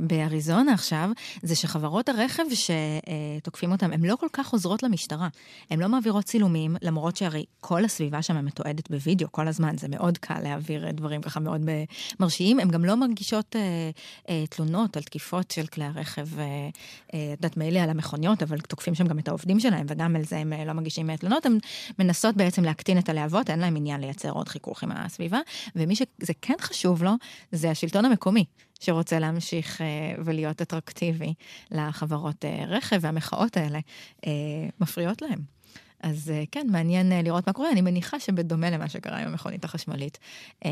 באריזונה 0.00 0.72
עכשיו, 0.72 1.10
זה 1.42 1.56
שחברות 1.56 2.08
הרכב 2.08 2.44
שתוקפים 2.54 3.72
אותם, 3.72 3.92
הן 3.92 4.04
לא 4.04 4.16
כל 4.16 4.28
כך 4.32 4.52
עוזרות 4.52 4.82
למשטרה. 4.82 5.28
הן 5.70 5.78
לא 5.78 5.88
מעבירות 5.88 6.24
צילומים, 6.24 6.76
למרות 6.82 7.16
שהרי 7.16 7.44
כל 7.60 7.84
הסביבה 7.84 8.22
שם 8.22 8.44
מתועדת 8.44 8.90
בווידאו 8.90 9.32
כל 9.32 9.48
הזמן. 9.48 9.78
זה 9.78 9.88
מאוד 9.88 10.18
קל 10.18 10.40
להעביר 10.42 10.90
דברים 10.90 11.22
ככה 11.22 11.40
מאוד 11.40 11.68
מרשיעים. 12.20 12.60
הן 12.60 12.68
גם 12.70 12.84
לא 12.84 12.94
מרגישות 12.94 13.56
אה, 13.56 13.90
אה, 14.28 14.44
תלונות 14.46 14.96
על 14.96 15.02
תקיפות 15.02 15.50
של 15.50 15.66
כלי 15.66 15.84
הרכב, 15.84 16.38
אה, 16.38 16.68
אה, 17.14 17.28
יודעת, 17.30 17.56
מילא 17.56 17.78
על 17.78 17.90
המכוניות, 17.90 18.10
אבל 18.42 18.60
תוקפים 18.60 18.94
שם 18.94 19.06
גם 19.06 19.18
את 19.18 19.28
העובדים 19.28 19.60
שלהם, 19.60 19.86
וגם 19.88 20.16
על 20.16 20.24
זה 20.24 20.38
הם 20.38 20.52
אה, 20.52 20.64
לא 20.64 20.72
מגישים 20.72 21.16
תלונות. 21.16 21.46
הן 21.46 21.58
מנסות 21.98 22.36
בעצם 22.36 22.64
להקטין 22.64 22.98
את 22.98 23.08
הלהבות, 23.08 23.50
אין 23.50 23.58
להם 23.58 23.76
עניין 23.76 24.00
לייצר 24.00 24.30
עוד 24.30 24.48
חיכוך 24.48 24.82
עם 24.82 24.92
הסביבה, 24.92 25.38
ומי 25.76 25.96
שזה 25.96 26.32
כן 26.42 26.56
חשוב 26.60 27.02
לו, 27.02 27.12
זה 27.52 27.70
השלטון 27.70 28.04
המקומי. 28.04 28.44
שרוצה 28.82 29.18
להמשיך 29.18 29.80
uh, 29.80 30.20
ולהיות 30.24 30.62
אטרקטיבי 30.62 31.34
לחברות 31.70 32.44
רכב, 32.68 32.98
והמחאות 33.00 33.56
האלה 33.56 33.78
מפריעות 34.80 35.22
להם. 35.22 35.40
אז 36.02 36.30
אה, 36.30 36.42
כן, 36.52 36.66
מעניין 36.70 37.12
אה, 37.12 37.22
לראות 37.22 37.46
מה 37.46 37.52
קורה. 37.52 37.70
אני 37.70 37.80
מניחה 37.80 38.20
שבדומה 38.20 38.70
למה 38.70 38.88
שקרה 38.88 39.18
עם 39.18 39.28
המכונית 39.28 39.64
החשמלית, 39.64 40.18
אה, 40.64 40.70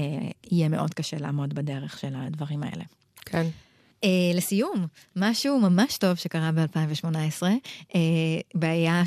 יהיה 0.51 0.69
מאוד 0.69 0.95
קשה 0.95 1.17
לעמוד 1.19 1.55
בדרך 1.55 1.99
של 1.99 2.15
הדברים 2.17 2.63
האלה. 2.63 2.85
כן. 3.27 3.47
Uh, 4.05 4.37
לסיום, 4.37 4.87
משהו 5.17 5.61
ממש 5.61 5.99
טוב 5.99 6.15
שקרה 6.15 6.51
ב-2018, 6.53 7.43
uh, 7.89 7.95
בעיה 8.55 9.03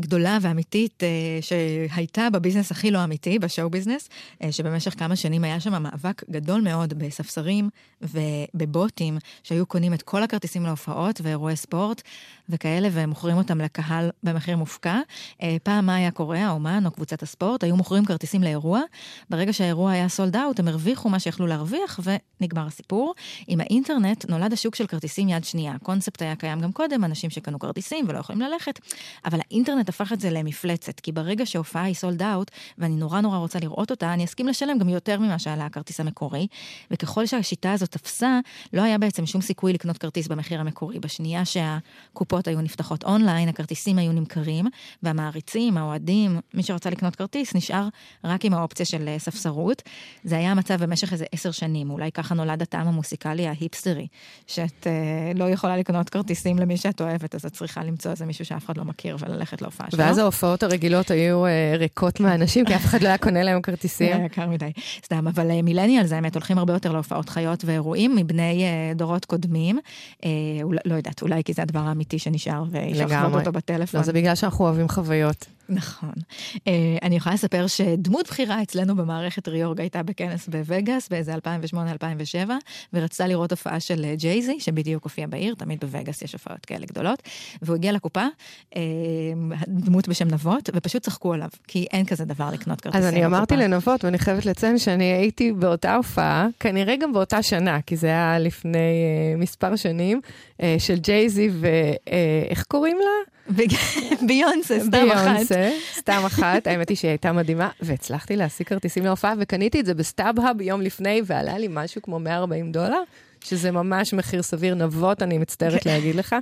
גדולה 0.00 0.38
ואמיתית 0.40 1.02
uh, 1.02 1.44
שהייתה 1.44 2.30
בביזנס 2.32 2.70
הכי 2.70 2.90
לא 2.90 3.04
אמיתי, 3.04 3.38
בשואו 3.38 3.70
ביזנס, 3.70 4.08
uh, 4.08 4.46
שבמשך 4.50 4.98
כמה 4.98 5.16
שנים 5.16 5.44
היה 5.44 5.60
שם 5.60 5.82
מאבק 5.82 6.30
גדול 6.30 6.60
מאוד 6.60 6.94
בספסרים 6.98 7.70
ובבוטים 8.02 9.18
שהיו 9.42 9.66
קונים 9.66 9.94
את 9.94 10.02
כל 10.02 10.22
הכרטיסים 10.22 10.62
להופעות 10.62 11.20
ואירועי 11.24 11.56
ספורט 11.56 12.02
וכאלה, 12.50 12.88
ומוכרים 12.92 13.36
אותם 13.36 13.60
לקהל 13.60 14.10
במחיר 14.22 14.56
מופקע. 14.56 15.00
Uh, 15.32 15.44
פעם 15.62 15.86
מה 15.86 15.94
היה 15.94 16.10
קורה, 16.10 16.46
האומן 16.46 16.86
או 16.86 16.90
קבוצת 16.90 17.22
הספורט 17.22 17.64
היו 17.64 17.76
מוכרים 17.76 18.04
כרטיסים 18.04 18.42
לאירוע, 18.42 18.80
ברגע 19.30 19.52
שהאירוע 19.52 19.90
היה 19.90 20.08
sold 20.08 20.36
out 20.36 20.60
הם 20.60 20.68
הרוויחו 20.68 21.08
מה 21.08 21.18
שיכלו 21.20 21.46
להרוויח 21.46 22.00
ונגמר 22.02 22.66
הסיפור. 22.66 23.14
עם 23.46 23.60
האינטרנט 23.60 24.28
נולד 24.28 24.52
השוק 24.52 24.74
של 24.74 24.86
כרטיסים 24.86 25.28
יד 25.28 25.44
שנייה. 25.44 25.72
הקונספט 25.72 26.22
היה 26.22 26.36
קיים 26.36 26.60
גם 26.60 26.72
קודם, 26.72 27.04
אנשים 27.04 27.30
שקנו 27.30 27.58
כרטיסים 27.58 28.04
ולא 28.08 28.18
יכולים 28.18 28.42
ללכת, 28.42 28.80
אבל 29.24 29.38
האינטרנט 29.40 29.88
הפך 29.88 30.12
את 30.12 30.20
זה 30.20 30.30
למפלצת, 30.30 31.00
כי 31.00 31.12
ברגע 31.12 31.46
שהופעה 31.46 31.84
היא 31.84 31.94
sold 31.94 32.22
out, 32.22 32.50
ואני 32.78 32.96
נורא 32.96 33.20
נורא 33.20 33.38
רוצה 33.38 33.58
לראות 33.58 33.90
אותה, 33.90 34.12
אני 34.12 34.24
אסכים 34.24 34.48
לשלם 34.48 34.78
גם 34.78 34.88
יותר 34.88 35.18
ממה 35.18 35.38
שעלה 35.38 35.66
הכרטיס 35.66 36.00
המקורי, 36.00 36.46
וככל 36.90 37.26
שהשיטה 37.26 37.72
הזאת 37.72 37.90
תפסה, 37.90 38.40
לא 38.72 38.82
היה 38.82 38.98
בעצם 38.98 39.26
שום 39.26 39.40
סיכוי 39.40 39.72
לקנות 39.72 39.98
כרטיס 39.98 40.28
במחיר 40.28 40.60
המקורי. 40.60 40.98
בשנייה 40.98 41.42
שהקופות 41.44 42.39
היו 42.48 42.60
נפתחות 42.60 43.04
אונליין, 43.04 43.48
הכרטיסים 43.48 43.98
היו 43.98 44.12
נמכרים, 44.12 44.66
והמעריצים, 45.02 45.78
האוהדים, 45.78 46.40
מי 46.54 46.62
שרצה 46.62 46.90
לקנות 46.90 47.16
כרטיס, 47.16 47.54
נשאר 47.54 47.88
רק 48.24 48.44
עם 48.44 48.54
האופציה 48.54 48.86
של 48.86 49.08
אה, 49.08 49.18
ספסרות. 49.18 49.82
זה 50.24 50.36
היה 50.36 50.50
המצב 50.50 50.84
במשך 50.84 51.12
איזה 51.12 51.24
עשר 51.32 51.50
שנים, 51.50 51.90
אולי 51.90 52.12
ככה 52.12 52.34
נולד 52.34 52.62
הטעם 52.62 52.88
המוסיקלי 52.88 53.46
ההיפסטרי, 53.46 54.06
שאת 54.46 54.86
uh, 54.86 55.38
לא 55.38 55.50
יכולה 55.50 55.76
לקנות 55.76 56.10
כרטיסים 56.10 56.58
למי 56.58 56.76
שאת 56.76 57.00
אוהבת, 57.00 57.34
אז 57.34 57.46
את 57.46 57.52
צריכה 57.52 57.84
למצוא 57.84 58.10
איזה 58.10 58.26
מישהו 58.26 58.44
שאף 58.44 58.64
אחד 58.64 58.76
לא 58.76 58.84
מכיר 58.84 59.16
וללכת 59.20 59.62
להופעה 59.62 59.90
שלו. 59.90 59.98
ואז 59.98 60.18
ההופעות 60.18 60.62
הרגילות 60.62 61.10
היו 61.10 61.46
uh, 61.46 61.48
ריקות 61.78 62.20
מהאנשים, 62.20 62.64
כי 62.64 62.76
אף 62.76 62.84
אחד 62.84 63.02
לא 63.02 63.08
היה 63.08 63.18
קונה 63.18 63.42
להם 63.42 63.62
כרטיסים. 63.62 64.16
זה 64.16 64.22
יקר 64.22 64.48
מדי. 64.48 64.70
סתם, 65.04 65.28
אבל 65.28 65.62
מילניאל 65.62 66.06
זה 66.06 66.16
האמת, 66.16 66.34
הולכים 66.34 66.58
הרבה 66.58 66.72
יותר 66.72 66.92
להופעות 66.92 67.28
חיות 67.28 67.64
ואירועים 67.64 68.16
מבני 68.16 68.64
uh, 68.64 68.98
דורות 68.98 69.24
קודמים. 69.24 69.78
Uh, 70.18 70.24
אולי, 70.62 70.78
לא 70.84 70.94
יודעת, 70.94 71.22
אולי 71.22 71.44
כי 71.44 71.52
זה 71.52 71.62
הדבר 71.62 71.80
האמיתי 71.80 72.18
שנשאר 72.38 72.62
לחוות 72.94 73.40
אותו 73.40 73.52
בטלפון. 73.52 74.00
לא, 74.00 74.06
זה 74.06 74.12
בגלל 74.12 74.34
שאנחנו 74.34 74.64
אוהבים 74.64 74.88
חוויות. 74.88 75.46
נכון. 75.70 76.12
Uh, 76.54 76.60
אני 77.02 77.16
יכולה 77.16 77.34
לספר 77.34 77.66
שדמות 77.66 78.28
בכירה 78.28 78.62
אצלנו 78.62 78.96
במערכת 78.96 79.48
ריאורג 79.48 79.80
הייתה 79.80 80.02
בכנס 80.02 80.48
בווגאס 80.48 81.08
באיזה 81.08 81.34
2008-2007, 81.34 82.50
ורצתה 82.92 83.26
לראות 83.26 83.50
הופעה 83.50 83.80
של 83.80 84.14
ג'ייזי, 84.14 84.60
שבדיוק 84.60 85.04
הופיע 85.04 85.26
בעיר, 85.26 85.54
תמיד 85.54 85.80
בווגאס 85.80 86.22
יש 86.22 86.32
הופעות 86.32 86.66
כאלה 86.66 86.86
גדולות, 86.86 87.22
והוא 87.62 87.76
הגיע 87.76 87.92
לקופה, 87.92 88.26
uh, 88.74 88.76
דמות 89.68 90.08
בשם 90.08 90.28
נבות, 90.28 90.70
ופשוט 90.74 91.02
צחקו 91.02 91.34
עליו, 91.34 91.48
כי 91.68 91.86
אין 91.92 92.06
כזה 92.06 92.24
דבר 92.24 92.50
לקנות 92.52 92.80
כרטיסים. 92.80 93.06
אז 93.06 93.12
אני 93.12 93.26
אמרתי 93.26 93.56
לנבות, 93.56 94.04
ואני 94.04 94.18
חייבת 94.18 94.46
לציין 94.46 94.78
שאני 94.78 95.04
הייתי 95.04 95.52
באותה 95.52 95.94
הופעה, 95.94 96.46
כנראה 96.60 96.96
גם 96.96 97.12
באותה 97.12 97.42
שנה, 97.42 97.80
כי 97.86 97.96
זה 97.96 98.06
היה 98.06 98.38
לפני 98.38 98.78
מספר 99.36 99.76
שנים, 99.76 100.20
של 100.78 100.98
Jay-Z, 100.98 101.50
ואיך 101.52 102.64
קוראים 102.68 102.96
לה? 102.96 103.39
ביונסה, 104.26 104.80
סתם 104.80 105.08
אחת. 105.12 105.24
ביונסה, 105.26 105.70
סתם 105.94 106.22
אחת, 106.26 106.66
האמת 106.66 106.88
היא 106.88 106.96
שהיא 106.96 107.08
הייתה 107.08 107.32
מדהימה, 107.32 107.68
והצלחתי 107.80 108.36
להשיג 108.36 108.66
כרטיסים 108.66 109.04
להופעה, 109.04 109.34
וקניתי 109.38 109.80
את 109.80 109.86
זה 109.86 109.94
ב 109.94 110.02
StubHub 110.02 110.60
יום 110.60 110.80
לפני, 110.80 111.22
ועלה 111.26 111.58
לי 111.58 111.66
משהו 111.70 112.02
כמו 112.02 112.18
140 112.18 112.72
דולר. 112.72 113.02
שזה 113.44 113.70
ממש 113.70 114.14
מחיר 114.14 114.42
סביר 114.42 114.74
נבות, 114.74 115.22
אני 115.22 115.38
מצטערת 115.38 115.82
כן. 115.82 115.90
להגיד 115.90 116.14
לך. 116.14 116.36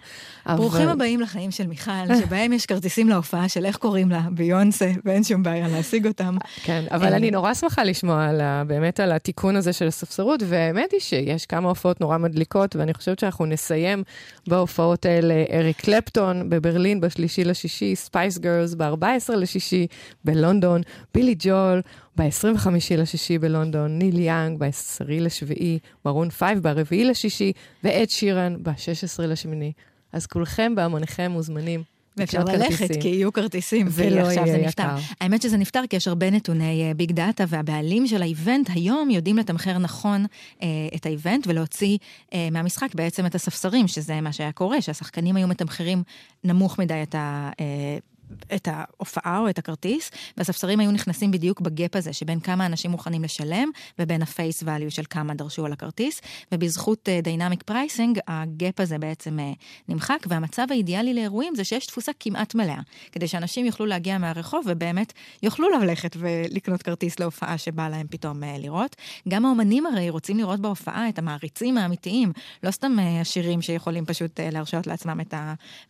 ברוכים 0.47 0.89
הבאים 0.89 1.21
לחיים 1.21 1.51
של 1.51 1.67
מיכל, 1.67 1.91
שבהם 2.21 2.53
יש 2.53 2.67
כרטיסים 2.67 3.09
להופעה 3.09 3.49
של 3.49 3.65
איך 3.65 3.77
קוראים 3.77 4.11
לה, 4.11 4.21
ביונסה, 4.31 4.93
ואין 5.05 5.25
שום 5.25 5.43
בעיה 5.43 5.69
להשיג 5.69 6.07
אותם. 6.07 6.37
כן, 6.63 6.85
אבל 6.91 7.13
אני 7.13 7.31
נורא 7.31 7.55
שמחה 7.55 7.85
לשמוע 7.85 8.31
באמת 8.67 9.01
על 9.01 9.13
התיקון 9.13 9.57
הזה 9.57 9.73
של 9.73 9.87
הספסרות, 9.87 10.41
והאמת 10.47 10.93
היא 10.93 11.01
שיש 11.01 11.47
כמה 11.47 11.69
הופעות 11.69 12.01
נורא 12.01 12.19
מדליקות, 12.19 12.77
ואני 12.77 12.95
חושבת 12.95 13.19
שאנחנו 13.19 13.47
נסיים 13.47 14.03
בהופעות 14.49 15.07
האלה, 15.07 15.45
אריק 15.53 15.81
קלפטון 15.81 16.51
בברלין 16.51 17.01
בשלישי 17.01 17.45
לשישי, 17.45 17.97
Spice 17.97 18.39
Girls 18.39 18.75
ב-14 18.75 19.35
לשישי 19.37 19.87
בלונדון, 20.25 20.81
בילי 21.15 21.35
ג'ול. 21.39 21.81
ב-25 22.19 22.69
לשישי 22.99 23.39
בלונדון, 23.39 23.99
ניל 23.99 24.19
יאנג 24.19 24.59
ב-10 24.59 25.05
לשביעי, 25.09 25.79
מרון 26.05 26.31
5 26.31 26.59
ב-4 26.63 26.95
לשישי, 27.05 27.53
ואד 27.85 28.11
שירן 28.11 28.57
ב-16 28.63 29.23
לשמיני. 29.23 29.73
אז 30.13 30.27
כולכם 30.27 30.75
בהמוניכם 30.75 31.31
מוזמנים. 31.31 31.83
ואפשר 32.17 32.45
ללכת, 32.45 33.03
כי 33.03 33.09
יהיו 33.09 33.33
כרטיסים, 33.33 33.87
ולא 33.91 34.21
עכשיו 34.21 34.47
זה 34.47 34.59
נפתר. 34.59 34.83
יקר. 34.83 34.97
האמת 35.21 35.43
שזה 35.43 35.57
נפתר 35.57 35.81
כי 35.91 35.97
יש 35.97 36.09
הרבה 36.09 36.31
נתוני 36.31 36.95
big 36.97 37.13
data, 37.13 37.45
והבעלים 37.49 38.07
של 38.07 38.23
ה 38.23 38.31
event 38.31 38.71
היום 38.75 39.11
יודעים 39.11 39.39
לתמחר 39.39 39.79
נכון 39.79 40.25
uh, 40.25 40.63
את 40.97 41.07
ה 41.07 41.14
event 41.14 41.47
ולהוציא 41.47 41.99
uh, 42.31 42.35
מהמשחק 42.53 42.95
בעצם 42.95 43.27
את 43.27 43.35
הספסרים, 43.35 43.89
שזה 43.89 44.21
מה 44.21 44.33
שהיה 44.33 44.53
קורה, 44.53 44.83
שהשחקנים 44.83 45.37
היו 45.37 45.49
מתמחרים 45.49 46.03
נמוך 46.45 46.79
מדי 46.79 47.03
את 47.03 47.15
ה... 47.15 47.51
Uh, 47.53 48.18
את 48.55 48.69
ההופעה 48.73 49.39
או 49.39 49.49
את 49.49 49.59
הכרטיס, 49.59 50.11
והספסרים 50.37 50.81
היו 50.81 50.91
נכנסים 50.91 51.31
בדיוק 51.31 51.61
ב 51.61 51.70
gap 51.70 51.97
הזה, 51.97 52.13
שבין 52.13 52.41
כמה 52.41 52.67
אנשים 52.67 52.91
מוכנים 52.91 53.25
לשלם, 53.25 53.71
ובין 53.99 54.23
ה 54.23 54.31
face 54.31 54.63
value 54.63 54.91
של 54.91 55.03
כמה 55.11 55.35
דרשו 55.35 55.67
על 55.67 55.73
הכרטיס, 55.73 56.21
ובזכות 56.53 57.09
dynamic 57.23 57.61
uh, 57.61 57.65
pricing, 57.65 58.19
ה 58.29 58.42
gap 58.42 58.81
הזה 58.81 58.99
בעצם 58.99 59.39
uh, 59.39 59.43
נמחק, 59.89 60.19
והמצב 60.27 60.67
האידיאלי 60.71 61.15
לאירועים 61.15 61.55
זה 61.55 61.65
שיש 61.65 61.87
תפוסה 61.87 62.13
כמעט 62.21 62.55
מלאה, 62.55 62.81
כדי 63.13 63.29
שאנשים 63.29 63.67
יוכלו 63.67 63.87
להגיע 63.87 64.19
מהרחוב 64.19 64.65
ובאמת 64.69 65.13
יוכלו 65.43 65.69
ללכת 65.69 66.17
ולקנות 66.19 66.83
כרטיס 66.83 67.21
להופעה 67.21 67.59
שבא 67.59 67.89
להם 67.89 68.07
פתאום 68.11 68.43
uh, 68.43 68.47
לראות. 68.59 68.97
גם 69.29 69.47
האומנים 69.47 69.87
הרי 69.87 70.11
רוצים 70.11 70.39
לראות 70.39 70.61
בהופעה 70.61 71.09
את 71.09 71.19
המעריצים 71.19 71.79
האמיתיים, 71.79 72.33
לא 72.63 72.71
סתם 72.71 72.97
uh, 72.99 73.21
השירים 73.21 73.63
שיכולים 73.63 74.05
פשוט 74.05 74.41
uh, 74.41 74.43
להרשות 74.53 74.87
לעצמם 74.87 75.21
את 75.21 75.35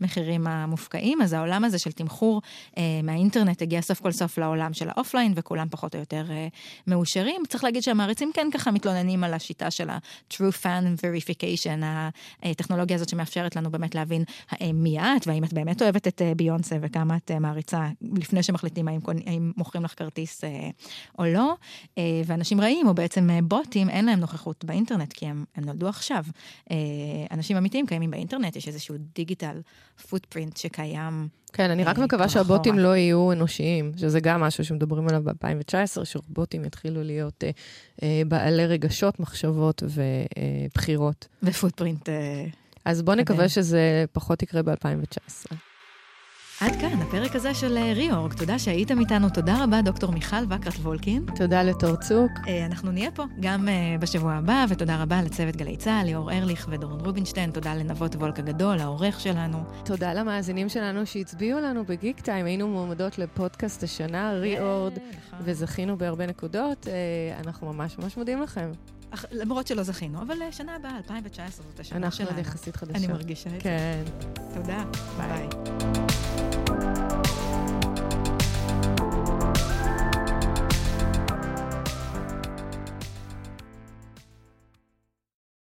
המחירים 0.00 0.46
המופקעים, 0.46 1.22
אז 1.22 1.32
העולם 1.32 1.64
הזה 1.64 1.78
של 1.78 1.92
תמחור 1.92 2.27
המכור 2.28 2.42
מהאינטרנט 3.02 3.62
הגיע 3.62 3.80
סוף 3.80 4.00
כל 4.00 4.12
סוף 4.12 4.38
לעולם 4.38 4.72
של 4.72 4.88
האופליין, 4.88 5.32
וכולם 5.36 5.66
פחות 5.70 5.94
או 5.94 6.00
יותר 6.00 6.24
מאושרים. 6.86 7.42
צריך 7.48 7.64
להגיד 7.64 7.82
שהמעריצים 7.82 8.30
כן 8.34 8.48
ככה 8.52 8.70
מתלוננים 8.70 9.24
על 9.24 9.34
השיטה 9.34 9.70
של 9.70 9.90
ה-true 9.90 10.62
fan 10.62 11.00
verification, 11.00 11.84
הטכנולוגיה 12.42 12.96
הזאת 12.96 13.08
שמאפשרת 13.08 13.56
לנו 13.56 13.70
באמת 13.70 13.94
להבין 13.94 14.24
מי 14.74 15.00
את, 15.00 15.26
והאם 15.26 15.44
את 15.44 15.52
באמת 15.52 15.82
אוהבת 15.82 16.08
את 16.08 16.22
ביונסה 16.36 16.76
וכמה 16.80 17.16
את 17.16 17.30
מעריצה, 17.30 17.88
לפני 18.02 18.42
שמחליטים 18.42 18.88
האם, 18.88 19.00
האם 19.26 19.52
מוכרים 19.56 19.84
לך 19.84 19.94
כרטיס 19.96 20.44
או 21.18 21.24
לא. 21.24 21.54
ואנשים 22.26 22.60
רעים, 22.60 22.88
או 22.88 22.94
בעצם 22.94 23.28
בוטים, 23.42 23.90
אין 23.90 24.04
להם 24.04 24.20
נוכחות 24.20 24.64
באינטרנט, 24.64 25.12
כי 25.12 25.26
הם, 25.26 25.44
הם 25.56 25.64
נולדו 25.64 25.88
עכשיו. 25.88 26.24
אנשים 27.30 27.56
אמיתיים 27.56 27.86
קיימים 27.86 28.10
באינטרנט, 28.10 28.56
יש 28.56 28.68
איזשהו 28.68 28.94
דיגיטל 29.14 29.60
פוטפרינט 30.08 30.56
שקיים. 30.56 31.28
כן, 31.52 31.70
אני 31.70 31.84
רק 31.84 31.98
מקווה 31.98 32.28
שהבוטים 32.28 32.78
לא 32.78 32.96
יהיו 32.96 33.32
אנושיים, 33.32 33.92
שזה 33.96 34.20
גם 34.20 34.40
משהו 34.40 34.64
שמדברים 34.64 35.08
עליו 35.08 35.22
ב-2019, 35.24 36.04
שרובוטים 36.04 36.64
יתחילו 36.64 37.02
להיות 37.02 37.44
אה, 37.44 37.50
אה, 38.02 38.22
בעלי 38.28 38.66
רגשות, 38.66 39.20
מחשבות 39.20 39.82
ובחירות. 39.82 41.28
ופוטפרינט. 41.42 42.08
אה, 42.08 42.44
אז 42.84 43.02
בואו 43.02 43.16
נקווה 43.16 43.48
שזה 43.48 44.04
פחות 44.12 44.42
יקרה 44.42 44.62
ב-2019. 44.62 45.54
עד 46.60 46.76
כאן 46.80 47.02
הפרק 47.02 47.36
הזה 47.36 47.54
של 47.54 47.78
ריאורג. 47.94 48.32
תודה 48.32 48.58
שהייתם 48.58 49.00
איתנו. 49.00 49.28
תודה 49.30 49.64
רבה, 49.64 49.82
דוקטור 49.82 50.12
מיכל 50.12 50.36
וקרת 50.50 50.74
וולקין. 50.74 51.24
תודה 51.36 51.62
לתור 51.62 51.96
צוק. 51.96 52.30
אנחנו 52.66 52.92
נהיה 52.92 53.10
פה 53.10 53.24
גם 53.40 53.68
בשבוע 54.00 54.32
הבא, 54.32 54.66
ותודה 54.68 55.02
רבה 55.02 55.22
לצוות 55.22 55.56
גלי 55.56 55.76
צה"ל, 55.76 56.06
ליאור 56.06 56.32
ארליך 56.32 56.68
ודורון 56.70 57.00
רובינשטיין. 57.00 57.50
תודה 57.50 57.74
לנבות 57.74 58.16
וולק 58.16 58.38
הגדול, 58.38 58.78
העורך 58.78 59.20
שלנו. 59.20 59.58
תודה 59.84 60.14
למאזינים 60.14 60.68
שלנו 60.68 61.06
שהצביעו 61.06 61.60
לנו 61.60 61.84
בגיק 61.84 62.20
טיים. 62.20 62.46
היינו 62.46 62.68
מועמדות 62.68 63.18
לפודקאסט 63.18 63.82
השנה, 63.82 64.32
ריאורד, 64.32 64.92
נכון. 64.92 65.38
וזכינו 65.42 65.98
בהרבה 65.98 66.26
נקודות. 66.26 66.86
אנחנו 67.40 67.72
ממש 67.72 67.98
ממש 67.98 68.16
מודים 68.16 68.42
לכם. 68.42 68.70
למרות 69.32 69.66
שלא 69.66 69.82
זכינו, 69.82 70.22
אבל 70.22 70.36
שנה 70.50 70.76
הבאה, 70.76 70.96
2019, 70.96 71.66
זאת 71.70 71.80
השנה 71.80 72.10
שלנו. 72.10 72.30
אנחנו 72.30 72.36
עוד 72.36 72.46
יחסית 72.46 72.76
חדשה. 72.76 72.98
אני 72.98 73.06
מרגישה 73.06 73.50
את 73.56 73.62
כן. 73.62 74.02
זה. 74.04 74.54
תודה. 74.54 74.84
ביי. 75.18 75.48
ביי. 76.68 76.87